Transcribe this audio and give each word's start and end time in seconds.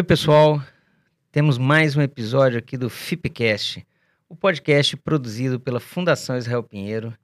Oi, 0.00 0.04
pessoal. 0.04 0.62
Temos 1.30 1.58
mais 1.58 1.94
um 1.94 2.00
episódio 2.00 2.58
aqui 2.58 2.78
do 2.78 2.88
FIPcast, 2.88 3.86
o 4.30 4.34
podcast 4.34 4.96
produzido 4.96 5.60
pela 5.60 5.78
Fundação 5.78 6.38
Israel 6.38 6.62
Pinheiro 6.62 7.14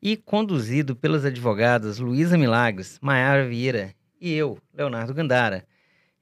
e 0.00 0.16
conduzido 0.16 0.96
pelas 0.96 1.26
advogadas 1.26 1.98
Luísa 1.98 2.38
Milagres, 2.38 2.98
Maiara 3.02 3.46
Vieira 3.46 3.94
e 4.18 4.32
eu, 4.32 4.58
Leonardo 4.72 5.12
Gandara, 5.12 5.66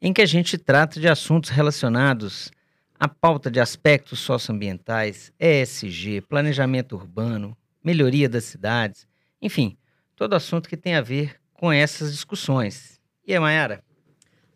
em 0.01 0.13
que 0.13 0.21
a 0.21 0.27
gente 0.27 0.59
trata 0.59 0.99
de 0.99 1.07
assuntos 1.07 1.51
relacionados 1.51 2.51
à 2.99 3.07
pauta 3.07 3.49
de 3.49 3.61
aspectos 3.61 4.19
socioambientais, 4.19 5.33
ESG, 5.39 6.23
planejamento 6.23 6.97
urbano, 6.97 7.57
melhoria 7.81 8.29
das 8.29 8.43
cidades, 8.43 9.07
enfim, 9.41 9.79
todo 10.17 10.35
assunto 10.35 10.69
que 10.69 10.77
tem 10.77 10.97
a 10.97 11.01
ver 11.01 11.37
com 11.55 11.73
essas 11.73 12.11
discussões. 12.11 13.01
E 13.25 13.33
aí, 13.33 13.39
Mayara? 13.39 13.85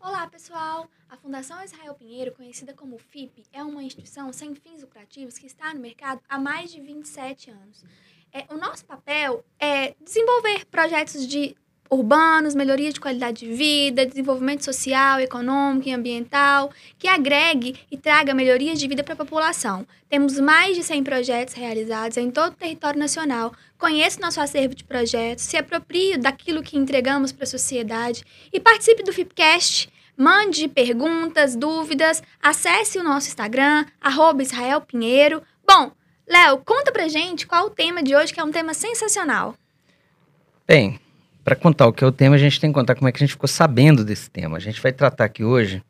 Olá, 0.01 0.27
pessoal! 0.27 0.89
A 1.17 1.19
Fundação 1.19 1.63
Israel 1.63 1.95
Pinheiro, 1.95 2.31
conhecida 2.31 2.73
como 2.73 2.99
FIP, 2.99 3.43
é 3.51 3.63
uma 3.63 3.81
instituição 3.81 4.31
sem 4.31 4.53
fins 4.53 4.83
lucrativos 4.83 5.35
que 5.35 5.47
está 5.47 5.73
no 5.73 5.79
mercado 5.79 6.21
há 6.29 6.37
mais 6.37 6.71
de 6.71 6.79
27 6.79 7.49
anos. 7.49 7.83
É, 8.31 8.45
o 8.53 8.57
nosso 8.57 8.85
papel 8.85 9.43
é 9.59 9.95
desenvolver 9.99 10.65
projetos 10.67 11.27
de 11.27 11.55
urbanos, 11.89 12.53
melhoria 12.53 12.93
de 12.93 12.99
qualidade 12.99 13.47
de 13.47 13.51
vida, 13.51 14.05
desenvolvimento 14.05 14.63
social, 14.63 15.19
econômico 15.19 15.89
e 15.89 15.93
ambiental, 15.93 16.71
que 16.99 17.07
agregue 17.07 17.79
e 17.89 17.97
traga 17.97 18.35
melhorias 18.35 18.79
de 18.79 18.87
vida 18.87 19.03
para 19.03 19.13
a 19.13 19.17
população. 19.17 19.87
Temos 20.07 20.39
mais 20.39 20.77
de 20.77 20.83
100 20.83 21.03
projetos 21.03 21.55
realizados 21.55 22.17
em 22.17 22.29
todo 22.29 22.53
o 22.53 22.57
território 22.57 22.99
nacional. 22.99 23.53
Conheça 23.75 24.21
nosso 24.21 24.39
acervo 24.39 24.75
de 24.75 24.83
projetos, 24.83 25.45
se 25.45 25.57
aproprie 25.57 26.15
daquilo 26.15 26.61
que 26.61 26.77
entregamos 26.77 27.31
para 27.31 27.45
a 27.45 27.47
sociedade 27.47 28.23
e 28.53 28.59
participe 28.59 29.01
do 29.01 29.11
FIPcast 29.11 29.96
Mande 30.17 30.67
perguntas, 30.67 31.55
dúvidas, 31.55 32.23
acesse 32.41 32.97
o 32.97 33.03
nosso 33.03 33.27
Instagram, 33.27 33.85
arroba 34.01 34.41
Israel 34.41 34.81
Pinheiro. 34.81 35.43
Bom, 35.65 35.91
Léo, 36.27 36.57
conta 36.65 36.91
pra 36.91 37.07
gente 37.07 37.45
qual 37.45 37.67
o 37.67 37.69
tema 37.69 38.01
de 38.01 38.15
hoje, 38.15 38.33
que 38.33 38.39
é 38.39 38.43
um 38.43 38.51
tema 38.51 38.73
sensacional. 38.73 39.53
Bem, 40.67 40.99
para 41.43 41.55
contar 41.55 41.85
o 41.85 41.93
que 41.93 42.03
é 42.03 42.07
o 42.07 42.11
tema, 42.11 42.35
a 42.35 42.39
gente 42.39 42.59
tem 42.59 42.71
que 42.71 42.73
contar 42.73 42.95
como 42.95 43.07
é 43.07 43.11
que 43.11 43.17
a 43.17 43.25
gente 43.25 43.33
ficou 43.33 43.47
sabendo 43.47 44.03
desse 44.03 44.27
tema. 44.27 44.57
A 44.57 44.59
gente 44.59 44.81
vai 44.81 44.91
tratar 44.91 45.25
aqui 45.25 45.43
hoje 45.43 45.83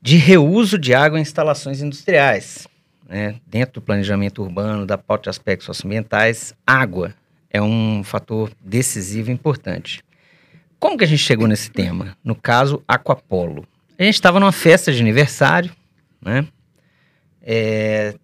de 0.00 0.16
reuso 0.16 0.78
de 0.78 0.94
água 0.94 1.18
em 1.18 1.22
instalações 1.22 1.82
industriais. 1.82 2.68
Né? 3.08 3.40
Dentro 3.44 3.74
do 3.74 3.82
planejamento 3.82 4.40
urbano, 4.40 4.86
da 4.86 4.96
pauta 4.96 5.24
de 5.24 5.30
aspectos 5.30 5.66
socioambientais, 5.66 6.54
água 6.64 7.12
é 7.50 7.60
um 7.60 8.04
fator 8.04 8.52
decisivo 8.60 9.30
e 9.30 9.32
importante. 9.32 10.04
Como 10.80 10.96
que 10.96 11.04
a 11.04 11.06
gente 11.06 11.22
chegou 11.22 11.46
nesse 11.46 11.70
tema? 11.70 12.16
No 12.24 12.34
caso, 12.34 12.82
Aquapolo. 12.88 13.66
A 13.98 14.02
gente 14.02 14.14
estava 14.14 14.40
numa 14.40 14.50
festa 14.50 14.90
de 14.90 15.00
aniversário, 15.02 15.70
né? 16.22 16.48
É, 17.42 18.14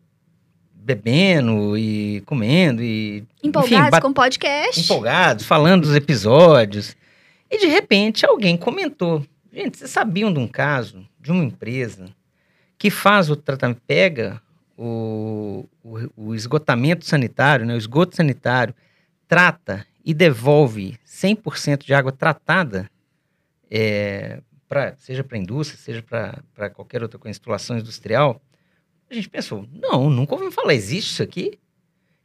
bebendo 0.75 1.77
e 1.77 2.23
comendo 2.25 2.83
e... 2.83 3.23
Empolgados 3.43 3.89
enfim, 3.89 4.01
com 4.01 4.13
podcast. 4.13 4.81
Empolgados, 4.81 5.45
falando 5.45 5.83
dos 5.83 5.95
episódios. 5.95 6.97
E 7.51 7.59
de 7.59 7.67
repente 7.67 8.25
alguém 8.25 8.57
comentou. 8.57 9.23
Gente, 9.53 9.77
vocês 9.77 9.91
sabiam 9.91 10.33
de 10.33 10.39
um 10.39 10.49
caso 10.49 11.07
de 11.21 11.31
uma 11.31 11.45
empresa 11.45 12.07
que 12.79 12.89
faz 12.89 13.29
o 13.29 13.37
tratamento, 13.37 13.83
pega 13.87 14.41
o, 14.79 15.69
o, 15.85 15.99
o 16.17 16.35
esgotamento 16.35 17.05
sanitário, 17.05 17.67
né, 17.67 17.75
o 17.75 17.79
esgoto 17.79 18.17
sanitário, 18.17 18.75
trata 19.29 19.87
e 20.07 20.15
devolve 20.15 20.97
100% 21.05 21.85
de 21.85 21.93
água 21.93 22.13
tratada, 22.13 22.89
é, 23.69 24.41
pra, 24.69 24.95
seja 25.01 25.25
para 25.25 25.37
indústria, 25.37 25.77
seja 25.77 26.01
para 26.01 26.71
qualquer 26.71 27.03
outra 27.03 27.19
instalação 27.29 27.77
industrial, 27.77 28.41
a 29.11 29.15
gente 29.15 29.29
pensou, 29.29 29.69
não, 29.73 30.09
nunca 30.09 30.37
ouvi 30.37 30.53
falar, 30.53 30.75
existe 30.75 31.11
isso 31.11 31.23
aqui? 31.25 31.59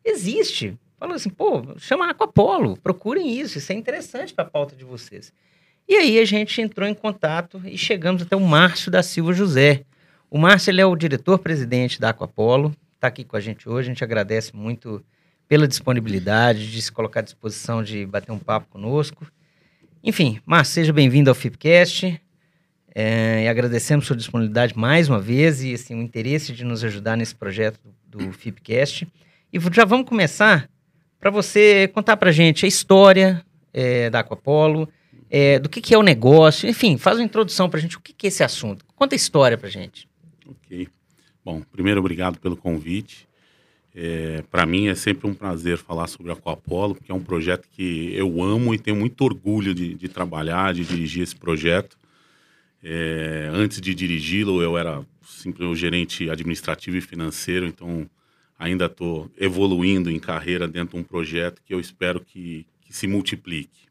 Existe. 0.05 0.77
Falou 0.99 1.15
assim, 1.15 1.31
pô, 1.31 1.63
chama 1.79 2.07
Aquapolo, 2.07 2.77
procurem 2.77 3.39
isso, 3.39 3.57
isso 3.57 3.71
é 3.71 3.75
interessante 3.75 4.31
para 4.31 4.45
a 4.45 4.49
pauta 4.49 4.75
de 4.75 4.85
vocês. 4.85 5.33
E 5.89 5.95
aí 5.95 6.19
a 6.19 6.25
gente 6.25 6.61
entrou 6.61 6.87
em 6.87 6.93
contato 6.93 7.59
e 7.65 7.79
chegamos 7.79 8.21
até 8.21 8.35
o 8.35 8.41
Márcio 8.41 8.91
da 8.91 9.01
Silva 9.01 9.33
José. 9.33 9.85
O 10.29 10.37
Márcio 10.37 10.69
ele 10.69 10.81
é 10.81 10.85
o 10.85 10.95
diretor-presidente 10.95 11.99
da 11.99 12.09
Aquapolo, 12.09 12.75
está 12.93 13.07
aqui 13.07 13.23
com 13.23 13.35
a 13.35 13.39
gente 13.39 13.67
hoje, 13.67 13.89
a 13.89 13.93
gente 13.93 14.03
agradece 14.03 14.55
muito 14.55 15.03
pela 15.51 15.67
disponibilidade 15.67 16.71
de 16.71 16.81
se 16.81 16.89
colocar 16.89 17.19
à 17.19 17.23
disposição 17.23 17.83
de 17.83 18.05
bater 18.05 18.31
um 18.31 18.39
papo 18.39 18.67
conosco. 18.69 19.29
Enfim, 20.01 20.39
Márcio, 20.45 20.75
seja 20.75 20.93
bem-vindo 20.93 21.29
ao 21.29 21.35
FIPcast. 21.35 22.21
É, 22.95 23.43
e 23.43 23.47
agradecemos 23.49 24.07
sua 24.07 24.15
disponibilidade 24.15 24.77
mais 24.77 25.09
uma 25.09 25.19
vez 25.19 25.61
e 25.61 25.73
assim, 25.73 25.93
o 25.93 26.01
interesse 26.01 26.53
de 26.53 26.63
nos 26.63 26.85
ajudar 26.85 27.17
nesse 27.17 27.35
projeto 27.35 27.81
do, 28.05 28.19
do 28.19 28.31
FIPcast. 28.31 29.05
E 29.51 29.59
já 29.73 29.83
vamos 29.83 30.07
começar 30.07 30.69
para 31.19 31.29
você 31.29 31.89
contar 31.93 32.15
para 32.15 32.31
gente 32.31 32.63
a 32.63 32.67
história 32.69 33.45
é, 33.73 34.09
da 34.09 34.21
Aquapolo, 34.21 34.87
é, 35.29 35.59
do 35.59 35.67
que, 35.67 35.81
que, 35.81 35.93
é 35.93 35.97
o 35.97 36.01
negócio, 36.01 36.69
enfim, 36.69 36.97
faz 36.97 37.17
uma 37.17 37.25
introdução 37.25 37.69
para 37.69 37.77
gente, 37.81 37.97
o 37.97 37.99
que, 37.99 38.13
que, 38.13 38.27
é 38.27 38.29
esse 38.29 38.41
assunto. 38.41 38.85
Conta 38.95 39.15
a 39.15 39.17
história 39.17 39.57
para 39.57 39.67
gente. 39.67 40.07
Ok. 40.47 40.87
Bom, 41.43 41.61
primeiro, 41.73 41.99
obrigado 41.99 42.39
pelo 42.39 42.55
convite. 42.55 43.27
É, 43.93 44.43
para 44.49 44.65
mim 44.65 44.87
é 44.87 44.95
sempre 44.95 45.29
um 45.29 45.33
prazer 45.33 45.77
falar 45.77 46.07
sobre 46.07 46.31
a 46.31 46.33
Aquapolo, 46.33 46.95
porque 46.95 47.11
é 47.11 47.15
um 47.15 47.23
projeto 47.23 47.67
que 47.69 48.13
eu 48.15 48.41
amo 48.41 48.73
e 48.73 48.79
tenho 48.79 48.95
muito 48.95 49.21
orgulho 49.21 49.75
de, 49.75 49.95
de 49.95 50.07
trabalhar, 50.07 50.73
de 50.73 50.85
dirigir 50.85 51.23
esse 51.23 51.35
projeto. 51.35 51.97
É, 52.81 53.49
antes 53.51 53.81
de 53.81 53.93
dirigi-lo, 53.93 54.61
eu 54.61 54.77
era 54.77 55.05
simplesmente 55.23 55.79
gerente 55.79 56.29
administrativo 56.29 56.97
e 56.97 57.01
financeiro, 57.01 57.65
então 57.65 58.09
ainda 58.57 58.85
estou 58.85 59.29
evoluindo 59.37 60.09
em 60.09 60.19
carreira 60.19 60.67
dentro 60.67 60.95
de 60.95 61.01
um 61.01 61.03
projeto 61.03 61.61
que 61.65 61.73
eu 61.73 61.79
espero 61.79 62.21
que, 62.21 62.65
que 62.81 62.95
se 62.95 63.07
multiplique. 63.07 63.89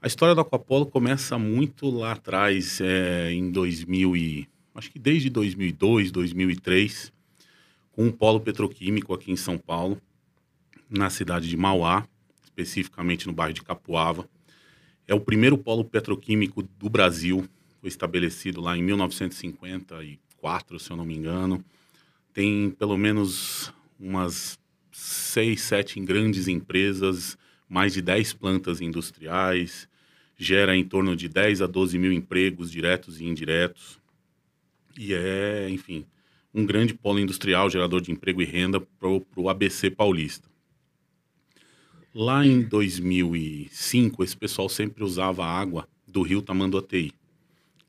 A 0.00 0.06
história 0.06 0.34
da 0.34 0.42
Aquapolo 0.42 0.84
começa 0.84 1.38
muito 1.38 1.88
lá 1.88 2.12
atrás, 2.12 2.80
é, 2.80 3.32
em 3.32 3.50
2000 3.50 4.16
e 4.16 4.48
acho 4.74 4.90
que 4.90 4.98
desde 4.98 5.30
2002, 5.30 6.10
2003 6.10 7.12
com 7.92 8.06
um 8.06 8.10
polo 8.10 8.40
petroquímico 8.40 9.14
aqui 9.14 9.30
em 9.30 9.36
São 9.36 9.56
Paulo, 9.56 10.00
na 10.88 11.10
cidade 11.10 11.48
de 11.48 11.56
Mauá, 11.56 12.06
especificamente 12.42 13.26
no 13.26 13.32
bairro 13.32 13.54
de 13.54 13.62
Capuava. 13.62 14.28
É 15.06 15.14
o 15.14 15.20
primeiro 15.20 15.56
polo 15.56 15.84
petroquímico 15.84 16.62
do 16.62 16.88
Brasil, 16.88 17.46
foi 17.80 17.88
estabelecido 17.88 18.60
lá 18.60 18.76
em 18.76 18.82
1954, 18.82 20.78
se 20.78 20.90
eu 20.90 20.96
não 20.96 21.04
me 21.04 21.16
engano. 21.16 21.64
Tem 22.32 22.70
pelo 22.70 22.96
menos 22.96 23.72
umas 23.98 24.58
seis, 24.90 25.62
sete 25.62 25.98
grandes 26.00 26.48
empresas, 26.48 27.36
mais 27.68 27.92
de 27.92 28.02
10 28.02 28.34
plantas 28.34 28.80
industriais, 28.80 29.88
gera 30.36 30.76
em 30.76 30.84
torno 30.84 31.16
de 31.16 31.28
10 31.28 31.62
a 31.62 31.66
12 31.66 31.98
mil 31.98 32.12
empregos 32.12 32.70
diretos 32.70 33.20
e 33.20 33.24
indiretos. 33.24 33.98
E 34.96 35.14
é, 35.14 35.68
enfim, 35.70 36.04
um 36.54 36.66
grande 36.66 36.94
polo 36.94 37.18
industrial, 37.18 37.70
gerador 37.70 38.00
de 38.00 38.12
emprego 38.12 38.42
e 38.42 38.44
renda 38.44 38.80
para 38.80 39.08
o 39.08 39.48
ABC 39.48 39.90
paulista. 39.90 40.48
Lá 42.14 42.44
em 42.44 42.60
2005, 42.60 44.22
esse 44.22 44.36
pessoal 44.36 44.68
sempre 44.68 45.02
usava 45.02 45.46
água 45.46 45.88
do 46.06 46.20
rio 46.20 46.42
Tamanduateí, 46.42 47.12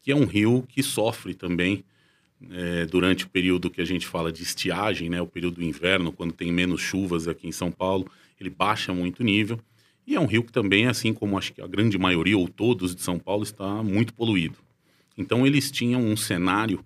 que 0.02 0.12
é 0.12 0.16
um 0.16 0.26
rio 0.26 0.64
que 0.68 0.82
sofre 0.82 1.34
também 1.34 1.84
é, 2.52 2.86
durante 2.86 3.26
o 3.26 3.30
período 3.30 3.70
que 3.70 3.82
a 3.82 3.86
gente 3.86 4.08
fala 4.08 4.32
de 4.32 4.42
estiagem, 4.42 5.10
né, 5.10 5.22
o 5.22 5.28
período 5.28 5.56
do 5.56 5.64
inverno, 5.64 6.12
quando 6.12 6.34
tem 6.34 6.52
menos 6.52 6.82
chuvas 6.82 7.28
aqui 7.28 7.48
em 7.48 7.52
São 7.52 7.72
Paulo, 7.72 8.10
ele 8.40 8.50
baixa 8.50 8.94
muito 8.94 9.20
o 9.20 9.24
nível. 9.24 9.60
E 10.06 10.16
é 10.16 10.20
um 10.20 10.26
rio 10.26 10.44
que 10.44 10.52
também, 10.52 10.88
assim 10.88 11.14
como 11.14 11.38
acho 11.38 11.54
que 11.54 11.62
a 11.62 11.68
grande 11.68 11.98
maioria 11.98 12.38
ou 12.38 12.48
todos 12.48 12.96
de 12.96 13.02
São 13.02 13.18
Paulo, 13.18 13.44
está 13.44 13.82
muito 13.84 14.14
poluído. 14.14 14.58
Então 15.18 15.46
eles 15.46 15.72
tinham 15.72 16.02
um 16.02 16.18
cenário 16.18 16.84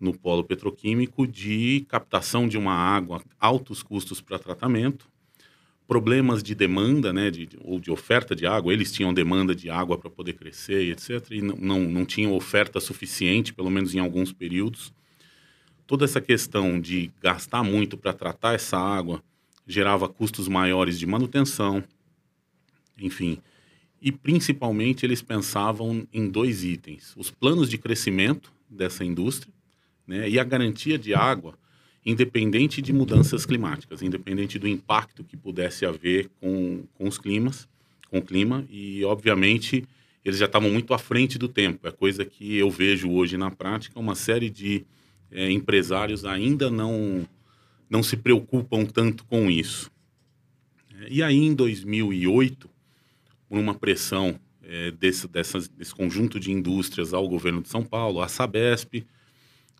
no 0.00 0.16
polo 0.16 0.44
petroquímico 0.44 1.26
de 1.26 1.84
captação 1.88 2.48
de 2.48 2.56
uma 2.56 2.72
água, 2.72 3.22
altos 3.38 3.82
custos 3.82 4.20
para 4.20 4.38
tratamento, 4.38 5.08
problemas 5.86 6.42
de 6.42 6.54
demanda, 6.54 7.12
né, 7.12 7.30
de, 7.30 7.48
ou 7.64 7.80
de 7.80 7.90
oferta 7.90 8.36
de 8.36 8.46
água. 8.46 8.72
Eles 8.72 8.92
tinham 8.92 9.12
demanda 9.12 9.54
de 9.54 9.70
água 9.70 9.96
para 9.96 10.10
poder 10.10 10.34
crescer, 10.34 10.90
etc. 10.90 11.30
E 11.30 11.40
não, 11.40 11.56
não, 11.56 11.80
não 11.80 12.04
tinham 12.04 12.34
oferta 12.34 12.78
suficiente, 12.78 13.54
pelo 13.54 13.70
menos 13.70 13.94
em 13.94 13.98
alguns 13.98 14.32
períodos. 14.32 14.92
Toda 15.86 16.04
essa 16.04 16.20
questão 16.20 16.78
de 16.78 17.10
gastar 17.22 17.64
muito 17.64 17.96
para 17.96 18.12
tratar 18.12 18.54
essa 18.54 18.76
água 18.76 19.22
gerava 19.66 20.08
custos 20.08 20.46
maiores 20.46 20.98
de 20.98 21.06
manutenção, 21.06 21.82
enfim. 22.98 23.38
E 24.00 24.12
principalmente 24.12 25.04
eles 25.04 25.22
pensavam 25.22 26.06
em 26.12 26.28
dois 26.28 26.62
itens: 26.62 27.14
os 27.16 27.30
planos 27.30 27.70
de 27.70 27.78
crescimento 27.78 28.52
dessa 28.68 29.04
indústria 29.04 29.52
né, 30.08 30.28
e 30.28 30.38
a 30.38 30.44
garantia 30.44 30.98
de 30.98 31.14
água, 31.14 31.54
independente 32.04 32.80
de 32.80 32.92
mudanças 32.92 33.44
climáticas, 33.44 34.00
independente 34.00 34.58
do 34.58 34.66
impacto 34.66 35.22
que 35.22 35.36
pudesse 35.36 35.84
haver 35.84 36.30
com, 36.40 36.84
com 36.94 37.06
os 37.06 37.18
climas, 37.18 37.68
com 38.10 38.18
o 38.18 38.22
clima, 38.22 38.64
e 38.70 39.04
obviamente 39.04 39.84
eles 40.24 40.38
já 40.38 40.46
estavam 40.46 40.70
muito 40.70 40.94
à 40.94 40.98
frente 40.98 41.38
do 41.38 41.46
tempo. 41.46 41.86
É 41.86 41.90
coisa 41.90 42.24
que 42.24 42.56
eu 42.56 42.70
vejo 42.70 43.10
hoje 43.10 43.36
na 43.36 43.50
prática, 43.50 44.00
uma 44.00 44.14
série 44.14 44.48
de 44.48 44.86
é, 45.30 45.50
empresários 45.50 46.24
ainda 46.24 46.70
não, 46.70 47.28
não 47.88 48.02
se 48.02 48.16
preocupam 48.16 48.86
tanto 48.86 49.24
com 49.26 49.50
isso. 49.50 49.90
E 51.08 51.22
aí, 51.22 51.36
em 51.36 51.54
2008, 51.54 52.68
por 53.48 53.58
uma 53.58 53.74
pressão 53.74 54.38
é, 54.62 54.90
desse, 54.90 55.28
dessas, 55.28 55.68
desse 55.68 55.94
conjunto 55.94 56.40
de 56.40 56.50
indústrias 56.50 57.14
ao 57.14 57.28
governo 57.28 57.62
de 57.62 57.68
São 57.68 57.84
Paulo, 57.84 58.20
a 58.20 58.28
Sabesp, 58.28 59.06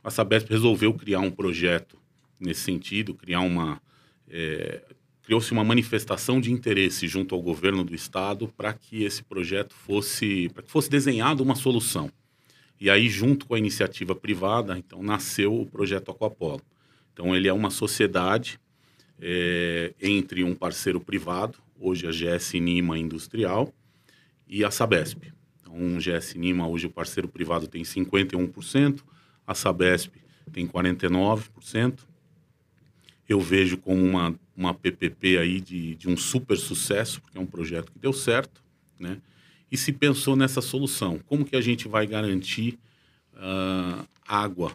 a 0.03 0.11
Sabesp 0.11 0.49
resolveu 0.49 0.95
criar 0.95 1.21
um 1.21 1.31
projeto 1.31 1.99
nesse 2.39 2.61
sentido, 2.61 3.15
criar 3.15 3.41
uma... 3.41 3.81
É, 4.31 4.83
criou-se 5.23 5.53
uma 5.53 5.63
manifestação 5.63 6.41
de 6.41 6.51
interesse 6.51 7.07
junto 7.07 7.35
ao 7.35 7.43
governo 7.43 7.85
do 7.85 7.95
estado 7.95 8.49
para 8.49 8.73
que 8.73 9.05
esse 9.05 9.23
projeto 9.23 9.75
fosse 9.75 10.49
para 10.55 10.63
que 10.63 10.71
fosse 10.71 10.89
desenhada 10.89 11.43
uma 11.43 11.55
solução. 11.55 12.11
E 12.81 12.89
aí 12.89 13.11
junto 13.11 13.45
com 13.45 13.55
a 13.55 13.59
iniciativa 13.59 14.15
privada, 14.15 14.79
então 14.79 15.03
nasceu 15.03 15.61
o 15.61 15.67
projeto 15.67 16.11
Aquapolo. 16.11 16.63
Então 17.13 17.37
ele 17.37 17.47
é 17.47 17.53
uma 17.53 17.69
sociedade 17.69 18.59
é, 19.21 19.93
entre 20.01 20.45
um 20.45 20.55
parceiro 20.55 20.99
privado, 20.99 21.59
hoje 21.79 22.07
a 22.07 22.11
GS 22.11 22.55
Nima 22.55 22.99
Industrial 22.99 23.71
e 24.49 24.65
a 24.65 24.71
Sabesp. 24.71 25.33
Então 25.61 25.99
GS 25.99 26.35
Nima 26.37 26.67
hoje 26.67 26.87
o 26.87 26.91
parceiro 26.91 27.29
privado 27.29 27.67
tem 27.67 27.83
51%, 27.83 29.01
a 29.49 29.55
Sabesp 29.55 30.13
tem 30.53 30.67
49%. 30.67 31.99
Eu 33.29 33.41
vejo 33.41 33.77
como 33.79 34.03
uma 34.03 34.39
uma 34.59 34.75
PPP 34.75 35.39
aí 35.39 35.61
de, 35.61 35.95
de 35.95 36.09
um 36.09 36.17
super 36.17 36.57
sucesso, 36.57 37.23
porque 37.23 37.39
é 37.39 37.41
um 37.41 37.47
projeto 37.47 37.93
que 37.93 37.99
deu 38.01 38.13
certo, 38.13 38.61
né? 38.99 39.19
E 39.71 39.77
se 39.77 39.93
pensou 39.93 40.35
nessa 40.35 40.61
solução. 40.61 41.21
Como 41.27 41.45
que 41.45 41.55
a 41.55 41.61
gente 41.61 41.87
vai 41.87 42.07
garantir 42.09 42.77
uh, 43.35 44.05
água 44.27 44.73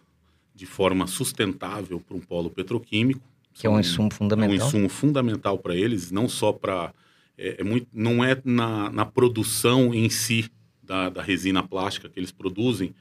de 0.55 0.65
forma 0.65 1.05
sustentável 1.05 1.99
para 1.99 2.15
um 2.15 2.21
polo 2.21 2.49
petroquímico? 2.49 3.21
Que 3.53 3.67
é 3.67 3.69
um 3.69 3.77
insumo 3.77 4.09
fundamental. 4.09 4.55
É 4.55 4.63
um 4.63 4.67
insumo 4.67 4.89
fundamental 4.89 5.57
para 5.57 5.75
eles, 5.75 6.11
não 6.11 6.29
só 6.29 6.53
para... 6.53 6.93
É, 7.37 7.57
é, 7.59 7.63
muito, 7.63 7.87
não 7.91 8.23
é 8.23 8.39
na, 8.45 8.89
na 8.89 9.05
produção 9.05 9.93
em 9.93 10.09
si 10.09 10.49
da, 10.81 11.09
da 11.09 11.21
resina 11.21 11.61
plástica 11.61 12.07
que 12.07 12.19
eles 12.19 12.31
produzem, 12.31 12.93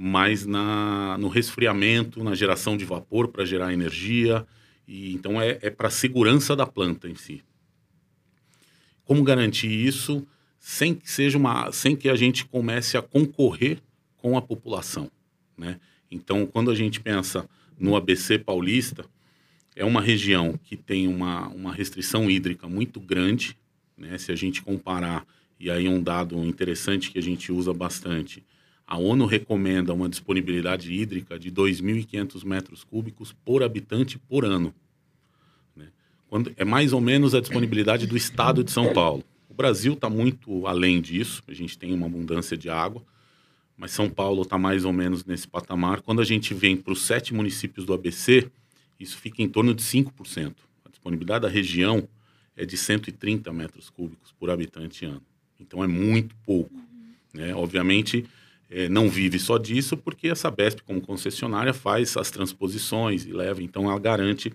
mas 0.00 0.46
na, 0.46 1.18
no 1.18 1.26
resfriamento, 1.26 2.22
na 2.22 2.32
geração 2.36 2.76
de 2.76 2.84
vapor 2.84 3.26
para 3.26 3.44
gerar 3.44 3.72
energia, 3.72 4.46
e, 4.86 5.12
então 5.12 5.42
é, 5.42 5.58
é 5.60 5.70
para 5.70 5.88
a 5.88 5.90
segurança 5.90 6.54
da 6.54 6.64
planta 6.64 7.08
em 7.08 7.16
si. 7.16 7.42
Como 9.04 9.24
garantir 9.24 9.68
isso 9.68 10.24
sem 10.60 10.94
que 10.94 11.10
seja 11.10 11.36
uma, 11.36 11.72
sem 11.72 11.96
que 11.96 12.08
a 12.08 12.14
gente 12.14 12.44
comece 12.44 12.96
a 12.96 13.02
concorrer 13.02 13.78
com 14.16 14.36
a 14.36 14.42
população, 14.42 15.10
né? 15.56 15.80
Então, 16.10 16.46
quando 16.46 16.70
a 16.70 16.74
gente 16.74 17.00
pensa 17.00 17.48
no 17.78 17.94
ABC 17.96 18.38
paulista, 18.38 19.04
é 19.76 19.84
uma 19.84 20.00
região 20.00 20.58
que 20.64 20.76
tem 20.76 21.06
uma, 21.06 21.48
uma 21.48 21.72
restrição 21.72 22.30
hídrica 22.30 22.68
muito 22.68 23.00
grande, 23.00 23.56
né? 23.96 24.16
Se 24.18 24.32
a 24.32 24.36
gente 24.36 24.62
comparar, 24.62 25.26
e 25.58 25.70
aí 25.70 25.88
um 25.88 26.02
dado 26.02 26.44
interessante 26.44 27.10
que 27.10 27.18
a 27.18 27.22
gente 27.22 27.52
usa 27.52 27.72
bastante, 27.72 28.44
a 28.88 28.96
ONU 28.96 29.26
recomenda 29.26 29.92
uma 29.92 30.08
disponibilidade 30.08 30.90
hídrica 30.90 31.38
de 31.38 31.52
2.500 31.52 32.42
metros 32.42 32.82
cúbicos 32.82 33.34
por 33.44 33.62
habitante 33.62 34.18
por 34.18 34.46
ano. 34.46 34.74
Né? 35.76 35.88
Quando, 36.26 36.50
é 36.56 36.64
mais 36.64 36.94
ou 36.94 37.00
menos 37.00 37.34
a 37.34 37.40
disponibilidade 37.40 38.06
do 38.06 38.16
estado 38.16 38.64
de 38.64 38.72
São 38.72 38.90
Paulo. 38.94 39.22
O 39.46 39.52
Brasil 39.52 39.92
está 39.92 40.08
muito 40.08 40.66
além 40.66 41.02
disso, 41.02 41.42
a 41.46 41.52
gente 41.52 41.76
tem 41.76 41.92
uma 41.92 42.06
abundância 42.06 42.56
de 42.56 42.70
água, 42.70 43.02
mas 43.76 43.90
São 43.90 44.08
Paulo 44.08 44.40
está 44.40 44.56
mais 44.56 44.86
ou 44.86 44.92
menos 44.92 45.22
nesse 45.22 45.46
patamar. 45.46 46.00
Quando 46.00 46.22
a 46.22 46.24
gente 46.24 46.54
vem 46.54 46.74
para 46.74 46.94
os 46.94 47.02
sete 47.02 47.34
municípios 47.34 47.84
do 47.84 47.92
ABC, 47.92 48.50
isso 48.98 49.18
fica 49.18 49.42
em 49.42 49.48
torno 49.50 49.74
de 49.74 49.82
5%. 49.82 50.54
A 50.86 50.88
disponibilidade 50.88 51.42
da 51.42 51.48
região 51.48 52.08
é 52.56 52.64
de 52.64 52.78
130 52.78 53.52
metros 53.52 53.90
cúbicos 53.90 54.32
por 54.32 54.48
habitante 54.48 55.04
ano. 55.04 55.22
Então 55.60 55.84
é 55.84 55.86
muito 55.86 56.34
pouco. 56.46 56.74
Né? 57.34 57.54
Obviamente, 57.54 58.24
é, 58.70 58.88
não 58.88 59.08
vive 59.08 59.38
só 59.38 59.56
disso, 59.56 59.96
porque 59.96 60.28
a 60.28 60.34
Sabesp, 60.34 60.80
como 60.82 61.00
concessionária, 61.00 61.72
faz 61.72 62.16
as 62.16 62.30
transposições 62.30 63.24
e 63.24 63.32
leva, 63.32 63.62
então 63.62 63.90
ela 63.90 63.98
garante 63.98 64.52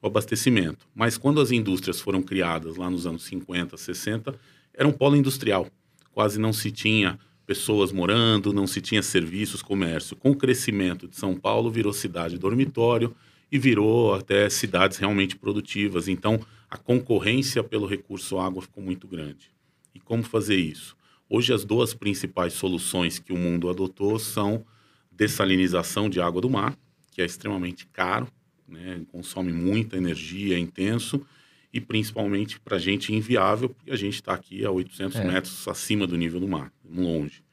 o 0.00 0.06
abastecimento. 0.06 0.86
Mas 0.94 1.18
quando 1.18 1.40
as 1.40 1.50
indústrias 1.50 2.00
foram 2.00 2.22
criadas 2.22 2.76
lá 2.76 2.88
nos 2.88 3.06
anos 3.06 3.24
50, 3.24 3.76
60, 3.76 4.34
era 4.72 4.88
um 4.88 4.92
polo 4.92 5.16
industrial. 5.16 5.68
Quase 6.12 6.38
não 6.38 6.52
se 6.52 6.70
tinha 6.70 7.18
pessoas 7.46 7.92
morando, 7.92 8.52
não 8.52 8.66
se 8.66 8.80
tinha 8.80 9.02
serviços, 9.02 9.60
comércio. 9.60 10.16
Com 10.16 10.30
o 10.30 10.36
crescimento 10.36 11.06
de 11.06 11.16
São 11.16 11.34
Paulo, 11.34 11.70
virou 11.70 11.92
cidade 11.92 12.38
dormitório 12.38 13.14
e 13.50 13.58
virou 13.58 14.14
até 14.14 14.48
cidades 14.48 14.96
realmente 14.96 15.36
produtivas. 15.36 16.08
Então, 16.08 16.40
a 16.70 16.76
concorrência 16.76 17.62
pelo 17.62 17.86
recurso 17.86 18.38
água 18.38 18.62
ficou 18.62 18.82
muito 18.82 19.08
grande. 19.08 19.50
E 19.94 19.98
como 19.98 20.22
fazer 20.22 20.56
isso? 20.56 20.96
Hoje, 21.32 21.52
as 21.52 21.64
duas 21.64 21.94
principais 21.94 22.54
soluções 22.54 23.20
que 23.20 23.32
o 23.32 23.36
mundo 23.36 23.70
adotou 23.70 24.18
são 24.18 24.66
dessalinização 25.12 26.10
de 26.10 26.20
água 26.20 26.40
do 26.40 26.50
mar, 26.50 26.76
que 27.12 27.22
é 27.22 27.24
extremamente 27.24 27.86
caro, 27.86 28.26
né? 28.66 29.00
consome 29.12 29.52
muita 29.52 29.96
energia, 29.96 30.56
é 30.56 30.58
intenso, 30.58 31.24
e 31.72 31.80
principalmente 31.80 32.58
para 32.58 32.78
a 32.78 32.80
gente 32.80 33.14
inviável, 33.14 33.68
porque 33.68 33.92
a 33.92 33.96
gente 33.96 34.14
está 34.14 34.34
aqui 34.34 34.64
a 34.64 34.72
800 34.72 35.20
é. 35.20 35.24
metros 35.24 35.68
acima 35.68 36.04
do 36.04 36.16
nível 36.16 36.40
do 36.40 36.48
mar, 36.48 36.72
longe. 36.84 37.44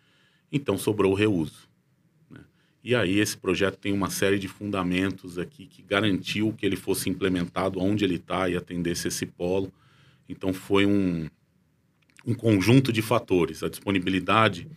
Então, 0.51 0.75
sobrou 0.75 1.11
o 1.11 1.15
reuso. 1.15 1.69
Né? 2.31 2.39
E 2.83 2.95
aí, 2.95 3.19
esse 3.19 3.37
projeto 3.37 3.77
tem 3.77 3.93
uma 3.93 4.09
série 4.09 4.39
de 4.39 4.47
fundamentos 4.47 5.37
aqui 5.37 5.67
que 5.67 5.83
garantiu 5.83 6.51
que 6.51 6.65
ele 6.65 6.75
fosse 6.75 7.11
implementado 7.11 7.79
onde 7.79 8.03
ele 8.03 8.15
está 8.15 8.49
e 8.49 8.57
atendesse 8.57 9.07
esse 9.07 9.27
polo. 9.27 9.71
Então, 10.27 10.51
foi 10.51 10.83
um, 10.87 11.29
um 12.27 12.33
conjunto 12.33 12.91
de 12.91 13.01
fatores, 13.01 13.63
a 13.63 13.69
disponibilidade 13.69 14.67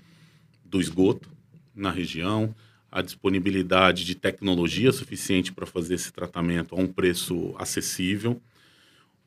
do 0.64 0.80
esgoto 0.80 1.28
na 1.74 1.90
região, 1.90 2.54
a 2.92 3.02
disponibilidade 3.02 4.04
de 4.04 4.14
tecnologia 4.14 4.92
suficiente 4.92 5.52
para 5.52 5.66
fazer 5.66 5.94
esse 5.94 6.12
tratamento 6.12 6.76
a 6.76 6.78
um 6.78 6.86
preço 6.86 7.52
acessível, 7.58 8.40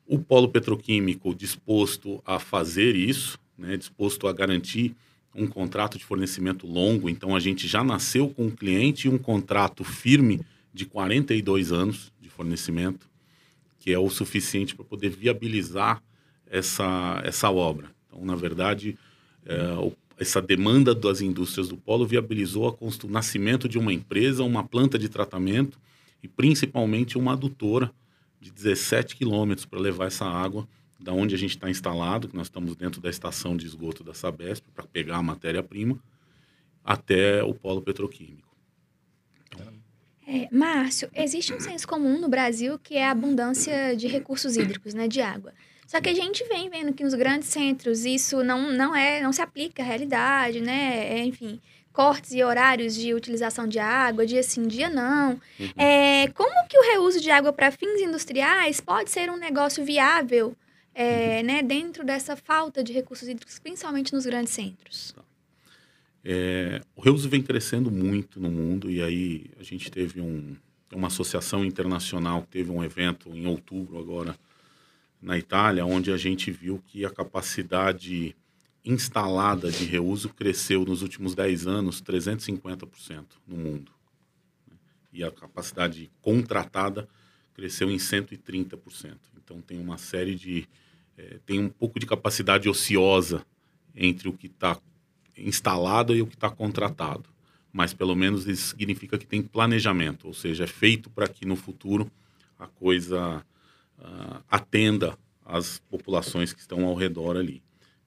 o 0.08 0.18
polo 0.18 0.48
petroquímico 0.48 1.36
disposto 1.36 2.24
a 2.26 2.40
fazer 2.40 2.96
isso, 2.96 3.38
né, 3.58 3.76
disposto 3.76 4.26
a 4.26 4.34
garantir 4.34 4.96
um 5.36 5.46
contrato 5.46 5.98
de 5.98 6.06
fornecimento 6.06 6.66
longo, 6.66 7.10
então 7.10 7.36
a 7.36 7.40
gente 7.42 7.68
já 7.68 7.84
nasceu 7.84 8.30
com 8.30 8.46
um 8.46 8.52
cliente 8.52 9.08
e 9.08 9.10
um 9.10 9.18
contrato 9.18 9.84
firme 9.84 10.40
de 10.74 10.86
42 10.86 11.74
anos 11.74 12.14
de 12.22 12.30
fornecimento, 12.30 13.10
que 13.80 13.92
é 13.92 14.00
o 14.00 14.10
suficiente 14.10 14.76
para 14.76 14.86
poder 14.86 15.10
viabilizar 15.10 16.02
essa, 16.50 17.22
essa 17.26 17.50
obra. 17.50 17.94
Então, 18.14 18.24
na 18.26 18.36
verdade, 18.36 18.98
é, 19.46 19.58
essa 20.20 20.42
demanda 20.42 20.94
das 20.94 21.22
indústrias 21.22 21.68
do 21.68 21.78
polo 21.78 22.06
viabilizou 22.06 22.78
o 22.80 23.08
nascimento 23.08 23.68
de 23.68 23.80
uma 23.80 23.92
empresa, 23.92 24.44
uma 24.44 24.64
planta 24.64 25.00
de 25.00 25.10
tratamento 25.10 25.80
e 26.22 26.28
principalmente 26.28 27.18
uma 27.18 27.34
adutora 27.34 27.92
de 28.40 28.52
17 28.52 29.16
quilômetros 29.16 29.66
para 29.66 29.80
levar 29.80 30.06
essa 30.06 30.26
água 30.26 30.68
da 31.00 31.12
onde 31.12 31.36
a 31.36 31.38
gente 31.38 31.52
está 31.52 31.70
instalado, 31.70 32.30
que 32.30 32.36
nós 32.36 32.48
estamos 32.48 32.76
dentro 32.76 33.02
da 33.02 33.10
estação 33.10 33.58
de 33.58 33.66
esgoto 33.66 34.04
da 34.04 34.14
Sabesp, 34.14 34.66
para 34.74 34.86
pegar 34.86 35.18
a 35.18 35.24
matéria-prima, 35.24 36.00
até 36.84 37.44
o 37.44 37.54
polo 37.54 37.82
petroquímico. 37.82 38.54
É, 40.26 40.48
Márcio, 40.50 41.10
existe 41.14 41.54
um 41.54 41.60
senso 41.60 41.86
comum 41.86 42.22
no 42.22 42.30
Brasil 42.30 42.80
que 42.80 42.96
é 42.96 43.06
a 43.06 43.12
abundância 43.12 43.96
de 43.98 44.08
recursos 44.08 44.56
hídricos, 44.56 44.94
né, 44.94 45.08
de 45.10 45.20
água. 45.20 45.54
Só 45.88 46.02
que 46.02 46.10
a 46.10 46.14
gente 46.14 46.44
vem 46.46 46.70
vendo 46.70 46.94
que 46.94 47.04
nos 47.04 47.14
grandes 47.14 47.50
centros 47.50 48.06
isso 48.06 48.44
não, 48.44 48.72
não 48.72 48.96
é, 48.96 49.22
não 49.22 49.32
se 49.32 49.42
aplica 49.42 49.84
à 49.84 49.86
realidade, 49.86 50.62
né? 50.62 51.20
É, 51.20 51.24
enfim, 51.24 51.60
cortes 51.94 52.34
e 52.34 52.44
horários 52.44 52.96
de 52.96 53.14
utilização 53.14 53.68
de 53.68 53.78
água, 53.78 54.26
dia 54.26 54.42
sim, 54.42 54.68
dia 54.68 54.90
não. 54.90 55.40
Uhum. 55.60 55.70
É, 55.78 56.28
como 56.30 56.68
que 56.68 56.78
o 56.78 56.82
reuso 56.82 57.22
de 57.22 57.30
água 57.30 57.54
para 57.54 57.72
fins 57.72 58.02
industriais 58.02 58.82
pode 58.82 59.12
ser 59.12 59.30
um 59.30 59.38
negócio 59.38 59.86
viável 59.86 60.56
é, 60.96 61.40
uhum. 61.40 61.46
né, 61.46 61.62
dentro 61.62 62.04
dessa 62.04 62.36
falta 62.36 62.84
de 62.84 62.92
recursos 62.92 63.28
hídricos, 63.28 63.60
principalmente 63.60 64.12
nos 64.14 64.26
grandes 64.26 64.54
centros? 64.54 65.16
É, 66.26 66.82
o 66.96 67.02
reuso 67.02 67.30
vem 67.30 67.42
crescendo 67.42 67.92
muito 67.92 68.40
no 68.40 68.50
mundo 68.50 68.90
e 68.90 69.04
aí 69.04 69.46
a 69.60 69.64
gente 69.64 69.92
teve 69.92 70.22
um, 70.22 70.56
uma 70.92 71.08
associação 71.08 71.64
internacional 71.66 72.42
que 72.42 72.48
teve 72.48 72.72
um 72.72 72.84
evento 72.84 73.30
em 73.30 73.46
outubro 73.46 74.00
agora 74.00 74.36
na 75.24 75.38
Itália, 75.38 75.86
onde 75.86 76.12
a 76.12 76.18
gente 76.18 76.52
viu 76.52 76.84
que 76.86 77.06
a 77.06 77.10
capacidade 77.10 78.36
instalada 78.84 79.72
de 79.72 79.86
reuso 79.86 80.28
cresceu 80.30 80.84
nos 80.84 81.02
últimos 81.02 81.34
10 81.34 81.66
anos 81.66 82.02
350% 82.02 83.24
no 83.48 83.56
mundo. 83.56 83.92
E 85.14 85.24
a 85.24 85.32
capacidade 85.32 86.12
contratada 86.22 87.08
cresceu 87.54 87.90
em 87.90 87.96
130%. 87.96 89.16
Então 89.42 89.62
tem 89.62 89.80
uma 89.80 89.98
série 89.98 90.36
de. 90.36 90.68
É, 91.18 91.40
tem 91.46 91.60
um 91.60 91.70
pouco 91.70 92.00
de 92.00 92.06
capacidade 92.06 92.68
ociosa 92.68 93.46
entre 93.96 94.28
o 94.28 94.34
que 94.34 94.48
está 94.48 94.78
instalado 95.38 96.14
e 96.14 96.22
o 96.22 96.28
que 96.28 96.36
está 96.36 96.50
contratado. 96.50 97.30
Mas 97.72 97.94
pelo 97.94 98.16
menos 98.16 98.46
isso 98.46 98.70
significa 98.70 99.18
que 99.18 99.26
tem 99.26 99.42
planejamento, 99.42 100.28
ou 100.28 100.34
seja, 100.34 100.66
é 100.66 100.68
feito 100.68 101.10
para 101.10 101.28
que 101.28 101.46
no 101.46 101.56
futuro 101.56 102.12
a 102.60 102.68
coisa 102.68 103.44
uh, 104.00 104.44
atenda 104.50 105.18
às 105.46 105.80
populações 105.90 106.54
que 106.54 106.60
estão 106.60 106.86
ao 106.86 106.96
redor 106.96 107.38
ali. 107.38 107.62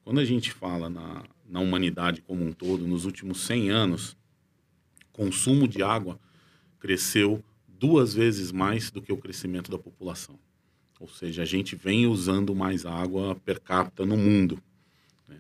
Quando 0.05 0.21
a 0.21 0.25
gente 0.25 0.53
fala 0.53 0.89
na, 0.89 1.25
na 1.49 1.61
humanidade 1.61 2.23
como 2.23 2.45
um 2.45 2.53
todo, 2.53 2.87
nos 2.87 3.05
últimos 3.05 3.41
100 3.43 3.71
anos, 3.71 4.17
consumo 5.13 5.67
de 5.67 5.83
água 5.83 6.19
cresceu 6.79 7.43
duas 7.69 8.15
vezes 8.15 8.53
mais 8.53 8.91
do 8.91 9.03
que 9.03 9.13
o 9.13 9.17
crescimento 9.17 9.71
da 9.71 9.79
população. 9.79 10.39
Ou 10.99 11.09
seja, 11.09 11.43
a 11.43 11.45
gente 11.45 11.77
vem 11.77 12.07
usando 12.07 12.55
mais 12.55 12.87
água 12.87 13.35
per 13.45 13.61
capita 13.61 14.07
no 14.07 14.17
mundo. 14.17 14.63
Né? 15.29 15.37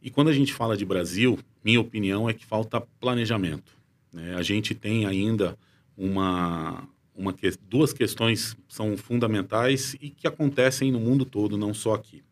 E 0.00 0.10
quando 0.10 0.28
a 0.28 0.32
gente 0.32 0.52
fala 0.52 0.76
de 0.76 0.84
Brasil, 0.84 1.38
minha 1.64 1.80
opinião 1.80 2.28
é 2.28 2.34
que 2.34 2.46
falta 2.46 2.80
planejamento. 3.00 3.76
Né? 4.12 4.34
A 4.34 4.42
gente 4.42 4.74
tem 4.74 5.06
ainda 5.06 5.58
uma, 5.96 6.86
uma 7.20 7.34
que, 7.34 7.50
duas 7.68 7.92
questões 7.92 8.56
são 8.66 8.96
fundamentais 8.96 9.94
e 10.00 10.08
que 10.08 10.26
acontecem 10.26 10.90
no 10.90 10.98
mundo 10.98 11.26
todo, 11.26 11.58
não 11.58 11.74
só 11.74 11.92
aqui. 11.92 12.24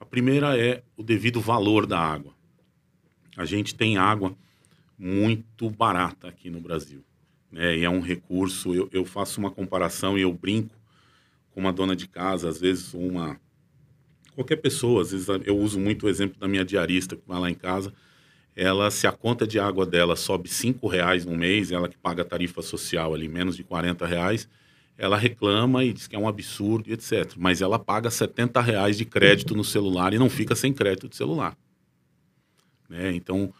A 0.00 0.06
primeira 0.06 0.58
é 0.58 0.82
o 0.96 1.02
devido 1.02 1.38
valor 1.38 1.86
da 1.86 1.98
água. 1.98 2.32
A 3.36 3.44
gente 3.44 3.74
tem 3.74 3.98
água 3.98 4.34
muito 4.98 5.68
barata 5.68 6.28
aqui 6.28 6.48
no 6.48 6.60
Brasil. 6.60 7.04
Né? 7.50 7.76
E 7.78 7.84
é 7.84 7.90
um 7.90 8.00
recurso. 8.00 8.74
Eu, 8.74 8.88
eu 8.90 9.04
faço 9.04 9.38
uma 9.38 9.50
comparação 9.50 10.18
e 10.18 10.22
eu 10.22 10.32
brinco 10.32 10.74
com 11.50 11.60
uma 11.60 11.72
dona 11.72 11.94
de 11.94 12.08
casa, 12.08 12.48
às 12.48 12.58
vezes 12.58 12.94
uma. 12.94 13.38
Qualquer 14.34 14.56
pessoa, 14.56 15.02
às 15.02 15.12
vezes 15.12 15.28
eu 15.44 15.58
uso 15.58 15.78
muito 15.78 16.06
o 16.06 16.08
exemplo 16.08 16.40
da 16.40 16.48
minha 16.48 16.64
diarista 16.64 17.16
que 17.16 17.28
vai 17.28 17.38
lá 17.38 17.50
em 17.50 17.54
casa. 17.54 17.92
Ela, 18.54 18.90
se 18.90 19.06
a 19.06 19.12
conta 19.12 19.46
de 19.46 19.58
água 19.58 19.86
dela 19.86 20.14
sobe 20.14 20.48
cinco 20.48 20.86
reais 20.86 21.24
no 21.24 21.36
mês, 21.36 21.72
ela 21.72 21.88
que 21.88 21.96
paga 21.96 22.24
tarifa 22.24 22.60
social 22.60 23.14
ali, 23.14 23.26
menos 23.28 23.56
de 23.56 23.64
40 23.64 24.06
reais, 24.06 24.48
ela 24.98 25.16
reclama 25.16 25.84
e 25.84 25.92
diz 25.92 26.06
que 26.06 26.14
é 26.14 26.18
um 26.18 26.28
absurdo, 26.28 26.92
etc. 26.92 27.32
Mas 27.36 27.62
ela 27.62 27.78
paga 27.78 28.10
70 28.10 28.60
reais 28.60 28.98
de 28.98 29.04
crédito 29.04 29.54
no 29.54 29.64
celular 29.64 30.12
e 30.12 30.18
não 30.18 30.28
fica 30.28 30.54
sem 30.54 30.72
crédito 30.72 31.08
de 31.08 31.16
celular. 31.16 31.56
Né? 32.88 33.12
Então, 33.14 33.52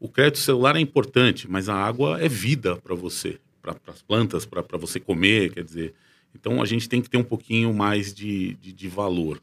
o 0.00 0.08
crédito 0.08 0.38
celular 0.38 0.74
é 0.74 0.80
importante, 0.80 1.48
mas 1.48 1.68
a 1.68 1.74
água 1.74 2.20
é 2.20 2.28
vida 2.28 2.76
para 2.76 2.94
você, 2.94 3.38
para 3.62 3.76
as 3.86 4.02
plantas, 4.02 4.44
para 4.44 4.76
você 4.76 4.98
comer, 4.98 5.52
quer 5.52 5.62
dizer. 5.62 5.94
Então, 6.34 6.60
a 6.60 6.66
gente 6.66 6.88
tem 6.88 7.00
que 7.00 7.08
ter 7.08 7.16
um 7.16 7.24
pouquinho 7.24 7.72
mais 7.72 8.12
de, 8.12 8.54
de, 8.54 8.72
de 8.72 8.88
valor. 8.88 9.40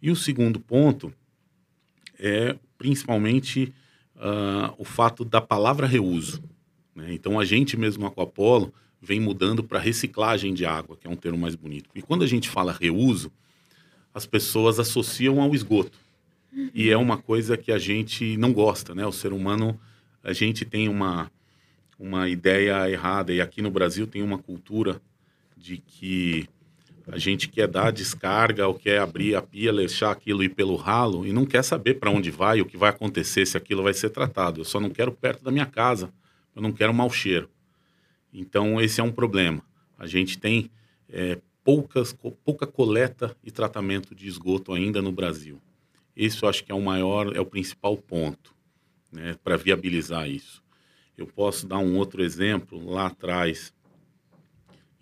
E 0.00 0.10
o 0.10 0.16
segundo 0.16 0.60
ponto 0.60 1.12
é 2.18 2.56
principalmente 2.76 3.72
uh, 4.16 4.74
o 4.78 4.84
fato 4.84 5.24
da 5.24 5.40
palavra 5.40 5.86
reuso. 5.86 6.42
Né? 6.94 7.12
Então, 7.12 7.38
a 7.38 7.44
gente 7.44 7.76
mesmo 7.76 8.02
no 8.02 8.08
Aquapolo 8.08 8.72
vem 9.00 9.20
mudando 9.20 9.62
para 9.62 9.78
reciclagem 9.78 10.54
de 10.54 10.64
água, 10.64 10.96
que 10.96 11.06
é 11.06 11.10
um 11.10 11.16
termo 11.16 11.38
mais 11.38 11.54
bonito. 11.54 11.90
E 11.94 12.02
quando 12.02 12.24
a 12.24 12.26
gente 12.26 12.48
fala 12.48 12.72
reuso, 12.72 13.30
as 14.12 14.26
pessoas 14.26 14.80
associam 14.80 15.40
ao 15.40 15.54
esgoto. 15.54 15.98
E 16.74 16.88
é 16.88 16.96
uma 16.96 17.18
coisa 17.18 17.56
que 17.56 17.70
a 17.70 17.78
gente 17.78 18.36
não 18.38 18.52
gosta, 18.52 18.94
né? 18.94 19.06
O 19.06 19.12
ser 19.12 19.32
humano, 19.32 19.78
a 20.24 20.32
gente 20.32 20.64
tem 20.64 20.88
uma, 20.88 21.30
uma 21.98 22.28
ideia 22.28 22.90
errada. 22.90 23.32
E 23.32 23.42
aqui 23.42 23.60
no 23.60 23.70
Brasil 23.70 24.06
tem 24.06 24.22
uma 24.22 24.38
cultura 24.38 25.00
de 25.54 25.76
que 25.76 26.48
a 27.06 27.18
gente 27.18 27.48
quer 27.48 27.68
dar 27.68 27.92
descarga 27.92 28.66
ou 28.66 28.74
quer 28.74 28.98
abrir 28.98 29.36
a 29.36 29.42
pia, 29.42 29.72
deixar 29.72 30.10
aquilo 30.10 30.42
ir 30.42 30.48
pelo 30.48 30.74
ralo 30.74 31.24
e 31.24 31.32
não 31.32 31.46
quer 31.46 31.62
saber 31.62 31.94
para 31.94 32.10
onde 32.10 32.30
vai, 32.30 32.60
o 32.60 32.66
que 32.66 32.76
vai 32.76 32.90
acontecer, 32.90 33.46
se 33.46 33.56
aquilo 33.56 33.82
vai 33.82 33.94
ser 33.94 34.10
tratado. 34.10 34.60
Eu 34.60 34.64
só 34.64 34.80
não 34.80 34.90
quero 34.90 35.12
perto 35.12 35.44
da 35.44 35.52
minha 35.52 35.66
casa, 35.66 36.12
eu 36.54 36.60
não 36.60 36.72
quero 36.72 36.92
mau 36.92 37.08
cheiro. 37.08 37.48
Então, 38.32 38.80
esse 38.80 39.00
é 39.00 39.04
um 39.04 39.12
problema. 39.12 39.62
A 39.96 40.06
gente 40.06 40.36
tem 40.36 40.70
é, 41.08 41.38
poucas, 41.62 42.12
pouca 42.44 42.66
coleta 42.66 43.36
e 43.42 43.50
tratamento 43.50 44.14
de 44.14 44.26
esgoto 44.26 44.72
ainda 44.72 45.00
no 45.00 45.12
Brasil. 45.12 45.60
Isso 46.16 46.44
eu 46.44 46.48
acho 46.48 46.64
que 46.64 46.72
é 46.72 46.74
o 46.74 46.80
maior, 46.80 47.36
é 47.36 47.40
o 47.40 47.46
principal 47.46 47.96
ponto 47.96 48.54
né, 49.12 49.36
para 49.44 49.56
viabilizar 49.56 50.28
isso. 50.28 50.62
Eu 51.16 51.26
posso 51.26 51.66
dar 51.66 51.78
um 51.78 51.96
outro 51.96 52.22
exemplo 52.22 52.84
lá 52.90 53.06
atrás, 53.06 53.72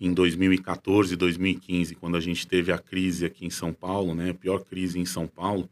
em 0.00 0.12
2014, 0.12 1.16
2015, 1.16 1.94
quando 1.94 2.16
a 2.16 2.20
gente 2.20 2.46
teve 2.46 2.72
a 2.72 2.78
crise 2.78 3.24
aqui 3.24 3.46
em 3.46 3.50
São 3.50 3.72
Paulo, 3.72 4.14
né, 4.14 4.30
a 4.30 4.34
pior 4.34 4.64
crise 4.64 4.98
em 4.98 5.04
São 5.04 5.26
Paulo. 5.26 5.68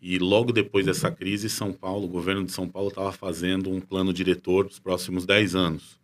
E 0.00 0.18
logo 0.18 0.52
depois 0.52 0.86
dessa 0.86 1.10
crise, 1.10 1.48
São 1.48 1.72
Paulo, 1.72 2.04
o 2.04 2.08
governo 2.08 2.44
de 2.44 2.52
São 2.52 2.68
Paulo 2.68 2.88
estava 2.88 3.12
fazendo 3.12 3.70
um 3.70 3.80
plano 3.80 4.12
diretor 4.12 4.66
dos 4.66 4.78
próximos 4.78 5.26
10 5.26 5.54
anos. 5.54 5.98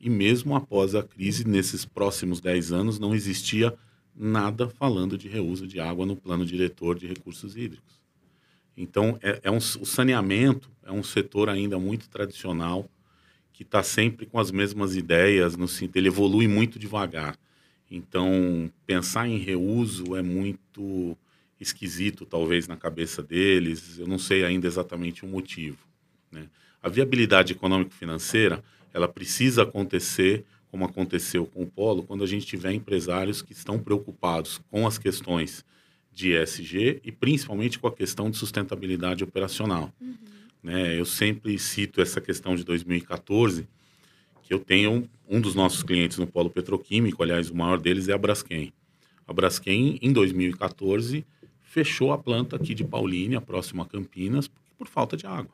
E 0.00 0.10
mesmo 0.10 0.54
após 0.54 0.94
a 0.94 1.02
crise, 1.02 1.46
nesses 1.46 1.84
próximos 1.84 2.40
10 2.40 2.72
anos, 2.72 2.98
não 2.98 3.14
existia 3.14 3.74
nada 4.14 4.68
falando 4.68 5.16
de 5.16 5.28
reuso 5.28 5.66
de 5.66 5.80
água 5.80 6.06
no 6.06 6.16
plano 6.16 6.44
diretor 6.44 6.98
de 6.98 7.06
recursos 7.06 7.56
hídricos. 7.56 8.00
Então, 8.76 9.18
é, 9.22 9.40
é 9.44 9.50
um, 9.50 9.56
o 9.56 9.86
saneamento 9.86 10.70
é 10.82 10.92
um 10.92 11.02
setor 11.02 11.48
ainda 11.48 11.78
muito 11.78 12.08
tradicional, 12.08 12.88
que 13.54 13.62
está 13.62 13.82
sempre 13.82 14.26
com 14.26 14.38
as 14.38 14.50
mesmas 14.50 14.96
ideias, 14.96 15.56
no 15.56 15.66
ele 15.94 16.08
evolui 16.08 16.48
muito 16.48 16.76
devagar. 16.76 17.38
Então, 17.88 18.70
pensar 18.84 19.28
em 19.28 19.38
reuso 19.38 20.16
é 20.16 20.22
muito 20.22 21.16
esquisito, 21.60 22.26
talvez, 22.26 22.66
na 22.66 22.76
cabeça 22.76 23.22
deles. 23.22 23.96
Eu 23.98 24.08
não 24.08 24.18
sei 24.18 24.44
ainda 24.44 24.66
exatamente 24.66 25.24
o 25.24 25.28
motivo. 25.28 25.78
Né? 26.32 26.48
A 26.82 26.88
viabilidade 26.88 27.52
econômico-financeira 27.52 28.62
ela 28.92 29.06
precisa 29.08 29.62
acontecer 29.62 30.44
como 30.68 30.84
aconteceu 30.84 31.46
com 31.46 31.62
o 31.62 31.66
Polo, 31.66 32.02
quando 32.02 32.24
a 32.24 32.26
gente 32.26 32.44
tiver 32.44 32.72
empresários 32.72 33.40
que 33.40 33.52
estão 33.52 33.78
preocupados 33.78 34.60
com 34.68 34.84
as 34.84 34.98
questões 34.98 35.64
de 36.12 36.32
ESG 36.32 37.00
e 37.04 37.12
principalmente 37.12 37.78
com 37.78 37.86
a 37.86 37.92
questão 37.92 38.28
de 38.28 38.36
sustentabilidade 38.36 39.22
operacional. 39.22 39.92
Uhum. 40.00 40.33
Né, 40.64 40.98
eu 40.98 41.04
sempre 41.04 41.58
cito 41.58 42.00
essa 42.00 42.22
questão 42.22 42.56
de 42.56 42.64
2014, 42.64 43.68
que 44.42 44.54
eu 44.54 44.58
tenho 44.58 45.06
um 45.28 45.38
dos 45.38 45.54
nossos 45.54 45.82
clientes 45.82 46.16
no 46.16 46.26
polo 46.26 46.48
petroquímico, 46.48 47.22
aliás, 47.22 47.50
o 47.50 47.54
maior 47.54 47.78
deles 47.78 48.08
é 48.08 48.14
a 48.14 48.18
Braskem. 48.18 48.72
A 49.28 49.32
Braskem, 49.34 49.98
em 50.00 50.10
2014, 50.10 51.22
fechou 51.60 52.12
a 52.12 52.18
planta 52.18 52.56
aqui 52.56 52.72
de 52.72 52.82
Paulínia, 52.82 53.42
próximo 53.42 53.82
a 53.82 53.86
Campinas, 53.86 54.50
por 54.78 54.88
falta 54.88 55.18
de 55.18 55.26
água. 55.26 55.52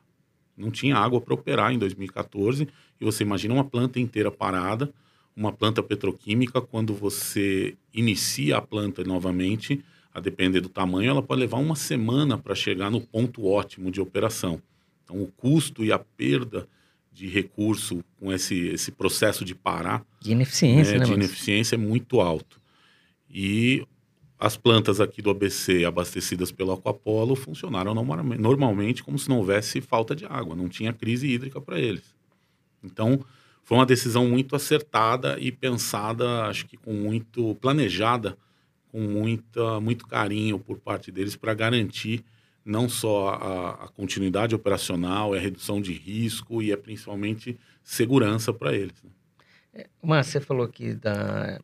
Não 0.56 0.70
tinha 0.70 0.96
água 0.96 1.20
para 1.20 1.34
operar 1.34 1.72
em 1.72 1.78
2014 1.78 2.68
e 3.00 3.04
você 3.04 3.24
imagina 3.24 3.54
uma 3.54 3.64
planta 3.64 3.98
inteira 3.98 4.30
parada, 4.30 4.92
uma 5.34 5.50
planta 5.50 5.82
petroquímica, 5.82 6.60
quando 6.60 6.94
você 6.94 7.76
inicia 7.92 8.58
a 8.58 8.62
planta 8.62 9.02
novamente, 9.02 9.84
a 10.14 10.20
depender 10.20 10.60
do 10.60 10.68
tamanho, 10.68 11.10
ela 11.10 11.22
pode 11.22 11.40
levar 11.40 11.58
uma 11.58 11.74
semana 11.74 12.38
para 12.38 12.54
chegar 12.54 12.92
no 12.92 13.00
ponto 13.00 13.44
ótimo 13.44 13.90
de 13.90 14.00
operação. 14.00 14.62
Então, 15.10 15.20
o 15.20 15.26
custo 15.26 15.84
e 15.84 15.90
a 15.90 15.98
perda 15.98 16.68
de 17.12 17.26
recurso 17.26 18.04
com 18.18 18.32
esse, 18.32 18.68
esse 18.68 18.92
processo 18.92 19.44
de 19.44 19.54
parar. 19.54 20.06
De 20.20 20.30
ineficiência, 20.30 20.92
né? 20.92 20.98
né 21.00 21.04
de 21.04 21.12
ineficiência 21.12 21.74
é 21.74 21.78
muito 21.78 22.20
alto. 22.20 22.60
E 23.28 23.84
as 24.38 24.56
plantas 24.56 25.00
aqui 25.00 25.20
do 25.20 25.30
ABC 25.30 25.84
abastecidas 25.84 26.52
pelo 26.52 26.72
Aquapolo 26.72 27.34
funcionaram 27.34 27.92
normalmente 27.94 29.02
como 29.02 29.18
se 29.18 29.28
não 29.28 29.38
houvesse 29.38 29.80
falta 29.80 30.14
de 30.14 30.24
água, 30.24 30.54
não 30.54 30.68
tinha 30.68 30.92
crise 30.92 31.28
hídrica 31.28 31.60
para 31.60 31.78
eles. 31.78 32.14
Então, 32.82 33.22
foi 33.64 33.76
uma 33.76 33.86
decisão 33.86 34.26
muito 34.26 34.56
acertada 34.56 35.36
e 35.38 35.52
pensada, 35.52 36.44
acho 36.44 36.66
que 36.66 36.76
com 36.76 36.94
muito 36.94 37.54
planejada, 37.56 38.38
com 38.88 39.00
muita, 39.00 39.80
muito 39.80 40.06
carinho 40.06 40.58
por 40.58 40.78
parte 40.78 41.12
deles 41.12 41.36
para 41.36 41.52
garantir 41.52 42.24
não 42.64 42.88
só 42.88 43.30
a, 43.30 43.84
a, 43.84 43.88
continuidade 43.88 44.54
operacional, 44.54 45.34
é 45.34 45.38
a 45.38 45.40
redução 45.40 45.80
de 45.80 45.92
risco 45.92 46.62
e 46.62 46.72
é 46.72 46.76
principalmente 46.76 47.58
segurança 47.82 48.52
para 48.52 48.74
eles. 48.74 49.02
Né? 49.02 49.10
É, 49.72 49.86
Márcio, 50.02 50.32
você 50.32 50.40
falou 50.40 50.64
aqui 50.64 50.94
da 50.94 51.60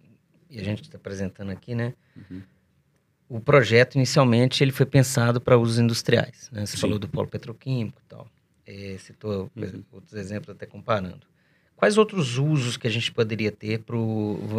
e 0.49 0.61
a 0.61 0.63
gente 0.63 0.83
está 0.83 0.97
apresentando 0.97 1.51
aqui, 1.51 1.75
né? 1.75 1.93
Uhum 2.17 2.41
o 3.29 3.41
projeto 3.41 3.97
inicialmente 3.97 4.63
ele 4.63 4.73
foi 4.73 4.87
pensado 4.87 5.41
para 5.41 5.59
usos 5.59 5.79
industriais. 5.79 6.49
Né? 6.53 6.65
Você 6.65 6.77
Sim. 6.77 6.83
falou 6.83 6.99
do 6.99 7.09
polo 7.09 7.29
petroquímico 7.29 8.01
e 8.05 8.09
tal. 8.09 8.29
É, 8.65 8.97
citou 8.99 9.51
uhum. 9.57 9.85
outros 9.93 10.15
exemplos 10.15 10.51
até 10.51 10.67
comparando. 10.67 11.27
Quais 11.77 11.99
outros 11.99 12.39
usos 12.39 12.79
que 12.79 12.87
a 12.87 12.91
gente 12.91 13.13
poderia 13.13 13.53
ter 13.53 13.81
para 13.81 13.97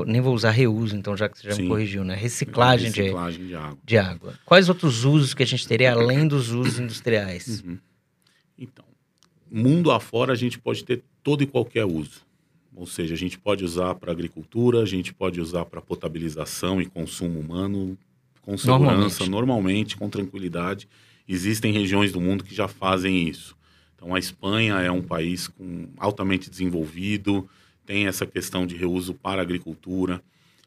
Nem 0.06 0.22
vou 0.22 0.36
usar 0.36 0.52
reuso, 0.52 0.96
então, 0.96 1.18
já 1.18 1.28
que 1.28 1.40
você 1.40 1.48
já 1.48 1.56
Sim. 1.56 1.64
me 1.64 1.68
corrigiu, 1.68 2.04
né? 2.04 2.14
Reciclagem, 2.14 2.92
Reciclagem 2.92 3.42
de, 3.42 3.48
de, 3.48 3.56
água. 3.56 3.78
de 3.84 3.98
água. 3.98 4.40
Quais 4.46 4.70
outros 4.70 5.04
usos 5.04 5.34
que 5.34 5.42
a 5.42 5.46
gente 5.46 5.68
teria 5.68 5.94
além 5.94 6.28
dos 6.28 6.52
usos 6.52 6.80
industriais? 6.80 7.64
Uhum. 7.66 7.80
Então, 8.56 8.86
mundo 9.52 9.92
afora 9.92 10.34
a 10.34 10.36
gente 10.36 10.60
pode 10.60 10.84
ter 10.84 11.04
todo 11.24 11.42
e 11.42 11.48
qualquer 11.48 11.86
uso. 11.86 12.22
Ou 12.76 12.86
seja, 12.86 13.16
a 13.16 13.18
gente 13.18 13.40
pode 13.40 13.66
usar 13.66 13.96
para 13.96 14.12
agricultura, 14.12 14.84
a 14.84 14.86
gente 14.86 15.12
pode 15.12 15.42
usar 15.42 15.66
para 15.66 15.82
potabilização 15.82 16.80
e 16.80 16.86
consumo 16.86 17.40
humano, 17.40 17.98
com 18.44 18.56
segurança, 18.56 19.26
normalmente. 19.26 19.30
normalmente, 19.30 19.98
com 19.98 20.08
tranquilidade. 20.08 20.88
Existem 21.28 21.74
regiões 21.74 22.12
do 22.12 22.22
mundo 22.22 22.44
que 22.44 22.54
já 22.54 22.68
fazem 22.68 23.28
isso. 23.28 23.57
Então, 23.98 24.14
a 24.14 24.20
Espanha 24.20 24.76
é 24.76 24.92
um 24.92 25.02
país 25.02 25.48
com, 25.48 25.90
altamente 25.98 26.52
desenvolvido, 26.52 27.50
tem 27.84 28.06
essa 28.06 28.28
questão 28.28 28.68
de 28.68 28.76
reuso 28.76 29.16
para 29.16 29.42
agricultura. 29.42 30.22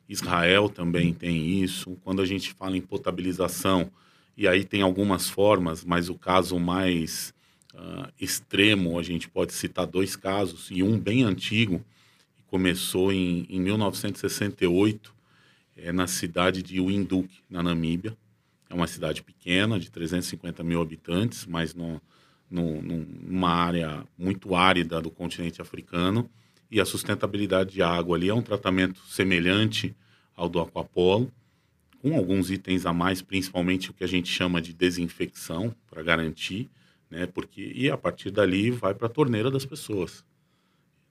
Israel 0.08 0.68
também 0.68 1.14
tem 1.14 1.62
isso. 1.62 1.96
Quando 2.02 2.20
a 2.20 2.26
gente 2.26 2.52
fala 2.52 2.76
em 2.76 2.80
potabilização, 2.80 3.88
e 4.36 4.48
aí 4.48 4.64
tem 4.64 4.82
algumas 4.82 5.30
formas, 5.30 5.84
mas 5.84 6.08
o 6.08 6.16
caso 6.16 6.58
mais 6.58 7.32
uh, 7.72 8.12
extremo, 8.20 8.98
a 8.98 9.02
gente 9.02 9.28
pode 9.28 9.52
citar 9.52 9.86
dois 9.86 10.16
casos, 10.16 10.68
e 10.70 10.82
um 10.82 10.98
bem 10.98 11.22
antigo, 11.22 11.84
que 12.36 12.42
começou 12.48 13.12
em, 13.12 13.46
em 13.48 13.60
1968, 13.60 15.14
é 15.76 15.92
na 15.92 16.08
cidade 16.08 16.64
de 16.64 16.80
Windhoek, 16.80 17.30
na 17.48 17.62
Namíbia. 17.62 18.16
É 18.68 18.74
uma 18.74 18.88
cidade 18.88 19.22
pequena, 19.22 19.78
de 19.78 19.88
350 19.88 20.64
mil 20.64 20.80
habitantes, 20.82 21.46
mas 21.46 21.74
no, 21.74 22.00
no, 22.50 22.82
numa 22.82 23.50
área 23.50 24.04
muito 24.18 24.54
árida 24.54 25.00
do 25.00 25.10
continente 25.10 25.62
africano. 25.62 26.28
E 26.70 26.80
a 26.80 26.84
sustentabilidade 26.84 27.72
de 27.72 27.82
água 27.82 28.16
ali 28.16 28.28
é 28.28 28.34
um 28.34 28.42
tratamento 28.42 29.00
semelhante 29.08 29.94
ao 30.36 30.48
do 30.48 30.60
Aquapolo, 30.60 31.30
com 32.00 32.16
alguns 32.16 32.50
itens 32.50 32.86
a 32.86 32.92
mais, 32.92 33.20
principalmente 33.20 33.90
o 33.90 33.92
que 33.92 34.04
a 34.04 34.08
gente 34.08 34.28
chama 34.28 34.60
de 34.60 34.72
desinfecção, 34.72 35.74
para 35.90 36.02
garantir, 36.02 36.68
né? 37.10 37.26
Porque, 37.26 37.72
e 37.74 37.90
a 37.90 37.96
partir 37.96 38.30
dali 38.30 38.70
vai 38.70 38.94
para 38.94 39.06
a 39.06 39.10
torneira 39.10 39.50
das 39.50 39.66
pessoas. 39.66 40.24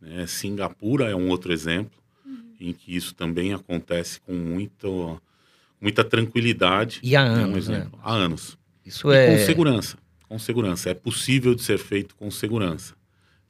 Né? 0.01 0.25
Singapura 0.25 1.09
é 1.09 1.15
um 1.15 1.29
outro 1.29 1.51
exemplo 1.51 1.99
uhum. 2.25 2.53
em 2.59 2.73
que 2.73 2.95
isso 2.95 3.13
também 3.13 3.53
acontece 3.53 4.19
com 4.21 4.33
muito, 4.33 5.21
muita 5.79 6.03
tranquilidade. 6.03 7.01
E 7.03 7.15
há 7.15 7.21
anos, 7.21 7.69
é 7.69 7.71
um 7.71 7.75
né? 7.75 7.91
Há 8.01 8.13
anos. 8.13 8.57
Isso 8.85 9.11
e 9.11 9.15
é... 9.15 9.37
com 9.37 9.45
segurança. 9.45 9.97
Com 10.29 10.39
segurança. 10.39 10.89
É 10.89 10.93
possível 10.93 11.53
de 11.53 11.63
ser 11.63 11.79
feito 11.79 12.15
com 12.15 12.31
segurança. 12.31 12.95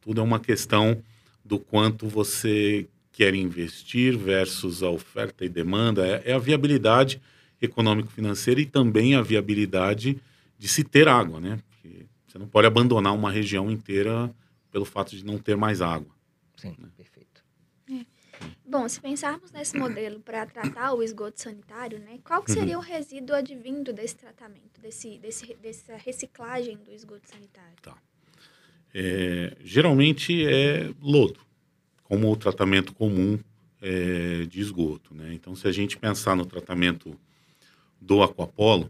Tudo 0.02 0.22
é 0.22 0.24
uma 0.24 0.40
questão 0.40 1.00
do 1.46 1.60
quanto 1.60 2.08
você 2.08 2.88
quer 3.12 3.36
investir 3.36 4.18
versus 4.18 4.82
a 4.82 4.90
oferta 4.90 5.44
e 5.44 5.50
demanda, 5.50 6.08
é, 6.08 6.32
é 6.32 6.34
a 6.34 6.40
viabilidade 6.40 7.22
econômico-financeira 7.62 8.62
e 8.62 8.66
também 8.66 9.16
a 9.16 9.22
viabilidade 9.22 10.18
de 10.58 10.68
se 10.68 10.84
ter 10.84 11.08
água, 11.08 11.42
né? 11.42 11.60
Porque 11.70 12.06
você 12.26 12.38
não 12.38 12.48
pode 12.48 12.68
abandonar 12.68 13.14
uma 13.14 13.30
região 13.30 13.70
inteira 13.70 14.34
pelo 14.72 14.86
fato 14.86 15.16
de 15.16 15.26
não 15.26 15.38
ter 15.38 15.58
mais 15.58 15.82
água. 15.82 16.08
Sim, 16.56 16.76
né? 16.80 16.88
perfeito. 16.96 17.19
Bom, 18.70 18.88
se 18.88 19.02
pensarmos 19.02 19.52
nesse 19.52 19.76
modelo 19.76 20.20
para 20.20 20.46
tratar 20.46 20.94
o 20.94 21.02
esgoto 21.02 21.42
sanitário, 21.42 21.98
né, 21.98 22.20
qual 22.24 22.44
que 22.44 22.52
seria 22.52 22.78
uhum. 22.78 22.84
o 22.84 22.86
resíduo 22.86 23.36
advindo 23.36 23.92
desse 23.92 24.16
tratamento, 24.16 24.80
desse, 24.80 25.18
desse, 25.18 25.56
dessa 25.56 25.96
reciclagem 25.98 26.78
do 26.78 26.94
esgoto 26.94 27.28
sanitário? 27.28 27.76
Tá. 27.82 27.98
É, 28.94 29.58
geralmente 29.64 30.46
é 30.46 30.92
lodo 31.02 31.40
como 32.04 32.32
o 32.32 32.36
tratamento 32.36 32.94
comum 32.94 33.40
é, 33.82 34.46
de 34.46 34.62
esgoto. 34.62 35.16
Né? 35.16 35.34
Então, 35.34 35.56
se 35.56 35.68
a 35.68 35.72
gente 35.72 35.98
pensar 35.98 36.36
no 36.36 36.46
tratamento 36.46 37.20
do 38.00 38.22
aquapolo, 38.22 38.88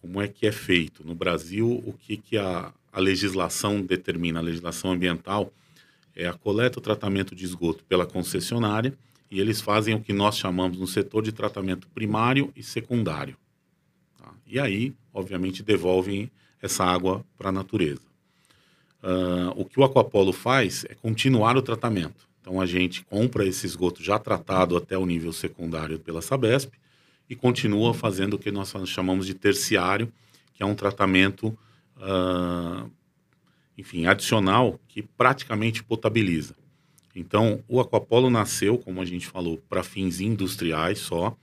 como 0.00 0.22
é 0.22 0.28
que 0.28 0.46
é 0.46 0.52
feito? 0.52 1.06
No 1.06 1.14
Brasil, 1.14 1.82
o 1.86 1.92
que, 1.92 2.16
que 2.16 2.38
a, 2.38 2.72
a 2.90 2.98
legislação 2.98 3.82
determina? 3.82 4.38
A 4.38 4.42
legislação 4.42 4.92
ambiental 4.92 5.52
é 6.14 6.26
a 6.26 6.32
coleta 6.32 6.78
e 6.78 6.82
tratamento 6.82 7.34
de 7.34 7.44
esgoto 7.44 7.84
pela 7.84 8.06
concessionária 8.06 8.92
e 9.30 9.40
eles 9.40 9.60
fazem 9.60 9.94
o 9.94 10.00
que 10.00 10.12
nós 10.12 10.36
chamamos 10.36 10.78
no 10.78 10.86
setor 10.86 11.22
de 11.22 11.32
tratamento 11.32 11.86
primário 11.88 12.52
e 12.56 12.62
secundário. 12.62 13.36
Tá? 14.18 14.32
E 14.46 14.58
aí, 14.58 14.92
obviamente, 15.14 15.62
devolvem 15.62 16.30
essa 16.60 16.84
água 16.84 17.24
para 17.38 17.50
a 17.50 17.52
natureza. 17.52 18.02
Uh, 19.02 19.50
o 19.56 19.64
que 19.64 19.80
o 19.80 19.84
Aquapolo 19.84 20.32
faz 20.32 20.84
é 20.88 20.94
continuar 20.94 21.56
o 21.56 21.62
tratamento. 21.62 22.28
Então 22.40 22.60
a 22.60 22.66
gente 22.66 23.02
compra 23.04 23.46
esse 23.46 23.64
esgoto 23.64 24.02
já 24.02 24.18
tratado 24.18 24.76
até 24.76 24.98
o 24.98 25.06
nível 25.06 25.32
secundário 25.32 25.98
pela 25.98 26.20
Sabesp 26.20 26.72
e 27.28 27.36
continua 27.36 27.94
fazendo 27.94 28.34
o 28.34 28.38
que 28.38 28.50
nós 28.50 28.74
chamamos 28.86 29.26
de 29.26 29.34
terciário, 29.34 30.12
que 30.52 30.62
é 30.62 30.66
um 30.66 30.74
tratamento, 30.74 31.56
uh, 31.96 32.90
enfim, 33.80 34.06
adicional 34.06 34.78
que 34.86 35.02
praticamente 35.02 35.82
potabiliza. 35.82 36.54
Então 37.16 37.64
o 37.66 37.80
Aquapolo 37.80 38.28
nasceu, 38.28 38.78
como 38.78 39.00
a 39.00 39.04
gente 39.04 39.26
falou, 39.26 39.58
para 39.68 39.82
fins 39.82 40.20
industriais 40.20 40.98
só. 40.98 41.36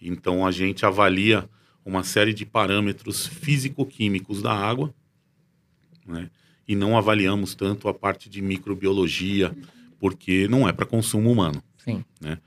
Então 0.00 0.46
a 0.46 0.50
gente 0.50 0.86
avalia 0.86 1.48
uma 1.84 2.02
série 2.02 2.32
de 2.32 2.46
parâmetros 2.46 3.26
físico-químicos 3.26 4.42
da 4.42 4.52
água, 4.52 4.92
né? 6.06 6.30
e 6.66 6.74
não 6.74 6.96
avaliamos 6.96 7.54
tanto 7.54 7.88
a 7.88 7.94
parte 7.94 8.28
de 8.28 8.42
microbiologia 8.42 9.54
porque 9.98 10.48
não 10.48 10.68
é 10.68 10.72
para 10.72 10.86
consumo 10.86 11.30
humano. 11.30 11.62
Sim. 11.76 12.04
Né? 12.20 12.38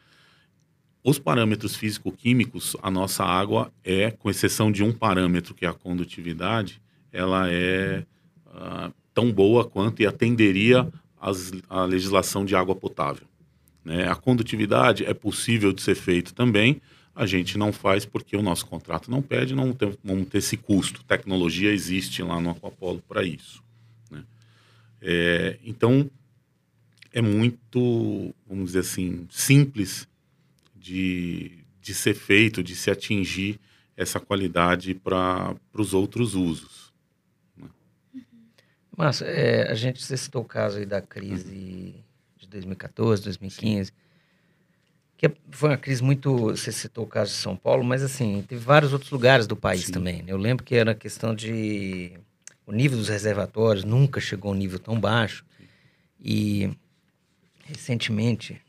Os 1.04 1.20
parâmetros 1.20 1.76
físico-químicos, 1.76 2.76
a 2.82 2.90
nossa 2.90 3.24
água 3.24 3.72
é, 3.84 4.12
com 4.12 4.30
exceção 4.30 4.72
de 4.72 4.84
um 4.84 4.92
parâmetro 4.92 5.54
que 5.54 5.66
é 5.66 5.70
a 5.70 5.74
condutividade, 5.74 6.82
ela 7.12 7.52
é 7.52 8.06
uh, 8.48 8.94
tão 9.14 9.32
boa 9.32 9.66
quanto 9.66 10.02
e 10.02 10.08
atenderia 10.08 10.88
as, 11.20 11.52
a 11.70 11.84
legislação 11.86 12.46
de 12.46 12.56
água 12.56 12.76
potável. 12.76 13.28
Né? 13.84 14.08
A 14.08 14.16
condutividade 14.16 15.06
é 15.06 15.14
possível 15.14 15.72
de 15.74 15.82
ser 15.82 15.96
feito 15.96 16.34
também, 16.34 16.82
a 17.16 17.26
gente 17.26 17.58
não 17.58 17.74
faz 17.74 18.06
porque 18.06 18.36
o 18.36 18.42
nosso 18.42 18.66
contrato 18.66 19.12
não 19.12 19.22
pede, 19.22 19.54
não 19.54 19.74
tem, 19.74 19.94
vamos 20.04 20.30
ter 20.30 20.38
esse 20.38 20.56
custo. 20.56 21.04
Tecnologia 21.04 21.72
existe 21.72 22.24
lá 22.24 22.40
no 22.40 22.52
Aquapolo 22.52 23.04
para 23.08 23.24
isso. 23.24 23.62
Né? 24.10 24.24
É, 25.02 25.60
então, 25.64 26.10
é 27.12 27.22
muito, 27.22 28.34
vamos 28.48 28.68
dizer 28.68 28.80
assim, 28.80 29.28
simples 29.30 30.08
de, 30.76 31.52
de 31.82 31.94
ser 31.94 32.14
feito, 32.14 32.64
de 32.64 32.76
se 32.76 32.90
atingir 32.90 33.60
essa 33.98 34.20
qualidade 34.20 34.94
para 34.94 35.56
os 35.74 35.94
outros 35.94 36.34
usos. 36.34 36.91
Né? 38.92 38.98
Mas 38.98 39.22
é, 39.22 39.70
a 39.70 39.76
gente 39.76 40.02
citou 40.04 40.42
o 40.42 40.46
caso 40.46 40.78
aí 40.78 40.86
da 40.86 41.02
crise 41.02 41.96
de 42.38 42.48
2014, 42.48 43.24
2015, 43.24 43.86
Sim. 43.86 43.94
que 45.18 45.32
foi 45.50 45.70
uma 45.70 45.78
crise 45.78 46.04
muito. 46.04 46.48
Você 46.48 46.72
citou 46.72 47.06
o 47.06 47.08
caso 47.08 47.32
de 47.32 47.38
São 47.38 47.56
Paulo, 47.56 47.84
mas 47.84 48.04
assim, 48.04 48.44
teve 48.48 48.64
vários 48.64 48.94
outros 48.94 49.12
lugares 49.12 49.48
do 49.48 49.56
país 49.56 49.86
Sim. 49.86 49.94
também. 49.94 50.24
Eu 50.28 50.38
lembro 50.38 50.64
que 50.64 50.76
era 50.76 50.94
questão 50.94 51.34
de. 51.34 52.14
O 52.66 52.72
nível 52.72 52.98
dos 52.98 53.10
reservatórios 53.10 53.84
nunca 53.84 54.22
chegou 54.22 54.52
a 54.52 54.56
um 54.56 54.58
nível 54.58 54.80
tão 54.80 55.00
baixo. 55.00 55.44
E 56.20 56.70
recentemente, 57.66 58.62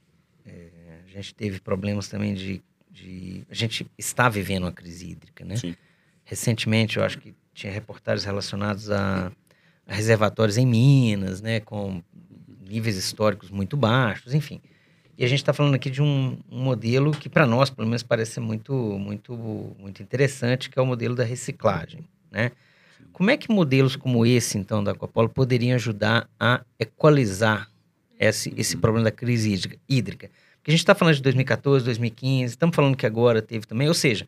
é, 0.46 0.68
a 1.04 1.10
gente 1.10 1.34
teve 1.34 1.60
problemas 1.60 2.08
também 2.08 2.34
de, 2.34 2.62
de, 2.90 3.44
A 3.50 3.54
gente 3.54 3.86
está 3.98 4.28
vivendo 4.28 4.64
uma 4.64 4.72
crise 4.72 5.10
hídrica, 5.10 5.44
né? 5.44 5.56
Sim. 5.56 5.76
Recentemente, 6.24 6.96
eu 6.96 7.04
acho 7.04 7.18
que 7.18 7.34
tinha 7.52 7.72
reportagens 7.72 8.24
relacionados 8.24 8.90
a 8.90 9.30
reservatórios 9.86 10.56
em 10.56 10.66
Minas, 10.66 11.40
né? 11.40 11.60
Com 11.60 12.02
níveis 12.68 12.96
históricos 12.96 13.50
muito 13.50 13.76
baixos, 13.76 14.34
enfim. 14.34 14.60
E 15.16 15.24
a 15.24 15.28
gente 15.28 15.40
está 15.40 15.52
falando 15.52 15.74
aqui 15.74 15.90
de 15.90 16.00
um, 16.00 16.38
um 16.50 16.62
modelo 16.62 17.12
que, 17.12 17.28
para 17.28 17.46
nós, 17.46 17.70
pelo 17.70 17.86
menos, 17.86 18.02
parece 18.02 18.40
muito, 18.40 18.72
muito, 18.72 19.34
muito 19.78 20.02
interessante, 20.02 20.70
que 20.70 20.78
é 20.78 20.82
o 20.82 20.86
modelo 20.86 21.14
da 21.14 21.24
reciclagem, 21.24 22.00
né? 22.30 22.50
Como 23.12 23.30
é 23.30 23.36
que 23.36 23.50
modelos 23.52 23.94
como 23.94 24.24
esse, 24.24 24.56
então, 24.56 24.82
da 24.82 24.92
Aquapolo, 24.92 25.28
poderiam 25.28 25.74
ajudar 25.74 26.28
a 26.40 26.62
equalizar 26.78 27.68
esse, 28.18 28.54
esse 28.56 28.76
problema 28.76 29.04
da 29.04 29.10
crise 29.10 29.78
hídrica. 29.88 30.30
Porque 30.56 30.70
a 30.70 30.72
gente 30.72 30.80
está 30.80 30.94
falando 30.94 31.16
de 31.16 31.22
2014, 31.22 31.84
2015, 31.84 32.52
estamos 32.52 32.74
falando 32.74 32.96
que 32.96 33.04
agora 33.04 33.42
teve 33.42 33.66
também, 33.66 33.88
ou 33.88 33.94
seja, 33.94 34.26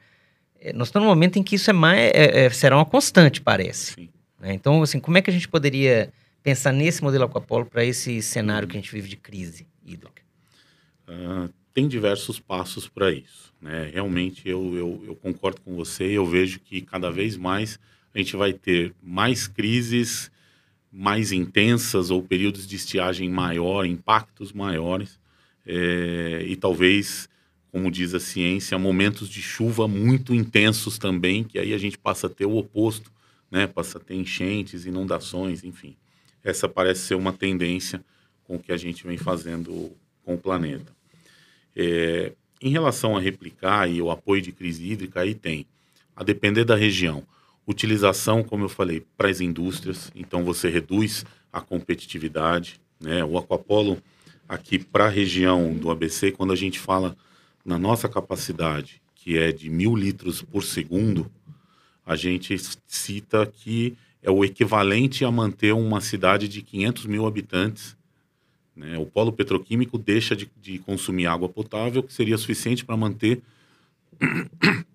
é, 0.61 0.73
nós 0.73 0.89
estamos 0.89 1.07
num 1.07 1.15
momento 1.15 1.39
em 1.39 1.43
que 1.43 1.55
isso 1.55 1.71
é 1.71 1.73
mais, 1.73 2.11
é, 2.13 2.45
é, 2.45 2.51
será 2.51 2.77
uma 2.77 2.85
constante, 2.85 3.41
parece. 3.41 4.01
Né? 4.01 4.09
Então, 4.53 4.83
assim, 4.83 4.99
como 4.99 5.17
é 5.17 5.23
que 5.23 5.31
a 5.31 5.33
gente 5.33 5.49
poderia 5.49 6.13
pensar 6.43 6.73
nesse 6.73 7.03
modelo 7.03 7.25
Aquapolo 7.25 7.65
para 7.65 7.85
esse 7.85 8.21
cenário 8.21 8.69
que 8.69 8.77
a 8.77 8.81
gente 8.81 8.93
vive 8.93 9.09
de 9.09 9.17
crise 9.17 9.67
hídrica? 9.87 10.23
Uh, 11.09 11.49
tem 11.73 11.89
diversos 11.89 12.39
passos 12.39 12.89
para 12.89 13.11
isso. 13.13 13.55
Né? 13.61 13.91
Realmente, 13.93 14.49
eu, 14.49 14.75
eu, 14.75 15.05
eu 15.07 15.15
concordo 15.15 15.61
com 15.63 15.75
você 15.75 16.05
eu 16.05 16.27
vejo 16.27 16.61
que 16.61 16.81
cada 16.81 17.11
vez 17.11 17.37
mais 17.37 17.79
a 18.15 18.19
gente 18.19 18.37
vai 18.37 18.53
ter 18.53 18.93
mais 19.03 19.47
crises 19.47 20.31
mais 20.95 21.33
intensas 21.33 22.09
ou 22.13 22.23
períodos 22.23 22.69
de 22.69 22.77
estiagem 22.77 23.29
maior, 23.29 23.85
impactos 23.85 24.53
maiores, 24.53 25.19
é, 25.67 26.45
e 26.47 26.55
talvez, 26.55 27.29
como 27.73 27.91
diz 27.91 28.15
a 28.15 28.21
ciência, 28.21 28.79
momentos 28.79 29.29
de 29.29 29.43
chuva 29.43 29.89
muito 29.89 30.33
intensos 30.33 30.97
também, 30.97 31.43
que 31.43 31.59
aí 31.59 31.75
a 31.75 31.79
gente 31.79 31.99
passa 31.99 32.29
a 32.29 32.31
ter 32.31 32.47
o 32.47 32.57
oposto, 32.57 33.11
né? 33.55 33.69
passa 33.69 33.99
a 33.99 34.01
ter 34.01 34.17
enchentes, 34.17 34.85
inundações, 34.85 35.63
enfim. 35.63 35.97
Essa 36.43 36.69
parece 36.69 37.03
ser 37.03 37.15
uma 37.15 37.33
tendência 37.33 38.05
com 38.43 38.57
o 38.57 38.59
que 38.59 38.73
a 38.73 38.77
gente 38.77 39.07
vem 39.07 39.17
fazendo 39.17 39.93
com 40.25 40.35
o 40.35 40.39
planeta. 40.39 40.93
É, 41.77 42.33
em 42.61 42.71
relação 42.71 43.17
a 43.17 43.21
replicar 43.21 43.89
e 43.89 44.03
o 44.03 44.11
apoio 44.11 44.43
de 44.43 44.51
crise 44.51 44.91
hídrica, 44.91 45.21
aí 45.21 45.35
tem, 45.35 45.67
a 46.17 46.25
depender 46.25 46.65
da 46.65 46.75
região, 46.75 47.25
Utilização, 47.67 48.43
como 48.43 48.65
eu 48.65 48.69
falei, 48.69 49.07
para 49.17 49.31
as 49.31 49.41
indústrias, 49.41 50.11
então 50.15 50.45
você 50.45 50.69
reduz 50.69 51.25
a 51.51 51.63
competitividade. 51.63 52.79
Né? 53.01 53.25
O 53.25 53.39
Aquapolo, 53.39 54.03
aqui 54.47 54.79
para 54.79 55.07
a 55.07 55.09
região 55.09 55.73
do 55.73 55.91
ABC, 55.91 56.31
quando 56.33 56.53
a 56.53 56.57
gente 56.57 56.79
fala 56.79 57.17
na 57.65 57.79
nossa 57.79 58.07
capacidade, 58.07 59.01
que 59.15 59.39
é 59.39 59.51
de 59.51 59.71
mil 59.71 59.97
litros 59.97 60.43
por 60.43 60.63
segundo, 60.63 61.31
a 62.05 62.17
gente 62.17 62.57
cita 62.87 63.47
que 63.47 63.97
é 64.23 64.31
o 64.31 64.45
equivalente 64.45 65.25
a 65.25 65.31
manter 65.31 65.73
uma 65.73 66.01
cidade 66.01 66.49
de 66.49 66.63
500 66.63 67.07
mil 67.07 67.27
habitantes. 67.27 67.97
Né? 68.75 68.99
O 68.99 69.07
polo 69.07 69.33
petroquímico 69.33 69.99
deixa 69.99 70.35
de, 70.35 70.51
de 70.61 70.79
consumir 70.79 71.27
água 71.27 71.49
potável, 71.49 72.03
que 72.03 72.13
seria 72.13 72.39
suficiente 72.39 72.85
para 72.85 72.97
manter 72.97 73.43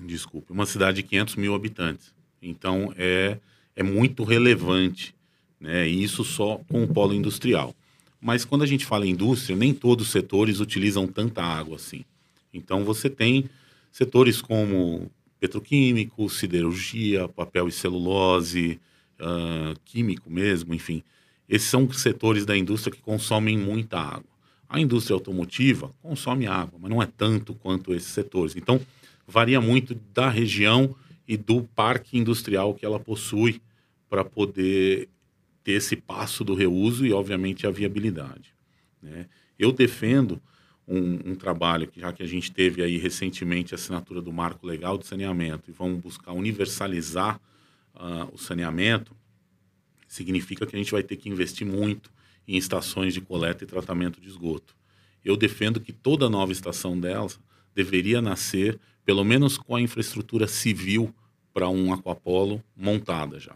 desculpe, 0.00 0.52
uma 0.52 0.66
cidade 0.66 0.96
de 0.96 1.02
500 1.04 1.36
mil 1.36 1.54
habitantes. 1.54 2.12
Então, 2.40 2.92
é, 2.96 3.38
é 3.74 3.82
muito 3.82 4.22
relevante, 4.24 5.14
né? 5.58 5.86
Isso 5.86 6.24
só 6.24 6.60
com 6.68 6.84
o 6.84 6.88
polo 6.88 7.14
industrial. 7.14 7.74
Mas 8.20 8.44
quando 8.44 8.62
a 8.62 8.66
gente 8.66 8.86
fala 8.86 9.06
em 9.06 9.10
indústria, 9.10 9.56
nem 9.56 9.74
todos 9.74 10.06
os 10.06 10.12
setores 10.12 10.60
utilizam 10.60 11.06
tanta 11.06 11.42
água 11.42 11.76
assim. 11.76 12.04
Então, 12.52 12.84
você 12.84 13.10
tem 13.10 13.48
setores 13.90 14.40
como 14.40 15.10
petroquímico, 15.44 16.30
siderurgia, 16.30 17.28
papel 17.28 17.68
e 17.68 17.72
celulose, 17.72 18.80
uh, 19.20 19.78
químico 19.84 20.30
mesmo, 20.30 20.74
enfim. 20.74 21.02
Esses 21.46 21.68
são 21.68 21.90
setores 21.92 22.46
da 22.46 22.56
indústria 22.56 22.94
que 22.94 23.02
consomem 23.02 23.58
muita 23.58 23.98
água. 23.98 24.34
A 24.66 24.80
indústria 24.80 25.12
automotiva 25.12 25.92
consome 26.00 26.46
água, 26.46 26.78
mas 26.80 26.90
não 26.90 27.02
é 27.02 27.06
tanto 27.06 27.52
quanto 27.54 27.92
esses 27.92 28.08
setores. 28.08 28.56
Então, 28.56 28.80
varia 29.26 29.60
muito 29.60 29.94
da 30.14 30.30
região 30.30 30.96
e 31.28 31.36
do 31.36 31.62
parque 31.62 32.16
industrial 32.16 32.72
que 32.72 32.86
ela 32.86 32.98
possui 32.98 33.60
para 34.08 34.24
poder 34.24 35.10
ter 35.62 35.72
esse 35.72 35.94
passo 35.94 36.42
do 36.42 36.54
reuso 36.54 37.04
e, 37.04 37.12
obviamente, 37.12 37.66
a 37.66 37.70
viabilidade. 37.70 38.54
Né? 39.02 39.26
Eu 39.58 39.72
defendo 39.72 40.40
um, 40.86 41.32
um, 41.32 41.34
trabalho 41.34 41.86
que 41.86 42.00
já 42.00 42.12
que 42.12 42.22
a 42.22 42.26
gente 42.26 42.52
teve 42.52 42.82
aí 42.82 42.98
recentemente 42.98 43.74
a 43.74 43.76
assinatura 43.76 44.20
do 44.20 44.32
Marco 44.32 44.66
Legal 44.66 44.98
de 44.98 45.06
Saneamento 45.06 45.70
e 45.70 45.72
vamos 45.72 46.00
buscar 46.00 46.32
universalizar 46.32 47.40
uh, 47.94 48.32
o 48.32 48.38
saneamento, 48.38 49.16
significa 50.06 50.66
que 50.66 50.76
a 50.76 50.78
gente 50.78 50.92
vai 50.92 51.02
ter 51.02 51.16
que 51.16 51.28
investir 51.28 51.66
muito 51.66 52.10
em 52.46 52.56
estações 52.56 53.14
de 53.14 53.20
coleta 53.20 53.64
e 53.64 53.66
tratamento 53.66 54.20
de 54.20 54.28
esgoto. 54.28 54.76
Eu 55.24 55.36
defendo 55.36 55.80
que 55.80 55.92
toda 55.92 56.28
nova 56.28 56.52
estação 56.52 56.98
delas 56.98 57.40
deveria 57.74 58.20
nascer 58.20 58.78
pelo 59.04 59.24
menos 59.24 59.58
com 59.58 59.76
a 59.76 59.80
infraestrutura 59.80 60.46
civil 60.46 61.14
para 61.52 61.68
um 61.68 61.92
aquapolo 61.92 62.62
montada 62.76 63.38
já. 63.38 63.54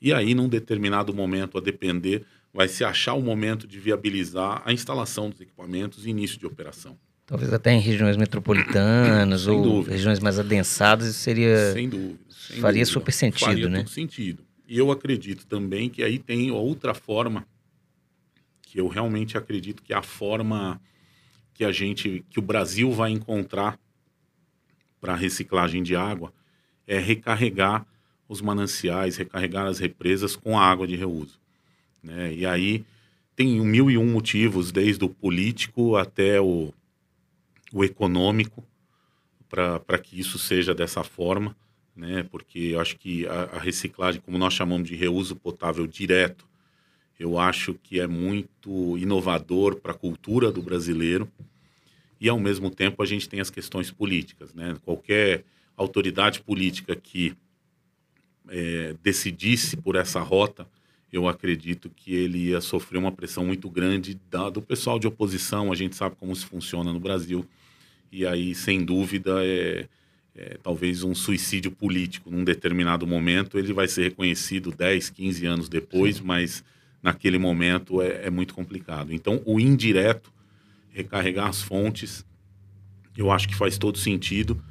E 0.00 0.12
aí, 0.14 0.34
num 0.34 0.48
determinado 0.48 1.12
momento, 1.12 1.58
a 1.58 1.60
depender, 1.60 2.24
vai 2.52 2.68
se 2.68 2.84
achar 2.84 3.14
o 3.14 3.22
momento 3.22 3.66
de 3.66 3.78
viabilizar 3.78 4.62
a 4.64 4.72
instalação 4.72 5.30
dos 5.30 5.40
equipamentos 5.40 6.04
e 6.04 6.10
início 6.10 6.38
de 6.38 6.46
operação. 6.46 6.98
Talvez 7.26 7.52
até 7.52 7.72
em 7.72 7.80
regiões 7.80 8.16
metropolitanas 8.16 9.46
ou 9.48 9.62
dúvida. 9.62 9.92
regiões 9.92 10.18
mais 10.18 10.38
adensadas, 10.38 11.08
isso 11.08 11.20
seria. 11.20 11.72
Sem 11.72 11.88
dúvida. 11.88 12.18
Sem 12.28 12.60
faria 12.60 12.82
dúvida. 12.82 12.86
super 12.86 13.12
sentido, 13.12 13.46
faria 13.46 13.68
né? 13.68 13.78
Todo 13.78 13.90
sentido. 13.90 14.44
E 14.66 14.78
eu 14.78 14.90
acredito 14.90 15.46
também 15.46 15.88
que 15.88 16.02
aí 16.02 16.18
tem 16.18 16.50
outra 16.50 16.94
forma 16.94 17.46
que 18.62 18.80
eu 18.80 18.86
realmente 18.88 19.36
acredito 19.36 19.82
que 19.82 19.92
é 19.92 19.96
a 19.96 20.02
forma 20.02 20.80
que 21.54 21.64
a 21.64 21.72
gente, 21.72 22.24
que 22.30 22.38
o 22.38 22.42
Brasil 22.42 22.90
vai 22.92 23.10
encontrar 23.10 23.78
para 25.00 25.16
reciclagem 25.16 25.82
de 25.82 25.96
água 25.96 26.32
é 26.86 26.98
recarregar 26.98 27.86
os 28.28 28.40
mananciais, 28.40 29.16
recarregar 29.16 29.66
as 29.66 29.78
represas 29.78 30.36
com 30.36 30.58
a 30.58 30.64
água 30.64 30.86
de 30.86 30.94
reuso. 30.94 31.39
Né? 32.02 32.32
E 32.34 32.46
aí 32.46 32.84
tem 33.36 33.60
mil 33.60 33.90
e 33.90 33.96
um 33.96 34.06
motivos, 34.06 34.70
desde 34.70 35.04
o 35.04 35.08
político 35.08 35.96
até 35.96 36.40
o, 36.40 36.72
o 37.72 37.84
econômico, 37.84 38.64
para 39.48 39.98
que 39.98 40.18
isso 40.18 40.38
seja 40.38 40.74
dessa 40.74 41.02
forma, 41.02 41.56
né? 41.96 42.26
porque 42.30 42.58
eu 42.58 42.80
acho 42.80 42.96
que 42.96 43.26
a, 43.26 43.44
a 43.44 43.58
reciclagem, 43.58 44.20
como 44.20 44.38
nós 44.38 44.54
chamamos 44.54 44.88
de 44.88 44.94
reuso 44.94 45.34
potável 45.34 45.86
direto, 45.86 46.46
eu 47.18 47.38
acho 47.38 47.74
que 47.74 48.00
é 48.00 48.06
muito 48.06 48.96
inovador 48.96 49.76
para 49.76 49.92
a 49.92 49.94
cultura 49.94 50.50
do 50.50 50.62
brasileiro 50.62 51.30
e 52.18 52.28
ao 52.28 52.40
mesmo 52.40 52.70
tempo 52.70 53.02
a 53.02 53.06
gente 53.06 53.28
tem 53.28 53.40
as 53.40 53.50
questões 53.50 53.90
políticas, 53.90 54.54
né? 54.54 54.74
Qualquer 54.84 55.44
autoridade 55.76 56.40
política 56.40 56.96
que 56.96 57.34
é, 58.48 58.94
decidisse 59.02 59.76
por 59.76 59.96
essa 59.96 60.20
rota, 60.20 60.66
eu 61.12 61.28
acredito 61.28 61.90
que 61.90 62.14
ele 62.14 62.38
ia 62.48 62.60
sofrer 62.60 62.98
uma 62.98 63.10
pressão 63.10 63.44
muito 63.44 63.68
grande 63.68 64.18
da, 64.30 64.48
do 64.48 64.62
pessoal 64.62 64.98
de 64.98 65.06
oposição. 65.06 65.72
A 65.72 65.74
gente 65.74 65.96
sabe 65.96 66.14
como 66.16 66.32
isso 66.32 66.46
funciona 66.46 66.92
no 66.92 67.00
Brasil. 67.00 67.44
E 68.12 68.24
aí, 68.26 68.54
sem 68.54 68.84
dúvida, 68.84 69.44
é, 69.44 69.88
é, 70.36 70.58
talvez 70.62 71.02
um 71.02 71.14
suicídio 71.14 71.70
político 71.70 72.30
num 72.30 72.44
determinado 72.44 73.06
momento. 73.06 73.58
Ele 73.58 73.72
vai 73.72 73.88
ser 73.88 74.04
reconhecido 74.04 74.70
10, 74.70 75.10
15 75.10 75.46
anos 75.46 75.68
depois, 75.68 76.16
Sim. 76.16 76.22
mas 76.24 76.64
naquele 77.02 77.38
momento 77.38 78.00
é, 78.00 78.26
é 78.26 78.30
muito 78.30 78.54
complicado. 78.54 79.12
Então, 79.12 79.42
o 79.44 79.58
indireto 79.58 80.32
recarregar 80.90 81.48
as 81.48 81.62
fontes, 81.62 82.24
eu 83.16 83.30
acho 83.30 83.48
que 83.48 83.54
faz 83.54 83.78
todo 83.78 83.98
sentido, 83.98 84.62